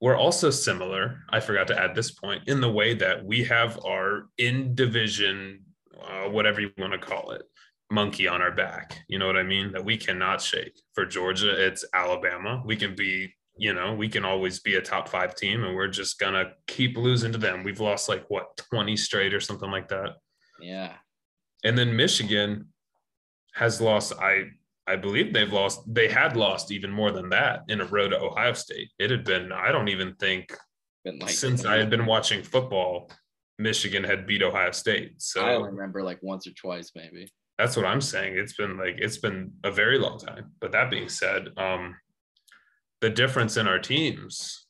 we're 0.01 0.17
also 0.17 0.49
similar. 0.49 1.19
I 1.29 1.39
forgot 1.39 1.67
to 1.67 1.79
add 1.79 1.95
this 1.95 2.11
point 2.11 2.47
in 2.47 2.59
the 2.61 2.71
way 2.71 2.93
that 2.95 3.23
we 3.23 3.43
have 3.45 3.79
our 3.85 4.27
in 4.37 4.73
division, 4.75 5.63
uh, 6.07 6.29
whatever 6.29 6.61
you 6.61 6.71
want 6.77 6.93
to 6.93 6.99
call 6.99 7.31
it, 7.31 7.43
monkey 7.89 8.27
on 8.27 8.41
our 8.41 8.51
back. 8.51 8.97
You 9.07 9.19
know 9.19 9.27
what 9.27 9.37
I 9.37 9.43
mean? 9.43 9.71
That 9.71 9.85
we 9.85 9.97
cannot 9.97 10.41
shake. 10.41 10.79
For 10.93 11.05
Georgia, 11.05 11.51
it's 11.67 11.85
Alabama. 11.93 12.61
We 12.65 12.75
can 12.75 12.95
be, 12.95 13.33
you 13.57 13.73
know, 13.73 13.93
we 13.93 14.09
can 14.09 14.25
always 14.25 14.59
be 14.59 14.75
a 14.75 14.81
top 14.81 15.09
five 15.09 15.35
team, 15.35 15.63
and 15.63 15.75
we're 15.75 15.87
just 15.87 16.19
gonna 16.19 16.51
keep 16.67 16.97
losing 16.97 17.31
to 17.31 17.37
them. 17.37 17.63
We've 17.63 17.79
lost 17.79 18.09
like 18.09 18.25
what 18.29 18.57
twenty 18.57 18.97
straight 18.97 19.33
or 19.33 19.39
something 19.39 19.69
like 19.69 19.89
that. 19.89 20.15
Yeah. 20.59 20.93
And 21.63 21.77
then 21.77 21.95
Michigan 21.95 22.69
has 23.53 23.81
lost. 23.81 24.13
I 24.19 24.45
I 24.87 24.95
believe 24.95 25.31
they've 25.31 25.53
lost, 25.53 25.81
they 25.87 26.09
had 26.09 26.35
lost 26.35 26.71
even 26.71 26.91
more 26.91 27.11
than 27.11 27.29
that 27.29 27.61
in 27.69 27.81
a 27.81 27.85
row 27.85 28.09
to 28.09 28.19
Ohio 28.19 28.53
State. 28.53 28.89
It 28.97 29.11
had 29.11 29.23
been, 29.23 29.51
I 29.51 29.71
don't 29.71 29.89
even 29.89 30.15
think 30.15 30.57
like, 31.05 31.29
since 31.29 31.65
I 31.65 31.77
had 31.77 31.89
been 31.89 32.07
watching 32.07 32.41
football, 32.41 33.09
Michigan 33.61 34.03
had 34.03 34.25
beat 34.27 34.43
Ohio 34.43 34.71
State. 34.71 35.21
So 35.21 35.45
I 35.45 35.53
remember 35.53 36.03
like 36.03 36.19
once 36.21 36.47
or 36.47 36.51
twice, 36.51 36.91
maybe. 36.95 37.31
That's 37.57 37.77
what 37.77 37.85
I'm 37.85 38.01
saying. 38.01 38.37
It's 38.37 38.53
been 38.53 38.77
like, 38.77 38.95
it's 38.97 39.17
been 39.17 39.51
a 39.63 39.71
very 39.71 39.99
long 39.99 40.17
time. 40.17 40.51
But 40.59 40.71
that 40.71 40.89
being 40.89 41.09
said, 41.09 41.49
um, 41.57 41.95
the 43.01 43.09
difference 43.09 43.57
in 43.57 43.67
our 43.67 43.79
teams, 43.79 44.65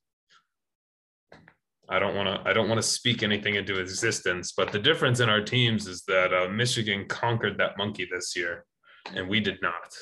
I 1.90 2.00
don't 2.00 2.16
want 2.16 2.30
to 2.30 2.50
I 2.50 2.54
don't 2.54 2.70
want 2.70 2.78
to 2.78 2.88
speak 2.88 3.22
anything 3.22 3.56
into 3.56 3.80
existence, 3.80 4.54
but 4.56 4.72
the 4.72 4.80
difference 4.80 5.20
in 5.20 5.28
our 5.28 5.42
teams 5.42 5.88
is 5.88 6.04
that 6.08 6.34
uh, 6.34 6.48
Michigan 6.48 7.06
conquered 7.08 7.58
that 7.58 7.78
monkey 7.78 8.08
this 8.10 8.34
year 8.36 8.66
and 9.14 9.28
we 9.28 9.42
did 9.42 9.58
not. 9.62 9.94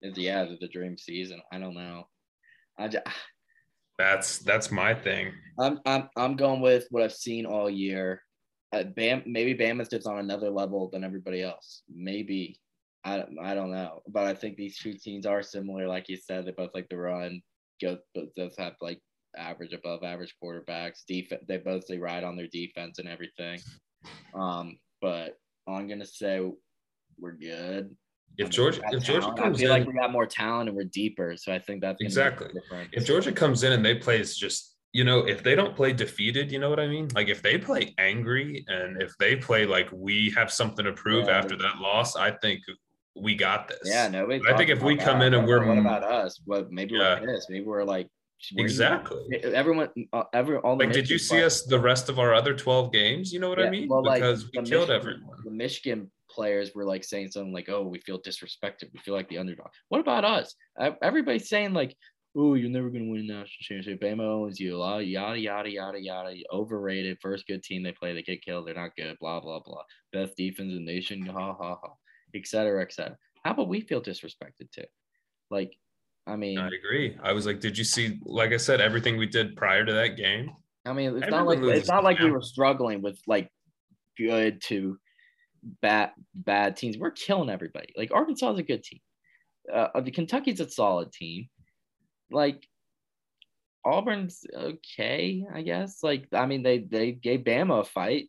Yeah, 0.00 0.46
the 0.60 0.68
dream 0.68 0.96
season. 0.96 1.40
I 1.52 1.58
don't 1.58 1.74
know. 1.74 2.04
I 2.78 2.86
just, 2.86 3.04
that's 3.98 4.38
that's 4.38 4.70
my 4.70 4.94
thing. 4.94 5.32
I'm 5.58 5.80
I'm 5.84 6.08
I'm 6.16 6.36
going 6.36 6.60
with 6.60 6.86
what 6.90 7.02
I've 7.02 7.12
seen 7.12 7.44
all 7.46 7.68
year. 7.68 8.22
Uh, 8.72 8.84
Bam, 8.84 9.22
maybe 9.26 9.54
Bama's 9.54 9.88
just 9.88 10.06
on 10.06 10.18
another 10.18 10.50
level 10.50 10.88
than 10.90 11.02
everybody 11.02 11.42
else. 11.42 11.82
Maybe 11.92 12.60
I 13.04 13.24
I 13.42 13.54
don't 13.54 13.72
know, 13.72 14.02
but 14.08 14.26
I 14.26 14.34
think 14.34 14.56
these 14.56 14.78
two 14.78 14.94
teams 14.94 15.26
are 15.26 15.42
similar. 15.42 15.88
Like 15.88 16.08
you 16.08 16.16
said, 16.16 16.46
they 16.46 16.52
both 16.52 16.70
like 16.74 16.88
the 16.88 16.96
run. 16.96 17.42
Go, 17.80 17.98
both 18.14 18.56
have 18.58 18.74
like 18.80 19.00
average, 19.36 19.72
above 19.72 20.02
average 20.02 20.34
quarterbacks. 20.42 21.04
Defense, 21.06 21.42
they 21.48 21.58
both 21.58 21.86
they 21.86 21.98
ride 21.98 22.24
on 22.24 22.36
their 22.36 22.48
defense 22.48 22.98
and 22.98 23.08
everything. 23.08 23.60
Um, 24.34 24.78
but 25.00 25.38
I'm 25.66 25.88
gonna 25.88 26.06
say 26.06 26.40
we're 27.18 27.32
good. 27.32 27.96
If 28.36 28.50
Georgia, 28.50 28.82
if 28.92 29.02
Georgia 29.02 29.32
comes 29.32 29.58
I 29.58 29.60
feel 29.60 29.72
in, 29.72 29.80
like 29.80 29.88
we 29.88 29.94
got 29.94 30.12
more 30.12 30.26
talent 30.26 30.68
and 30.68 30.76
we're 30.76 30.84
deeper, 30.84 31.36
so 31.36 31.52
I 31.52 31.58
think 31.58 31.80
that's 31.80 32.00
exactly. 32.00 32.50
If 32.92 33.04
Georgia 33.04 33.32
comes 33.32 33.64
in 33.64 33.72
and 33.72 33.84
they 33.84 33.96
play 33.96 34.22
just 34.22 34.76
you 34.92 35.04
know, 35.04 35.20
if 35.20 35.42
they 35.42 35.54
don't 35.54 35.76
play 35.76 35.92
defeated, 35.92 36.50
you 36.50 36.58
know 36.58 36.70
what 36.70 36.80
I 36.80 36.86
mean? 36.86 37.08
Like 37.14 37.28
if 37.28 37.42
they 37.42 37.58
play 37.58 37.94
angry 37.98 38.64
and 38.68 39.02
if 39.02 39.16
they 39.18 39.36
play 39.36 39.66
like 39.66 39.88
we 39.92 40.32
have 40.36 40.50
something 40.50 40.84
to 40.84 40.92
prove 40.92 41.26
yeah. 41.26 41.38
after 41.38 41.56
that 41.58 41.76
loss, 41.78 42.16
I 42.16 42.30
think 42.30 42.60
we 43.14 43.34
got 43.34 43.68
this. 43.68 43.80
Yeah, 43.84 44.08
no. 44.08 44.30
I 44.30 44.56
think 44.56 44.70
if 44.70 44.82
we 44.82 44.96
come 44.96 45.20
in 45.20 45.34
and 45.34 45.46
we're 45.46 45.66
what 45.66 45.78
about 45.78 46.04
us? 46.04 46.40
What 46.44 46.70
maybe 46.70 46.94
yeah. 46.94 47.20
we're 47.20 47.34
pissed. 47.34 47.50
Maybe 47.50 47.64
we're 47.64 47.84
like 47.84 48.08
exactly 48.56 49.18
everyone 49.42 49.88
uh, 50.12 50.22
every 50.32 50.58
all 50.58 50.78
like 50.78 50.92
did 50.92 51.10
you 51.10 51.18
see 51.18 51.42
us 51.42 51.64
the 51.64 51.78
rest 51.78 52.08
of 52.08 52.20
our 52.20 52.32
other 52.32 52.54
12 52.54 52.92
games 52.92 53.32
you 53.32 53.40
know 53.40 53.48
what 53.48 53.58
yeah, 53.58 53.66
i 53.66 53.70
mean 53.70 53.88
well, 53.88 54.00
because 54.00 54.44
like, 54.54 54.62
we 54.62 54.70
killed 54.70 54.88
Michigan, 54.88 54.96
everyone 54.96 55.38
the 55.44 55.50
michigan 55.50 56.10
players 56.38 56.70
were 56.72 56.84
like 56.84 57.02
saying 57.02 57.28
something 57.32 57.52
like, 57.52 57.68
"Oh, 57.68 57.82
we 57.82 57.98
feel 57.98 58.22
disrespected. 58.22 58.92
We 58.92 59.00
feel 59.00 59.14
like 59.14 59.28
the 59.28 59.38
underdog." 59.38 59.66
What 59.88 60.00
about 60.00 60.24
us? 60.24 60.54
Everybody's 61.02 61.48
saying 61.48 61.72
like, 61.72 61.96
"Oh, 62.36 62.54
you're 62.54 62.70
never 62.70 62.90
gonna 62.90 63.10
win 63.10 63.22
a 63.22 63.32
national 63.40 63.62
championship." 63.62 64.00
Bama 64.00 64.22
owns 64.22 64.60
you. 64.60 64.78
Yada 64.78 65.38
yada 65.40 65.68
yada 65.68 66.00
yada. 66.00 66.34
Overrated. 66.52 67.18
First 67.20 67.48
good 67.48 67.64
team 67.64 67.82
they 67.82 67.90
play, 67.90 68.14
they 68.14 68.22
get 68.22 68.44
killed. 68.44 68.68
They're 68.68 68.74
not 68.76 68.94
good. 68.96 69.16
Blah 69.20 69.40
blah 69.40 69.60
blah. 69.64 69.82
Best 70.12 70.36
defense 70.36 70.70
in 70.70 70.76
the 70.76 70.92
nation. 70.92 71.26
Ha 71.26 71.54
ha 71.54 71.76
ha. 71.82 71.92
Etc. 72.32 72.82
Etc. 72.82 73.16
How 73.44 73.50
about 73.50 73.68
we 73.68 73.80
feel 73.80 74.00
disrespected 74.00 74.70
too? 74.72 74.84
Like, 75.50 75.72
I 76.26 76.36
mean, 76.36 76.58
I 76.58 76.68
agree. 76.68 77.18
I 77.20 77.32
was 77.32 77.46
like, 77.46 77.58
did 77.58 77.76
you 77.76 77.84
see? 77.84 78.20
Like 78.22 78.52
I 78.52 78.58
said, 78.58 78.80
everything 78.80 79.16
we 79.16 79.26
did 79.26 79.56
prior 79.56 79.84
to 79.84 79.92
that 79.92 80.16
game. 80.16 80.52
I 80.86 80.92
mean, 80.92 81.16
it's 81.16 81.30
not 81.30 81.46
like 81.48 81.58
it's 81.62 81.88
not 81.88 82.04
like 82.04 82.20
we 82.20 82.30
were 82.30 82.42
struggling 82.42 83.02
with 83.02 83.20
like 83.26 83.50
good 84.16 84.62
to 84.66 84.98
bad 85.82 86.10
bad 86.34 86.76
teams. 86.76 86.98
We're 86.98 87.10
killing 87.10 87.50
everybody. 87.50 87.92
Like 87.96 88.12
Arkansas 88.12 88.52
is 88.52 88.58
a 88.58 88.62
good 88.62 88.82
team. 88.82 89.00
Uh, 89.72 90.00
the 90.00 90.10
Kentucky's 90.10 90.60
a 90.60 90.70
solid 90.70 91.12
team. 91.12 91.48
Like 92.30 92.66
Auburn's 93.84 94.44
okay, 94.54 95.44
I 95.52 95.62
guess. 95.62 96.02
Like 96.02 96.28
I 96.32 96.46
mean, 96.46 96.62
they 96.62 96.78
they 96.78 97.12
gave 97.12 97.40
Bama 97.40 97.80
a 97.80 97.84
fight. 97.84 98.28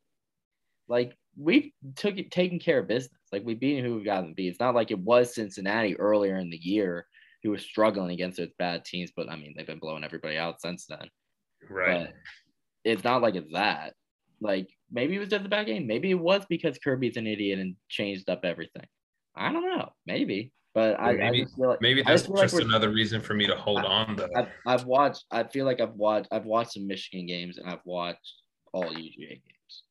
Like 0.88 1.16
we 1.38 1.74
took 1.96 2.18
it 2.18 2.32
taken 2.32 2.60
care 2.60 2.80
of 2.80 2.88
business. 2.88 3.20
Like 3.32 3.46
we 3.46 3.56
beat 3.56 3.84
who 3.84 3.96
we 3.96 4.04
got 4.04 4.22
to 4.22 4.34
beat. 4.34 4.50
It's 4.50 4.60
not 4.60 4.76
like 4.76 4.92
it 4.92 5.00
was 5.00 5.36
Cincinnati 5.36 5.98
earlier 5.98 6.38
in 6.38 6.50
the 6.50 6.58
year 6.58 7.06
who 7.44 7.52
was 7.52 7.62
struggling 7.62 8.12
against 8.12 8.38
those 8.38 8.52
bad 8.58 8.84
teams, 8.84 9.12
but 9.16 9.30
I 9.30 9.36
mean 9.36 9.54
they've 9.56 9.68
been 9.68 9.80
blowing 9.80 10.04
everybody 10.04 10.38
out 10.38 10.62
since 10.62 10.86
then. 10.86 11.10
Right. 11.70 12.08
But 12.08 12.14
it's 12.84 13.04
not 13.04 13.22
like 13.22 13.36
it's 13.36 13.54
that. 13.54 13.94
Like 14.42 14.70
maybe 14.92 15.16
it 15.16 15.20
was 15.20 15.30
just 15.30 15.46
a 15.46 15.50
bad 15.50 15.68
game. 15.68 15.88
Maybe 15.88 16.12
it 16.12 16.20
was 16.20 16.46
because 16.50 16.78
Kirby's 16.78 17.18
an 17.18 17.28
idiot 17.28 17.60
and 17.60 17.76
changed 17.88 18.30
up 18.30 18.42
everything. 18.44 18.86
I 19.36 19.52
don't 19.52 19.66
know. 19.66 19.90
Maybe. 20.06 20.54
But 20.74 21.00
I, 21.00 21.14
maybe, 21.14 21.24
I 21.24 21.44
just 21.44 21.56
feel 21.56 21.70
like 21.70 21.82
maybe 21.82 22.04
that's 22.04 22.24
just, 22.24 22.42
just 22.42 22.54
like 22.54 22.64
another 22.64 22.92
reason 22.92 23.22
for 23.22 23.34
me 23.34 23.48
to 23.48 23.56
hold 23.56 23.80
I, 23.80 23.84
on 23.86 24.16
though. 24.16 24.30
I've, 24.36 24.50
I've 24.68 24.86
watched 24.86 25.26
I 25.32 25.44
feel 25.44 25.66
like 25.66 25.82
I've 25.82 25.96
watched 25.96 26.28
I've 26.32 26.46
watched 26.46 26.74
some 26.74 26.86
Michigan 26.86 27.26
games 27.26 27.58
and 27.58 27.68
I've 27.68 27.86
watched 27.86 28.36
all 28.72 28.86
UGA 28.86 29.30
games. 29.30 29.84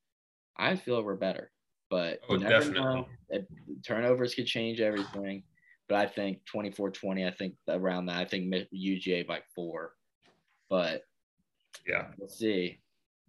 I 0.57 0.76
feel 0.76 1.03
we're 1.03 1.16
better. 1.16 1.51
But 1.90 2.20
oh, 2.28 2.36
definitely. 2.36 3.07
It, 3.30 3.46
turnovers 3.86 4.34
could 4.34 4.46
change 4.46 4.80
everything. 4.80 5.42
But 5.88 5.99
I 5.99 6.07
think 6.07 6.40
24-20, 6.55 7.26
I 7.26 7.30
think 7.30 7.55
around 7.66 8.07
that, 8.07 8.18
I 8.18 8.26
think 8.26 8.53
UGA 8.74 9.26
by 9.26 9.40
four. 9.55 9.92
But 10.68 11.03
yeah, 11.86 12.09
we'll 12.18 12.28
see. 12.28 12.80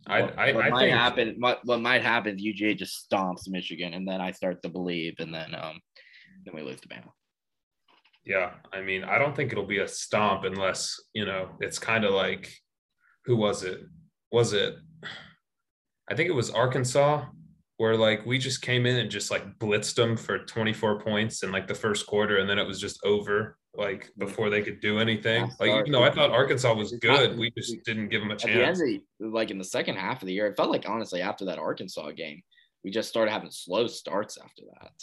I, 0.08 0.22
what, 0.22 0.39
I, 0.39 0.52
what 0.54 0.66
I 0.66 0.70
might 0.70 0.80
think 0.80 0.97
happen. 0.97 1.36
What, 1.39 1.60
what 1.66 1.82
might 1.82 2.02
happen 2.02 2.36
is 2.36 2.43
UGA 2.43 2.78
just 2.78 3.10
stomps 3.10 3.47
Michigan, 3.47 3.93
and 3.93 4.08
then 4.08 4.22
I 4.22 4.32
start 4.32 4.62
to 4.64 4.70
believe, 4.70 5.16
and 5.20 5.34
then 5.34 5.54
um, 5.56 5.80
then 6.45 6.56
we 6.56 6.62
lose 6.62 6.82
to 6.82 6.88
Bama. 6.88 7.12
Yeah, 8.26 8.52
I 8.74 8.82
mean, 8.82 9.04
I 9.04 9.18
don't 9.18 9.36
think 9.36 9.52
it'll 9.52 9.66
be 9.66 9.80
a 9.80 9.88
stomp 9.88 10.43
unless 10.43 11.00
you 11.14 11.26
know 11.26 11.50
it's 11.60 11.80
kind 11.80 12.06
of 12.06 12.14
like, 12.14 12.54
who 13.26 13.36
was 13.36 13.64
it? 13.64 13.82
Was 14.32 14.54
it? 14.54 14.76
I 16.10 16.16
think 16.16 16.30
it 16.30 16.36
was 16.36 16.50
Arkansas, 16.50 17.26
where 17.78 17.95
like 17.95 18.26
we 18.26 18.39
just 18.39 18.62
came 18.62 18.86
in 18.86 18.97
and 18.97 19.12
just 19.12 19.30
like 19.30 19.60
blitzed 19.60 19.95
them 19.95 20.18
for 20.18 20.39
24 20.39 21.02
points 21.02 21.43
in 21.43 21.52
like 21.52 21.68
the 21.68 21.76
first 21.76 22.08
quarter, 22.08 22.38
and 22.38 22.50
then 22.50 22.58
it 22.58 22.68
was 22.68 22.80
just 22.80 23.00
over 23.04 23.59
like 23.76 24.11
before 24.17 24.49
they 24.49 24.61
could 24.61 24.82
do 24.82 24.99
anything. 24.99 25.49
Like 25.59 25.72
even 25.72 25.91
though 25.91 26.03
I 26.03 26.11
thought 26.11 26.32
Arkansas 26.32 26.74
was 26.74 26.91
good, 26.93 27.38
we 27.38 27.51
just 27.51 27.84
didn't 27.86 28.09
give 28.09 28.22
them 28.22 28.32
a 28.32 28.36
chance. 28.36 28.80
The 28.80 29.01
the, 29.20 29.28
like 29.28 29.51
in 29.51 29.57
the 29.57 29.63
second 29.63 29.95
half 29.95 30.22
of 30.22 30.28
the 30.28 30.34
year, 30.34 30.47
it 30.47 30.57
felt 30.57 30.72
like 30.72 30.88
honestly 30.88 31.22
after 31.22 31.45
that 31.45 31.59
Arkansas 31.59 32.11
game, 32.11 32.41
we 32.84 32.91
just 32.91 33.09
started 33.09 33.32
having 33.32 33.51
slow 33.51 33.88
starts 33.88 34.38
after 34.38 34.63
that. 34.80 34.93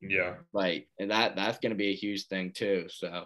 Yeah. 0.00 0.34
Like 0.52 0.88
and 0.98 1.10
that 1.10 1.36
that's 1.36 1.58
going 1.58 1.70
to 1.70 1.76
be 1.76 1.90
a 1.90 1.96
huge 1.96 2.26
thing 2.26 2.52
too. 2.54 2.86
So. 2.88 3.24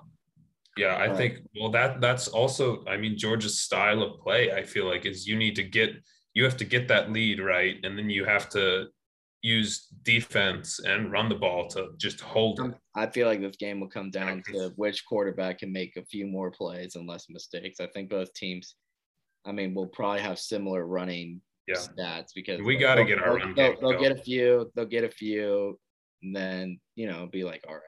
Yeah, 0.78 0.96
I 0.96 1.14
think 1.14 1.40
well 1.60 1.70
that 1.72 2.00
that's 2.00 2.28
also 2.28 2.82
I 2.86 2.96
mean 2.96 3.18
Georgia's 3.18 3.60
style 3.60 4.02
of 4.02 4.20
play. 4.20 4.52
I 4.52 4.62
feel 4.62 4.86
like 4.86 5.04
is 5.04 5.26
you 5.26 5.36
need 5.36 5.54
to 5.56 5.62
get 5.62 5.90
you 6.32 6.44
have 6.44 6.56
to 6.56 6.64
get 6.64 6.88
that 6.88 7.12
lead 7.12 7.40
right, 7.40 7.76
and 7.82 7.98
then 7.98 8.08
you 8.08 8.24
have 8.24 8.48
to 8.50 8.86
use 9.42 9.88
defense 10.04 10.78
and 10.78 11.10
run 11.10 11.28
the 11.28 11.34
ball 11.34 11.66
to 11.68 11.90
just 11.98 12.20
hold 12.20 12.60
it. 12.60 12.74
I 12.94 13.06
feel 13.06 13.26
like 13.26 13.40
this 13.40 13.56
game 13.56 13.80
will 13.80 13.88
come 13.88 14.10
down 14.10 14.42
to 14.46 14.72
which 14.76 15.04
quarterback 15.04 15.58
can 15.58 15.72
make 15.72 15.96
a 15.96 16.04
few 16.04 16.26
more 16.26 16.50
plays 16.50 16.94
and 16.94 17.08
less 17.08 17.26
mistakes. 17.28 17.80
I 17.80 17.88
think 17.88 18.08
both 18.08 18.32
teams, 18.34 18.76
I 19.44 19.52
mean, 19.52 19.74
will 19.74 19.88
probably 19.88 20.20
have 20.20 20.38
similar 20.38 20.86
running 20.86 21.40
yeah. 21.66 21.74
stats 21.74 22.28
because 22.34 22.60
we 22.62 22.76
got 22.76 22.94
to 22.96 23.04
get 23.04 23.20
our 23.20 23.36
run 23.36 23.54
they'll, 23.54 23.78
they'll 23.80 24.00
get 24.00 24.12
a 24.12 24.22
few, 24.22 24.70
they'll 24.74 24.86
get 24.86 25.04
a 25.04 25.10
few, 25.10 25.78
and 26.22 26.34
then 26.34 26.78
you 26.94 27.08
know 27.08 27.28
be 27.30 27.44
like, 27.44 27.64
all 27.68 27.74
right. 27.74 27.82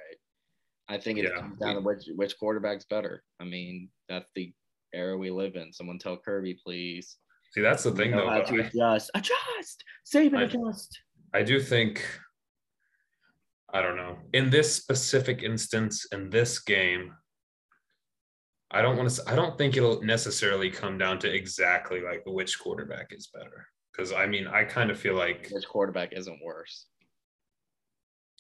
I 0.89 0.99
think 0.99 1.19
it 1.19 1.25
yeah. 1.25 1.41
comes 1.41 1.59
down 1.59 1.77
to 1.77 1.81
which 1.81 2.05
which 2.17 2.39
quarterback's 2.39 2.85
better. 2.85 3.23
I 3.41 3.45
mean, 3.45 3.89
that's 4.09 4.29
the 4.35 4.53
era 4.93 5.17
we 5.17 5.31
live 5.31 5.55
in. 5.55 5.73
Someone 5.73 5.99
tell 5.99 6.17
Kirby, 6.17 6.59
please. 6.65 7.17
See, 7.53 7.61
that's 7.61 7.85
the 7.85 7.93
thing, 7.93 8.11
though. 8.11 8.29
How 8.29 8.41
to 8.41 8.61
adjust, 8.61 9.11
adjust, 9.15 9.85
save 10.05 10.33
and 10.33 10.43
I, 10.43 10.45
adjust. 10.47 10.99
I 11.35 11.43
do 11.43 11.61
think, 11.61 12.07
I 13.73 13.83
don't 13.83 13.97
know, 13.97 14.19
in 14.33 14.51
this 14.51 14.73
specific 14.73 15.43
instance, 15.43 16.07
in 16.13 16.31
this 16.31 16.61
game, 16.61 17.13
I 18.71 18.81
don't 18.83 18.97
want 18.97 19.11
to, 19.11 19.23
I 19.27 19.35
don't 19.35 19.59
think 19.59 19.77
it'll 19.77 20.03
necessarily 20.03 20.71
come 20.71 20.97
down 20.97 21.19
to 21.21 21.33
exactly 21.33 22.01
like 22.01 22.23
which 22.25 22.59
quarterback 22.61 23.09
is 23.11 23.27
better. 23.27 23.67
Cause 23.97 24.13
I 24.13 24.27
mean, 24.27 24.47
I 24.47 24.65
kind 24.65 24.91
of 24.91 24.99
feel 24.99 25.15
like 25.15 25.49
which 25.51 25.67
quarterback 25.67 26.13
isn't 26.13 26.41
worse. 26.43 26.87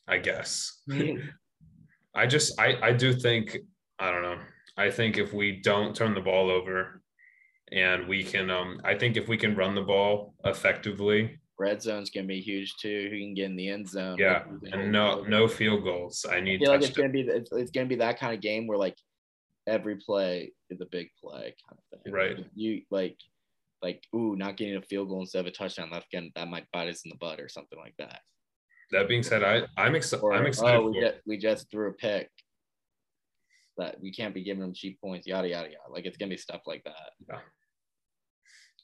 I 0.06 0.18
guess. 0.18 0.80
I 2.14 2.26
just, 2.26 2.60
I, 2.60 2.78
I 2.80 2.92
do 2.92 3.12
think, 3.12 3.58
I 3.98 4.10
don't 4.12 4.22
know. 4.22 4.38
I 4.76 4.90
think 4.90 5.18
if 5.18 5.32
we 5.32 5.60
don't 5.62 5.94
turn 5.96 6.14
the 6.14 6.20
ball 6.20 6.50
over 6.50 7.00
and 7.72 8.06
we 8.06 8.22
can 8.22 8.50
um 8.50 8.80
I 8.84 8.94
think 8.94 9.16
if 9.16 9.28
we 9.28 9.36
can 9.36 9.56
run 9.56 9.74
the 9.74 9.82
ball 9.82 10.34
effectively, 10.44 11.38
Red 11.58 11.80
zone's 11.82 12.10
gonna 12.10 12.26
be 12.26 12.40
huge 12.40 12.74
too. 12.80 13.08
Who 13.10 13.18
can 13.18 13.34
get 13.34 13.46
in 13.46 13.56
the 13.56 13.68
end 13.68 13.88
zone? 13.88 14.16
yeah, 14.18 14.42
and 14.72 14.90
no 14.90 15.22
no 15.22 15.46
field 15.46 15.84
goals. 15.84 16.26
I 16.28 16.36
I 16.36 16.40
need 16.40 16.60
feel 16.60 16.70
like 16.70 16.82
it's 16.82 16.96
gonna 16.96 17.10
be 17.10 17.20
it's, 17.20 17.52
it's 17.52 17.70
gonna 17.70 17.86
be 17.86 17.96
that 17.96 18.18
kind 18.18 18.34
of 18.34 18.40
game 18.40 18.66
where 18.66 18.78
like 18.78 18.96
every 19.66 19.96
play 19.96 20.52
is 20.70 20.80
a 20.80 20.86
big 20.86 21.08
play 21.22 21.54
kind 21.68 21.78
of 21.78 22.02
thing. 22.02 22.12
Right. 22.12 22.44
You 22.54 22.82
like 22.90 23.16
like 23.82 24.02
ooh, 24.14 24.34
not 24.36 24.56
getting 24.56 24.76
a 24.76 24.82
field 24.82 25.08
goal 25.08 25.20
instead 25.20 25.40
of 25.40 25.46
a 25.46 25.50
touchdown. 25.50 25.90
That's 25.92 26.06
gonna 26.12 26.28
that 26.34 26.48
might 26.48 26.66
bite 26.72 26.88
us 26.88 27.04
in 27.04 27.10
the 27.10 27.16
butt 27.16 27.40
or 27.40 27.48
something 27.48 27.78
like 27.78 27.94
that. 27.98 28.20
That 28.90 29.08
being 29.08 29.22
said, 29.22 29.42
I 29.42 29.62
I'm. 29.76 29.96
Or, 30.22 30.34
I'm 30.34 30.46
excited. 30.46 30.76
oh, 30.76 30.90
we 30.90 31.00
just 31.00 31.16
we 31.26 31.38
just 31.38 31.70
threw 31.70 31.88
a 31.88 31.92
pick. 31.92 32.28
That 33.76 34.00
we 34.00 34.12
can't 34.12 34.34
be 34.34 34.44
giving 34.44 34.60
them 34.60 34.74
cheap 34.74 35.00
points, 35.00 35.26
yada 35.26 35.48
yada 35.48 35.68
yada. 35.68 35.90
Like 35.90 36.06
it's 36.06 36.16
gonna 36.16 36.30
be 36.30 36.36
stuff 36.36 36.62
like 36.66 36.84
that. 36.84 37.10
Yeah. 37.28 37.38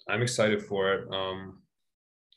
I'm 0.09 0.23
excited 0.23 0.63
for 0.65 0.93
it. 0.95 1.09
Um, 1.13 1.63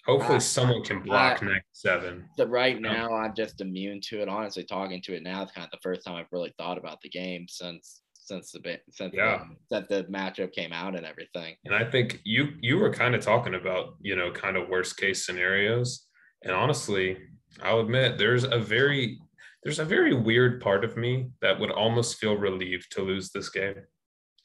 hopefully 0.06 0.36
I- 0.36 0.39
someone 0.39 0.84
can 0.84 1.01
block 1.01 1.41
I- 1.43 1.45
next 1.47 1.82
seven. 1.82 2.28
So 2.38 2.45
right 2.45 2.80
now, 2.80 3.14
I'm 3.14 3.34
just 3.36 3.62
immune 3.62 4.01
to 4.10 4.22
it. 4.22 4.30
Honestly, 4.30 4.64
talking 4.64 5.01
to 5.04 5.16
it 5.16 5.24
now 5.24 5.43
is 5.43 5.51
kind 5.51 5.66
of 5.66 5.72
the 5.72 5.80
first 5.82 6.06
time 6.06 6.16
I've 6.16 6.32
really 6.32 6.54
thought 6.58 6.78
about 6.78 7.01
the 7.01 7.10
game 7.10 7.45
since 7.49 8.01
since 8.26 8.51
the 8.54 8.80
since 8.89 9.14
Yeah. 9.14 9.43
the, 9.70 9.76
since 9.78 9.88
the 9.89 10.04
matchup 10.06 10.54
came 10.54 10.72
out 10.72 10.95
and 10.95 11.06
everything. 11.06 11.56
And 11.66 11.76
I 11.76 11.84
think 11.84 12.22
you 12.24 12.54
you 12.62 12.78
were 12.78 12.93
kind 12.93 13.16
of 13.16 13.22
talking 13.22 13.56
about 13.56 13.95
you 14.01 14.16
know 14.16 14.32
kind 14.32 14.56
of 14.56 14.70
worst 14.70 14.95
case 14.97 15.26
scenarios. 15.26 16.08
And 16.43 16.54
honestly, 16.54 17.18
I'll 17.62 17.80
admit 17.82 18.18
there's 18.18 18.43
a 18.45 18.60
very 18.60 19.20
there's 19.64 19.80
a 19.80 19.86
very 19.86 20.14
weird 20.14 20.62
part 20.62 20.84
of 20.86 20.95
me 20.97 21.30
that 21.41 21.60
would 21.60 21.72
almost 21.72 22.18
feel 22.18 22.36
relieved 22.38 22.91
to 22.93 23.01
lose 23.01 23.32
this 23.32 23.49
game. 23.49 23.76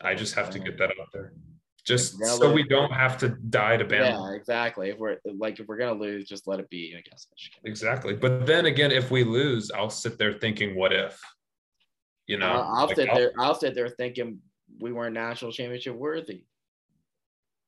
I 0.00 0.14
just 0.14 0.34
have 0.36 0.50
to 0.50 0.58
get 0.60 0.78
that 0.78 0.90
out 0.90 1.08
there, 1.12 1.32
just 1.88 2.22
so 2.24 2.52
we 2.52 2.62
don't 2.64 2.92
have 2.92 3.16
to 3.18 3.30
die 3.30 3.76
to 3.78 3.84
Bama. 3.84 4.10
Yeah, 4.30 4.36
exactly. 4.36 4.90
If 4.90 4.98
we're 4.98 5.16
like 5.24 5.58
if 5.58 5.66
we're 5.66 5.78
gonna 5.78 5.98
lose, 5.98 6.28
just 6.28 6.46
let 6.46 6.60
it 6.60 6.68
be 6.68 6.92
against 6.92 7.28
Michigan. 7.32 7.60
Exactly. 7.64 8.14
But 8.14 8.46
then 8.46 8.66
again, 8.66 8.92
if 8.92 9.10
we 9.10 9.24
lose, 9.24 9.70
I'll 9.70 9.88
sit 9.90 10.18
there 10.18 10.34
thinking, 10.34 10.76
what 10.76 10.92
if? 10.92 11.18
You 12.26 12.38
know, 12.38 12.46
I'll, 12.46 12.62
I'll 12.62 12.86
like, 12.86 12.96
sit 12.96 13.08
I'll- 13.08 13.16
there. 13.16 13.32
I'll 13.38 13.54
sit 13.54 13.74
there 13.74 13.88
thinking 13.88 14.38
we 14.80 14.92
weren't 14.92 15.14
national 15.14 15.50
championship 15.50 15.96
worthy. 15.96 16.44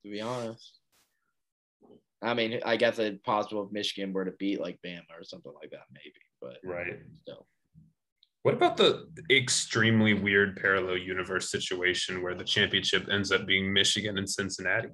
To 0.04 0.10
be 0.10 0.20
honest, 0.20 0.78
I 2.22 2.34
mean, 2.34 2.60
I 2.64 2.76
guess 2.76 2.98
it's 2.98 3.22
possible 3.22 3.64
if 3.66 3.72
Michigan 3.72 4.12
were 4.12 4.26
to 4.26 4.32
beat 4.32 4.60
like 4.60 4.78
Bama 4.84 5.00
or 5.18 5.24
something 5.24 5.52
like 5.60 5.70
that, 5.70 5.86
maybe. 5.92 6.12
But 6.40 6.58
Right. 6.62 7.00
still, 7.22 7.46
What 8.42 8.54
about 8.54 8.76
the 8.78 9.06
extremely 9.30 10.14
weird 10.14 10.56
parallel 10.56 10.96
universe 10.96 11.50
situation 11.50 12.22
where 12.22 12.34
the 12.34 12.44
championship 12.44 13.06
ends 13.10 13.30
up 13.32 13.46
being 13.46 13.70
Michigan 13.72 14.16
and 14.16 14.28
Cincinnati? 14.28 14.88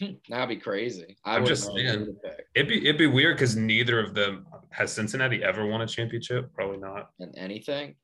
that'd 0.28 0.48
be 0.48 0.56
crazy. 0.56 1.16
I 1.24 1.36
I'm 1.36 1.46
just 1.46 1.64
saying. 1.66 2.16
It'd 2.54 2.68
be 2.68 2.78
it'd 2.86 2.98
be 2.98 3.06
weird 3.06 3.36
because 3.36 3.56
neither 3.56 4.00
of 4.00 4.14
them 4.14 4.46
has 4.70 4.92
Cincinnati 4.92 5.42
ever 5.42 5.66
won 5.66 5.82
a 5.82 5.86
championship. 5.86 6.52
Probably 6.54 6.78
not. 6.78 7.10
And 7.20 7.34
anything. 7.36 7.96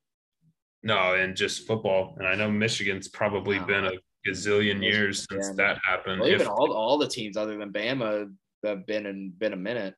No, 0.82 1.14
and 1.14 1.34
just 1.34 1.66
football. 1.66 2.14
And 2.18 2.26
I 2.28 2.34
know 2.34 2.50
Michigan's 2.50 3.08
probably 3.08 3.58
No. 3.58 3.66
been 3.66 3.84
a 3.86 3.92
gazillion 4.26 4.82
years 4.82 5.26
since 5.30 5.48
Yeah. 5.48 5.54
that 5.56 5.80
happened. 5.84 6.20
Well, 6.20 6.28
even 6.30 6.42
If- 6.42 6.48
all 6.48 6.72
all 6.72 6.98
the 6.98 7.08
teams 7.08 7.36
other 7.38 7.56
than 7.56 7.72
Bama 7.72 8.34
have 8.64 8.86
been 8.86 9.06
in 9.06 9.30
been 9.30 9.52
a 9.54 9.56
minute. 9.56 9.94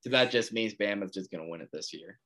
So 0.00 0.10
that 0.10 0.30
just 0.30 0.52
means 0.52 0.74
Bama's 0.74 1.12
just 1.12 1.30
gonna 1.30 1.48
win 1.48 1.60
it 1.62 1.68
this 1.72 1.92
year. 1.94 2.18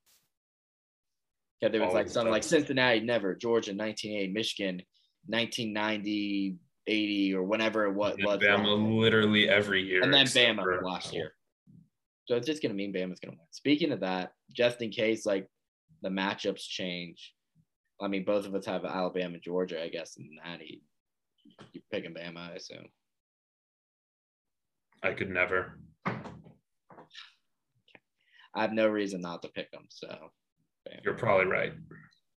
Yeah, 1.61 1.68
there 1.70 1.80
was 1.84 1.92
like 1.94 2.09
something 2.09 2.30
like. 2.30 2.44
Cincinnati 2.44 3.00
never, 3.00 3.34
Georgia 3.34 3.72
1980, 3.72 4.32
Michigan 4.32 4.82
1990, 5.26 6.56
80, 6.86 7.34
or 7.34 7.42
whenever 7.42 7.84
it 7.86 7.92
was. 7.94 8.16
Bama 8.16 8.98
literally 9.00 9.48
every 9.48 9.82
year. 9.82 10.02
and 10.02 10.14
then 10.14 10.26
Bama 10.26 10.62
for- 10.62 10.82
last 10.84 11.12
year. 11.12 11.34
So 12.26 12.36
it's 12.36 12.46
just 12.46 12.62
gonna 12.62 12.74
mean 12.74 12.92
Bama's 12.92 13.20
gonna 13.20 13.36
win. 13.36 13.46
Speaking 13.50 13.90
of 13.92 14.00
that, 14.00 14.32
just 14.52 14.82
in 14.82 14.90
case 14.90 15.24
like 15.26 15.48
the 16.02 16.11
matchups 16.11 16.61
change, 16.68 17.34
I 18.00 18.06
mean 18.09 18.24
both 18.24 18.46
of 18.46 18.54
us 18.54 18.66
have 18.66 18.84
Alabama, 18.84 19.38
Georgia, 19.38 19.82
I 19.82 19.88
guess, 19.88 20.16
and 20.16 20.28
Natty. 20.44 20.82
You 21.72 21.80
picking 21.90 22.14
Bama, 22.14 22.50
I 22.50 22.54
assume. 22.54 22.86
I 25.02 25.12
could 25.12 25.30
never. 25.30 25.78
I 28.54 28.62
have 28.62 28.72
no 28.72 28.88
reason 28.88 29.20
not 29.20 29.42
to 29.42 29.48
pick 29.48 29.70
them. 29.70 29.86
So, 29.88 30.09
You're 31.05 31.14
probably 31.14 31.47
right. 31.47 31.72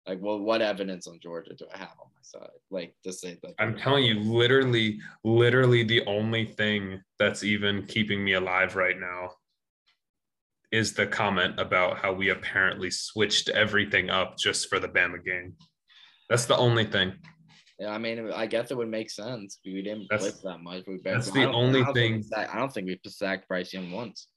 like, 0.06 0.18
well, 0.20 0.38
what 0.40 0.62
evidence 0.62 1.06
on 1.06 1.18
Georgia 1.22 1.54
do 1.54 1.66
I 1.74 1.78
have 1.78 1.90
on 2.00 2.08
my 2.14 2.22
side? 2.22 2.48
Like 2.70 2.94
to 3.04 3.12
say 3.12 3.38
that 3.42 3.54
I'm 3.58 3.76
telling 3.76 4.04
you, 4.04 4.20
literally, 4.20 4.98
literally 5.24 5.82
the 5.82 6.04
only 6.06 6.44
thing 6.46 7.00
that's 7.18 7.44
even 7.44 7.86
keeping 7.86 8.24
me 8.24 8.34
alive 8.34 8.76
right 8.76 8.98
now 8.98 9.30
is 10.72 10.92
the 10.92 11.06
comment 11.06 11.58
about 11.58 11.98
how 11.98 12.12
we 12.12 12.28
apparently 12.30 12.90
switched 12.90 13.48
everything 13.48 14.08
up 14.08 14.38
just 14.38 14.68
for 14.68 14.78
the 14.78 14.88
Bama 14.88 15.24
game. 15.24 15.54
That's 16.28 16.44
the 16.46 16.56
only 16.56 16.84
thing. 16.84 17.14
Yeah, 17.80 17.90
I 17.92 17.98
mean, 17.98 18.30
I 18.32 18.46
guess 18.46 18.70
it 18.70 18.76
would 18.76 18.88
make 18.90 19.10
sense. 19.10 19.58
We 19.64 19.82
didn't 19.82 20.08
blitz 20.08 20.40
that 20.42 20.60
much. 20.60 20.84
We 20.86 21.00
that's 21.02 21.30
the 21.30 21.50
only 21.50 21.80
I 21.80 21.84
don't 21.86 21.94
think 21.94 22.16
we 22.16 22.22
thing- 22.22 22.22
sacked- 22.22 22.54
I 22.54 22.58
don't 22.58 22.72
think 22.72 22.86
we 22.86 23.00
sacked 23.10 23.48
Bryce 23.48 23.72
Young 23.72 23.90
once. 23.90 24.28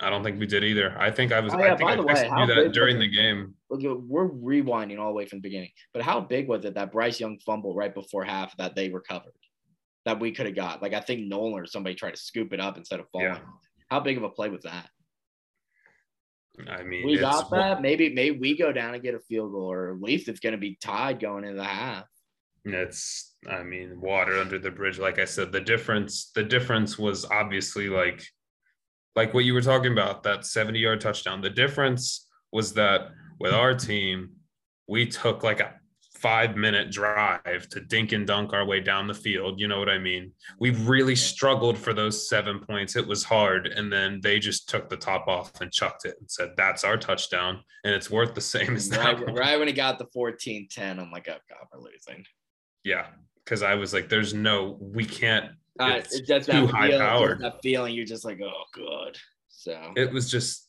I 0.00 0.10
don't 0.10 0.24
think 0.24 0.40
we 0.40 0.46
did 0.46 0.64
either. 0.64 0.96
I 0.98 1.10
think 1.10 1.32
I 1.32 1.40
was. 1.40 1.54
Oh, 1.54 1.58
yeah, 1.58 1.74
I 1.74 1.76
think 1.76 1.88
by 1.88 1.92
I 1.92 1.96
the 1.96 2.02
way, 2.02 2.30
you 2.38 2.46
that 2.46 2.72
during 2.72 2.98
the 2.98 3.08
game. 3.08 3.54
Look, 3.70 3.82
we're 3.82 4.28
rewinding 4.28 4.98
all 4.98 5.08
the 5.08 5.14
way 5.14 5.26
from 5.26 5.38
the 5.38 5.42
beginning. 5.42 5.70
But 5.92 6.02
how 6.02 6.20
big 6.20 6.48
was 6.48 6.64
it 6.64 6.74
that 6.74 6.92
Bryce 6.92 7.20
Young 7.20 7.38
fumbled 7.44 7.76
right 7.76 7.94
before 7.94 8.24
half 8.24 8.56
that 8.56 8.74
they 8.74 8.88
recovered? 8.90 9.32
That 10.04 10.18
we 10.18 10.32
could 10.32 10.46
have 10.46 10.56
got. 10.56 10.82
Like 10.82 10.94
I 10.94 11.00
think 11.00 11.28
Nolan 11.28 11.54
or 11.54 11.66
somebody 11.66 11.94
tried 11.94 12.14
to 12.14 12.20
scoop 12.20 12.52
it 12.52 12.60
up 12.60 12.76
instead 12.76 12.98
of 12.98 13.06
falling. 13.12 13.28
Yeah. 13.28 13.38
How 13.90 14.00
big 14.00 14.16
of 14.16 14.24
a 14.24 14.30
play 14.30 14.48
was 14.48 14.62
that? 14.62 14.88
I 16.68 16.82
mean, 16.82 17.06
We 17.06 17.18
got 17.18 17.50
that. 17.50 17.80
Maybe 17.80 18.12
maybe 18.12 18.38
we 18.38 18.56
go 18.56 18.72
down 18.72 18.94
and 18.94 19.02
get 19.02 19.14
a 19.14 19.20
field 19.20 19.52
goal, 19.52 19.72
or 19.72 19.94
at 19.94 20.00
least 20.00 20.28
it's 20.28 20.40
going 20.40 20.52
to 20.52 20.58
be 20.58 20.76
tied 20.82 21.20
going 21.20 21.44
into 21.44 21.56
the 21.56 21.64
half. 21.64 22.04
It's, 22.64 23.34
I 23.48 23.62
mean, 23.62 24.00
water 24.00 24.38
under 24.38 24.58
the 24.58 24.70
bridge. 24.70 24.98
Like 24.98 25.18
I 25.18 25.24
said, 25.24 25.50
the 25.50 25.60
difference, 25.60 26.30
the 26.34 26.44
difference 26.44 26.98
was 26.98 27.24
obviously 27.24 27.88
like, 27.88 28.24
like 29.14 29.34
what 29.34 29.44
you 29.44 29.54
were 29.54 29.62
talking 29.62 29.92
about, 29.92 30.22
that 30.22 30.46
70 30.46 30.78
yard 30.78 31.00
touchdown. 31.00 31.40
The 31.40 31.50
difference 31.50 32.28
was 32.52 32.72
that 32.74 33.10
with 33.38 33.52
our 33.52 33.74
team, 33.74 34.30
we 34.88 35.06
took 35.06 35.42
like 35.42 35.60
a 35.60 35.74
five 36.22 36.56
minute 36.56 36.88
drive 36.92 37.68
to 37.68 37.80
dink 37.80 38.12
and 38.12 38.28
dunk 38.28 38.52
our 38.52 38.64
way 38.64 38.78
down 38.78 39.08
the 39.08 39.14
field. 39.14 39.58
You 39.58 39.66
know 39.66 39.80
what 39.80 39.88
I 39.88 39.98
mean? 39.98 40.32
We 40.60 40.70
really 40.70 41.16
struggled 41.16 41.76
for 41.76 41.92
those 41.92 42.28
seven 42.28 42.60
points. 42.60 42.94
It 42.94 43.04
was 43.04 43.24
hard. 43.24 43.66
And 43.66 43.92
then 43.92 44.20
they 44.22 44.38
just 44.38 44.68
took 44.68 44.88
the 44.88 44.96
top 44.96 45.26
off 45.26 45.60
and 45.60 45.72
chucked 45.72 46.04
it 46.04 46.14
and 46.20 46.30
said, 46.30 46.50
that's 46.56 46.84
our 46.84 46.96
touchdown. 46.96 47.60
And 47.82 47.92
it's 47.92 48.08
worth 48.08 48.34
the 48.34 48.40
same 48.40 48.76
as 48.76 48.88
that. 48.90 49.20
Right, 49.20 49.36
right 49.36 49.58
when 49.58 49.66
he 49.66 49.74
got 49.74 49.98
the 49.98 50.06
14-10, 50.16 51.00
I'm 51.00 51.10
like, 51.10 51.28
oh 51.28 51.38
god, 51.48 51.66
we're 51.72 51.80
losing. 51.80 52.24
Yeah. 52.84 53.06
Cause 53.44 53.64
I 53.64 53.74
was 53.74 53.92
like, 53.92 54.08
there's 54.08 54.32
no, 54.32 54.78
we 54.80 55.04
can't. 55.04 55.50
Uh, 55.80 55.94
It's 55.98 56.14
it's 56.14 56.28
just 56.28 56.50
too 56.50 56.66
that 56.66 56.70
high 56.70 56.88
feeling, 56.88 57.00
powered. 57.06 57.40
that 57.40 57.62
feeling. 57.62 57.94
You're 57.94 58.04
just 58.06 58.24
like, 58.24 58.40
oh 58.42 58.64
god. 58.76 59.16
So 59.48 59.92
It 59.96 60.12
was 60.12 60.30
just, 60.30 60.68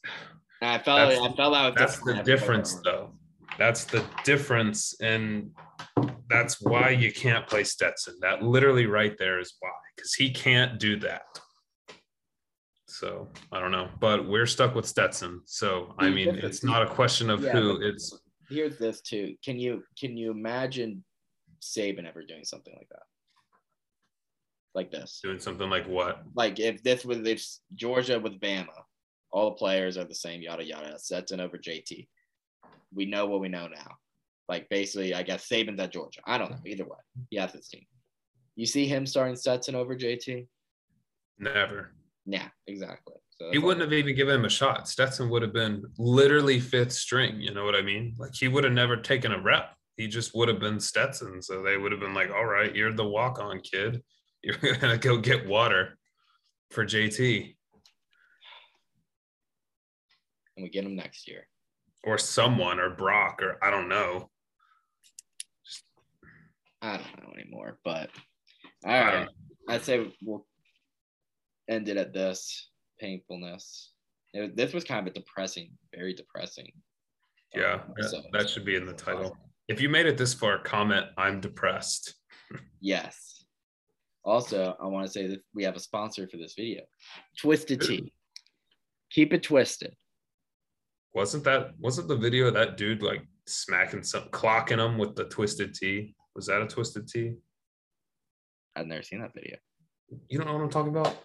I 0.61 0.77
felt 0.79 1.09
that's- 1.09 1.19
I 1.19 1.35
felt 1.35 1.53
that 1.53 1.75
that's 1.75 1.99
the 1.99 2.21
difference 2.23 2.75
though. 2.83 3.13
That's 3.57 3.85
the 3.85 4.03
difference. 4.23 4.95
And 5.01 5.51
that's 6.29 6.59
why 6.61 6.89
you 6.89 7.11
can't 7.11 7.47
play 7.47 7.63
Stetson. 7.63 8.15
That 8.21 8.41
literally 8.41 8.85
right 8.87 9.15
there 9.17 9.39
is 9.39 9.53
why, 9.59 9.69
because 9.95 10.13
he 10.13 10.31
can't 10.31 10.79
do 10.79 10.97
that. 10.99 11.23
So 12.87 13.29
I 13.51 13.59
don't 13.59 13.71
know, 13.71 13.89
but 13.99 14.27
we're 14.27 14.45
stuck 14.45 14.75
with 14.75 14.85
Stetson. 14.87 15.41
So 15.45 15.95
I 15.97 16.09
mean, 16.09 16.35
it's 16.35 16.63
not 16.63 16.83
a 16.83 16.87
question 16.89 17.29
of 17.29 17.43
Yeah, 17.43 17.51
who. 17.53 17.81
It's 17.81 18.17
Here's 18.49 18.77
this 18.77 19.01
too. 19.01 19.35
Can 19.43 19.59
you 19.59 19.83
can 19.99 20.15
you 20.17 20.31
imagine 20.31 21.03
Saban 21.61 22.07
ever 22.07 22.23
doing 22.23 22.43
something 22.43 22.73
like 22.77 22.87
that? 22.89 23.03
Like 24.75 24.91
this. 24.91 25.19
doing 25.23 25.39
something 25.39 25.69
like 25.69 25.87
what? 25.87 26.23
Like 26.35 26.59
if 26.59 26.81
this 26.83 27.05
was 27.05 27.19
if 27.19 27.45
Georgia 27.75 28.19
with 28.19 28.39
Bama, 28.39 28.67
all 29.31 29.51
the 29.51 29.55
players 29.55 29.97
are 29.97 30.03
the 30.03 30.15
same, 30.15 30.41
yada 30.41 30.63
yada. 30.63 30.97
Stetson 30.97 31.39
over 31.39 31.57
JT. 31.57 32.07
We 32.93 33.05
know 33.05 33.25
what 33.27 33.39
we 33.41 33.49
know 33.49 33.67
now. 33.67 33.97
Like 34.49 34.67
basically, 34.69 35.13
I 35.13 35.23
guess 35.23 35.47
Saban's 35.47 35.79
at 35.79 35.91
Georgia. 35.91 36.21
I 36.25 36.37
don't 36.37 36.51
know. 36.51 36.59
Either 36.65 36.85
way, 36.85 36.97
he 37.29 37.37
has 37.37 37.51
his 37.51 37.67
team. 37.67 37.85
You 38.55 38.65
see 38.65 38.87
him 38.87 39.05
starting 39.05 39.35
Stetson 39.35 39.75
over 39.75 39.95
JT? 39.95 40.47
Never. 41.39 41.91
Yeah, 42.25 42.47
exactly. 42.67 43.15
So 43.31 43.49
He 43.51 43.57
wouldn't 43.57 43.81
have 43.81 43.93
even 43.93 44.15
given 44.15 44.35
him 44.35 44.45
a 44.45 44.49
shot. 44.49 44.87
Stetson 44.87 45.29
would 45.29 45.41
have 45.41 45.53
been 45.53 45.83
literally 45.97 46.59
fifth 46.59 46.93
string. 46.93 47.41
You 47.41 47.53
know 47.53 47.65
what 47.65 47.75
I 47.75 47.81
mean? 47.81 48.15
Like 48.17 48.33
he 48.33 48.47
would 48.47 48.63
have 48.63 48.73
never 48.73 48.97
taken 48.97 49.31
a 49.31 49.41
rep. 49.41 49.75
He 49.97 50.07
just 50.07 50.35
would 50.35 50.49
have 50.49 50.59
been 50.59 50.79
Stetson. 50.79 51.41
So 51.41 51.61
they 51.61 51.77
would 51.77 51.91
have 51.91 52.01
been 52.01 52.13
like, 52.13 52.31
all 52.31 52.45
right, 52.45 52.75
you're 52.75 52.93
the 52.93 53.07
walk 53.07 53.39
on 53.39 53.59
kid. 53.59 54.01
You're 54.43 54.57
to 54.75 54.97
go 54.97 55.17
get 55.17 55.47
water 55.47 55.97
for 56.71 56.85
JT 56.85 57.55
and 60.57 60.63
we 60.63 60.69
get 60.69 60.85
him 60.85 60.95
next 60.95 61.27
year. 61.27 61.47
or 62.03 62.17
someone 62.17 62.79
or 62.79 62.89
Brock 62.91 63.39
or 63.41 63.63
I 63.63 63.69
don't 63.71 63.87
know. 63.89 64.29
I 66.81 66.97
don't 66.97 67.23
know 67.23 67.33
anymore. 67.39 67.79
But 67.83 68.09
all 68.85 68.91
I 68.91 69.01
right. 69.15 69.27
I'd 69.69 69.83
say 69.83 70.11
we'll 70.21 70.45
end 71.69 71.87
it 71.89 71.97
at 71.97 72.13
this 72.13 72.69
painfulness. 72.99 73.91
It, 74.33 74.55
this 74.57 74.73
was 74.73 74.83
kind 74.83 75.07
of 75.07 75.11
a 75.11 75.15
depressing, 75.17 75.71
very 75.95 76.13
depressing. 76.13 76.71
uh, 77.55 77.59
Yeah, 77.61 77.79
that 78.33 78.49
should 78.49 78.65
be 78.65 78.75
in 78.75 78.85
the 78.85 78.93
title. 78.93 79.37
If 79.69 79.79
you 79.79 79.87
made 79.87 80.07
it 80.07 80.17
this 80.17 80.33
far, 80.33 80.57
comment 80.59 81.05
I'm 81.17 81.39
depressed. 81.39 82.15
Yes. 82.81 83.42
Also, 84.23 84.75
I 84.79 84.85
want 84.87 85.05
to 85.05 85.11
say 85.11 85.27
that 85.27 85.41
we 85.53 85.63
have 85.63 85.75
a 85.75 85.79
sponsor 85.79 86.27
for 86.27 86.37
this 86.37 86.53
video, 86.53 86.81
Twisted 87.37 87.81
Tea. 87.81 88.13
Keep 89.11 89.33
it 89.33 89.43
twisted. 89.43 89.95
Wasn't 91.13 91.43
that 91.43 91.71
wasn't 91.79 92.07
the 92.07 92.15
video 92.15 92.47
of 92.47 92.53
that 92.55 92.77
dude 92.77 93.03
like 93.03 93.21
smacking 93.45 94.01
some 94.01 94.23
clocking 94.29 94.83
him 94.83 94.97
with 94.97 95.15
the 95.15 95.25
twisted 95.25 95.75
Tea? 95.75 96.15
Was 96.35 96.47
that 96.47 96.61
a 96.61 96.67
twisted 96.67 97.07
Tea? 97.07 97.35
I've 98.75 98.87
never 98.87 99.03
seen 99.03 99.21
that 99.21 99.33
video. 99.35 99.57
You 100.29 100.39
don't 100.39 100.47
know 100.47 100.53
what 100.53 100.63
I'm 100.63 100.69
talking 100.69 100.95
about? 100.95 101.15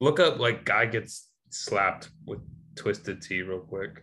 Look 0.00 0.18
up 0.18 0.38
like 0.38 0.64
guy 0.64 0.86
gets 0.86 1.28
slapped 1.50 2.10
with 2.26 2.40
twisted 2.74 3.22
Tea 3.22 3.42
real 3.42 3.60
quick. 3.60 4.02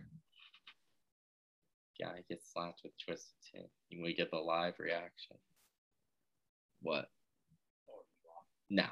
Yeah, 1.98 2.08
I 2.08 2.20
get 2.28 2.42
slapped 2.42 2.80
with 2.82 2.92
Twisted 3.04 3.34
Tea. 3.52 3.66
And 3.92 4.02
we 4.02 4.14
get 4.14 4.30
the 4.30 4.38
live 4.38 4.74
reaction. 4.78 5.36
What? 6.80 7.06
No. 8.70 8.86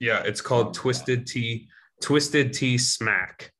Yeah, 0.00 0.22
it's 0.24 0.40
called 0.40 0.74
Twisted 0.74 1.26
Tea, 1.26 1.68
Twisted 2.02 2.52
Tea 2.52 2.76
Smack. 2.78 3.52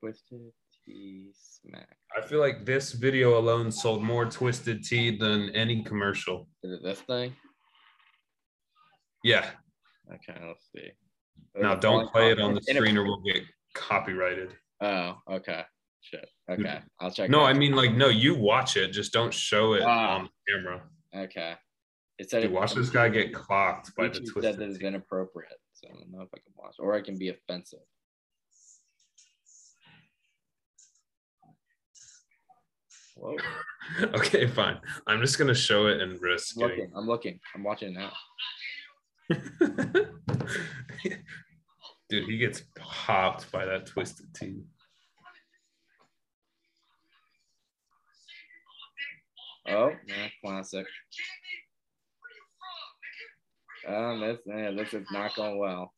Twisted 0.00 0.52
Tea 0.86 1.30
smack. 1.32 1.96
I 2.16 2.20
feel 2.26 2.40
like 2.40 2.64
this 2.64 2.92
video 2.92 3.38
alone 3.38 3.70
sold 3.70 4.02
more 4.02 4.26
twisted 4.26 4.84
tea 4.84 5.16
than 5.16 5.48
any 5.50 5.82
commercial. 5.84 6.48
Is 6.62 6.72
it 6.72 6.82
this 6.82 7.00
thing? 7.02 7.34
Yeah. 9.24 9.48
Okay, 10.12 10.38
let's 10.46 10.68
see. 10.74 10.90
Now 11.56 11.74
Oh, 11.74 11.76
don't 11.76 12.10
play 12.10 12.32
it 12.32 12.40
on 12.40 12.54
the 12.54 12.62
screen 12.62 12.96
or 12.98 13.04
we'll 13.04 13.20
get 13.22 13.42
copyrighted. 13.74 14.54
Oh, 14.80 15.14
okay. 15.30 15.62
Shit. 16.00 16.28
Okay. 16.50 16.80
I'll 17.00 17.12
check. 17.12 17.30
No. 17.30 17.44
I 17.44 17.52
mean 17.52 17.72
like 17.72 17.94
no, 17.94 18.08
you 18.08 18.34
watch 18.34 18.76
it, 18.76 18.88
just 18.88 19.12
don't 19.12 19.32
show 19.32 19.74
it 19.74 19.82
Ah. 19.82 20.16
on 20.16 20.28
camera. 20.48 20.82
Okay. 21.16 21.54
It 22.22 22.30
said 22.30 22.42
Dude, 22.42 22.52
it- 22.52 22.54
watch 22.54 22.74
this 22.74 22.88
guy 22.88 23.08
get 23.08 23.34
clocked 23.34 23.96
by 23.96 24.06
the 24.06 24.20
YouTube 24.20 24.42
said 24.42 24.56
that 24.56 24.68
it's 24.68 24.78
inappropriate. 24.78 25.58
So 25.72 25.88
I 25.88 25.94
don't 25.94 26.12
know 26.12 26.20
if 26.20 26.28
I 26.32 26.38
can 26.38 26.52
watch, 26.56 26.76
or 26.78 26.94
I 26.94 27.00
can 27.00 27.18
be 27.18 27.30
offensive. 27.30 27.80
Whoa. 33.16 33.36
Okay, 34.14 34.46
fine. 34.46 34.78
I'm 35.08 35.20
just 35.20 35.36
gonna 35.36 35.52
show 35.52 35.88
it 35.88 36.00
and 36.00 36.22
risk 36.22 36.54
I'm 36.56 36.62
looking. 36.62 36.92
I'm 36.94 37.06
looking. 37.08 37.40
I'm 37.56 37.64
watching 37.64 37.92
now. 37.92 38.12
Dude, 42.08 42.28
he 42.28 42.38
gets 42.38 42.62
popped 42.76 43.50
by 43.50 43.64
that 43.66 43.86
twisted 43.86 44.32
tea. 44.32 44.62
Oh, 49.68 49.90
yeah, 50.06 50.28
classic. 50.44 50.86
Um, 53.88 54.20
this, 54.20 54.38
yeah, 54.46 54.70
this 54.70 54.94
is 54.94 55.06
not 55.10 55.34
going 55.34 55.58
well. 55.58 55.92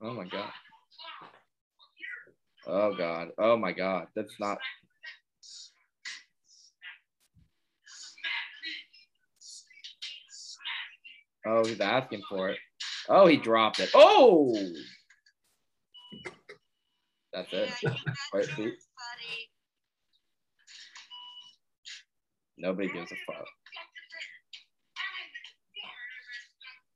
Oh 0.00 0.14
my 0.14 0.24
god. 0.24 0.50
Oh 2.66 2.94
god. 2.96 3.28
Oh 3.38 3.56
my 3.56 3.72
god. 3.72 4.06
That's 4.14 4.34
not. 4.38 4.58
Oh, 11.46 11.64
he's 11.64 11.80
asking 11.80 12.22
for 12.28 12.50
it. 12.50 12.58
Oh, 13.08 13.26
he 13.26 13.36
dropped 13.36 13.80
it. 13.80 13.90
Oh. 13.94 14.54
That's 17.32 17.52
it. 17.52 17.70
Right, 18.34 18.46
Nobody 22.58 22.88
gives 22.88 23.12
a 23.12 23.16
fuck. 23.26 23.46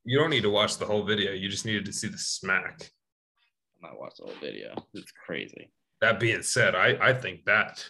You 0.05 0.19
don't 0.19 0.29
need 0.29 0.43
to 0.43 0.49
watch 0.49 0.77
the 0.77 0.85
whole 0.85 1.03
video. 1.03 1.31
You 1.31 1.47
just 1.47 1.65
needed 1.65 1.85
to 1.85 1.93
see 1.93 2.09
the 2.09 2.17
smack. 2.17 2.91
I 3.81 3.87
might 3.87 3.97
watch 3.97 4.13
the 4.19 4.25
whole 4.25 4.35
video. 4.41 4.75
It's 4.93 5.11
crazy. 5.25 5.71
That 6.01 6.19
being 6.19 6.43
said, 6.43 6.75
I, 6.75 6.97
I 7.01 7.13
think 7.13 7.45
that 7.45 7.89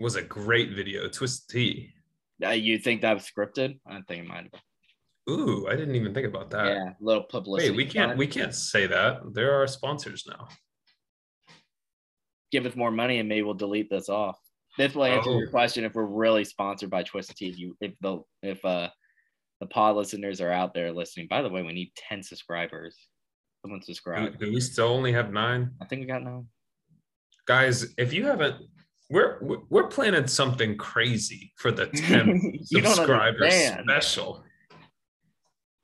was 0.00 0.16
a 0.16 0.22
great 0.22 0.74
video. 0.74 1.08
Twisted 1.08 1.54
tea. 1.54 1.90
Uh, 2.42 2.50
you 2.50 2.78
think 2.78 3.02
that 3.02 3.14
was 3.14 3.24
scripted? 3.24 3.78
I 3.86 3.92
don't 3.92 4.06
think 4.08 4.24
it 4.24 4.28
might 4.28 4.44
have 4.44 4.50
been. 4.52 4.60
Ooh, 5.30 5.68
I 5.68 5.76
didn't 5.76 5.96
even 5.96 6.14
think 6.14 6.26
about 6.26 6.48
that. 6.50 6.66
yeah, 6.68 6.92
little 7.00 7.24
publicity. 7.24 7.70
Wait, 7.70 7.76
we 7.76 7.84
can't 7.84 8.16
we 8.16 8.26
can't 8.26 8.54
say 8.54 8.86
that. 8.86 9.20
There 9.34 9.60
are 9.60 9.66
sponsors 9.66 10.24
now. 10.26 10.48
give 12.50 12.64
us 12.64 12.74
more 12.74 12.90
money 12.90 13.18
and 13.18 13.28
maybe 13.28 13.42
we'll 13.42 13.52
delete 13.52 13.90
this 13.90 14.08
off. 14.08 14.38
This 14.78 14.94
will 14.94 15.04
answer 15.04 15.30
your 15.30 15.46
Oh. 15.48 15.50
question 15.50 15.84
if 15.84 15.94
we're 15.94 16.04
really 16.06 16.44
sponsored 16.44 16.88
by 16.88 17.02
Twisted 17.02 17.36
Tea. 17.36 17.48
If 17.48 17.58
you 17.58 17.76
if 17.80 17.92
the 18.00 18.20
if 18.42 18.64
uh 18.64 18.88
the 19.60 19.66
pod 19.66 19.96
listeners 19.96 20.40
are 20.40 20.50
out 20.52 20.72
there 20.72 20.92
listening. 20.92 21.26
By 21.28 21.42
the 21.42 21.48
way, 21.48 21.62
we 21.62 21.72
need 21.72 21.92
10 21.96 22.22
subscribers. 22.22 22.96
Someone 23.62 23.80
Do, 23.80 23.86
subscribe. 23.86 24.38
do 24.38 24.52
we 24.52 24.60
still 24.60 24.86
only 24.86 25.12
have 25.12 25.32
nine? 25.32 25.72
I 25.82 25.84
think 25.84 26.00
we 26.02 26.06
got 26.06 26.22
nine. 26.22 26.46
Guys, 27.46 27.92
if 27.98 28.12
you 28.12 28.24
haven't 28.26 28.56
we're 29.10 29.38
we're- 29.68 29.88
planning 29.90 30.26
something 30.28 30.76
crazy 30.76 31.52
for 31.56 31.72
the 31.72 31.86
10 31.94 32.60
You 32.70 32.80
don't 32.80 32.94
subscriber 32.94 33.50
special. 33.50 34.44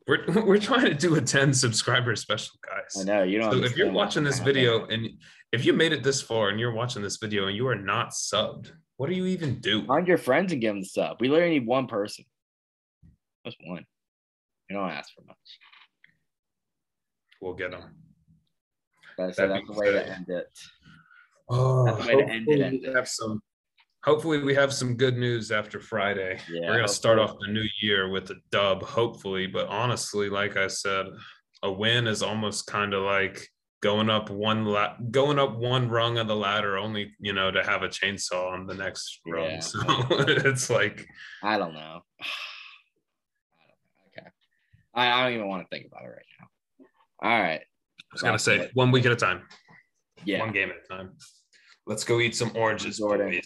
We're, 0.06 0.24
we're 0.44 0.58
trying 0.58 0.84
to 0.84 0.94
do 0.94 1.14
a 1.16 1.20
10 1.20 1.54
subscriber 1.54 2.14
special, 2.14 2.52
guys. 2.64 3.00
I 3.00 3.04
know 3.04 3.22
you 3.22 3.38
don't. 3.38 3.50
So 3.52 3.64
if 3.64 3.76
you're 3.76 3.90
watching 3.90 4.22
this 4.22 4.38
video 4.38 4.84
and 4.86 5.08
if 5.50 5.64
you 5.64 5.72
made 5.72 5.92
it 5.92 6.02
this 6.02 6.20
far 6.20 6.50
and 6.50 6.60
you're 6.60 6.74
watching 6.74 7.00
this 7.02 7.16
video 7.16 7.46
and 7.46 7.56
you 7.56 7.66
are 7.68 7.74
not 7.74 8.10
subbed, 8.10 8.70
what 8.96 9.08
do 9.08 9.14
you 9.14 9.26
even 9.26 9.60
do? 9.60 9.84
find 9.86 10.06
your 10.06 10.18
friends 10.18 10.52
and 10.52 10.60
give 10.60 10.74
them 10.74 10.84
stuff. 10.84 11.16
We 11.20 11.28
literally 11.28 11.58
need 11.58 11.66
one 11.66 11.86
person. 11.86 12.24
Just 13.44 13.58
one. 13.64 13.84
You 14.70 14.76
don't 14.76 14.90
ask 14.90 15.12
for 15.14 15.22
much. 15.26 15.36
We'll 17.40 17.54
get 17.54 17.72
them. 17.72 17.94
But 19.18 19.34
so 19.36 19.48
that's 19.48 19.66
the 19.66 19.72
way 19.74 19.92
to 19.92 20.08
end 20.08 20.26
it. 20.28 20.48
Oh, 21.48 21.84
That's 21.84 22.06
the 22.06 22.16
way 22.16 22.24
to 22.24 22.30
end 22.30 22.48
it, 22.48 22.60
hopefully 22.60 22.62
end 22.64 22.80
we 22.82 22.88
it. 22.88 22.94
have 22.96 23.08
some. 23.08 23.42
Hopefully, 24.02 24.42
we 24.42 24.54
have 24.54 24.72
some 24.72 24.96
good 24.96 25.16
news 25.16 25.50
after 25.50 25.80
Friday. 25.80 26.38
Yeah, 26.50 26.68
We're 26.68 26.76
gonna 26.76 26.88
start 26.88 27.18
off 27.18 27.36
the 27.40 27.52
new 27.52 27.64
year 27.80 28.08
with 28.10 28.30
a 28.30 28.36
dub, 28.50 28.82
hopefully. 28.82 29.46
But 29.46 29.68
honestly, 29.68 30.28
like 30.28 30.56
I 30.56 30.66
said, 30.66 31.06
a 31.62 31.70
win 31.72 32.06
is 32.06 32.22
almost 32.22 32.66
kind 32.66 32.92
of 32.92 33.02
like 33.02 33.48
going 33.84 34.08
up 34.08 34.30
one 34.30 34.64
la- 34.64 34.96
going 35.10 35.38
up 35.38 35.56
one 35.56 35.90
rung 35.90 36.16
of 36.16 36.26
the 36.26 36.34
ladder, 36.34 36.78
only 36.78 37.12
you 37.20 37.34
know 37.34 37.50
to 37.50 37.62
have 37.62 37.82
a 37.82 37.88
chainsaw 37.88 38.50
on 38.52 38.66
the 38.66 38.72
next 38.72 39.20
rung. 39.26 39.44
Yeah. 39.44 39.60
So 39.60 39.78
it's 40.10 40.70
like 40.70 41.06
I 41.42 41.58
don't 41.58 41.74
know. 41.74 42.00
I 43.60 43.64
don't. 43.68 44.22
Okay. 44.24 44.28
I, 44.94 45.12
I 45.12 45.22
don't 45.24 45.34
even 45.34 45.48
want 45.48 45.62
to 45.64 45.68
think 45.68 45.86
about 45.86 46.02
it 46.04 46.08
right 46.08 46.24
now. 46.40 46.46
All 47.22 47.38
right. 47.42 47.60
I 47.60 48.14
was 48.14 48.22
gonna 48.22 48.38
say, 48.38 48.70
one 48.72 48.90
week 48.90 49.04
at 49.04 49.12
a 49.12 49.16
time, 49.16 49.42
Yeah. 50.24 50.40
one 50.40 50.52
game 50.52 50.70
at 50.70 50.76
a 50.76 50.88
time. 50.96 51.12
Let's 51.86 52.04
go 52.04 52.20
eat 52.20 52.34
some 52.34 52.52
oranges, 52.54 52.98
Jordan. 52.98 53.38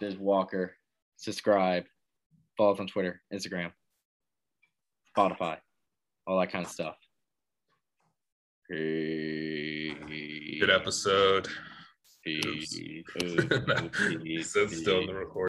There's 0.00 0.16
Walker. 0.16 0.74
Subscribe. 1.16 1.84
Follow 2.56 2.72
us 2.74 2.80
on 2.80 2.88
Twitter, 2.88 3.22
Instagram, 3.32 3.70
Spotify, 5.16 5.58
all 6.26 6.40
that 6.40 6.50
kind 6.50 6.64
of 6.66 6.72
stuff. 6.72 6.96
Good 8.70 9.94
episode. 10.70 11.48
Peace. 12.22 12.78
Sit 14.42 14.70
still 14.70 15.00
in 15.00 15.06
the 15.06 15.14
recording. 15.14 15.34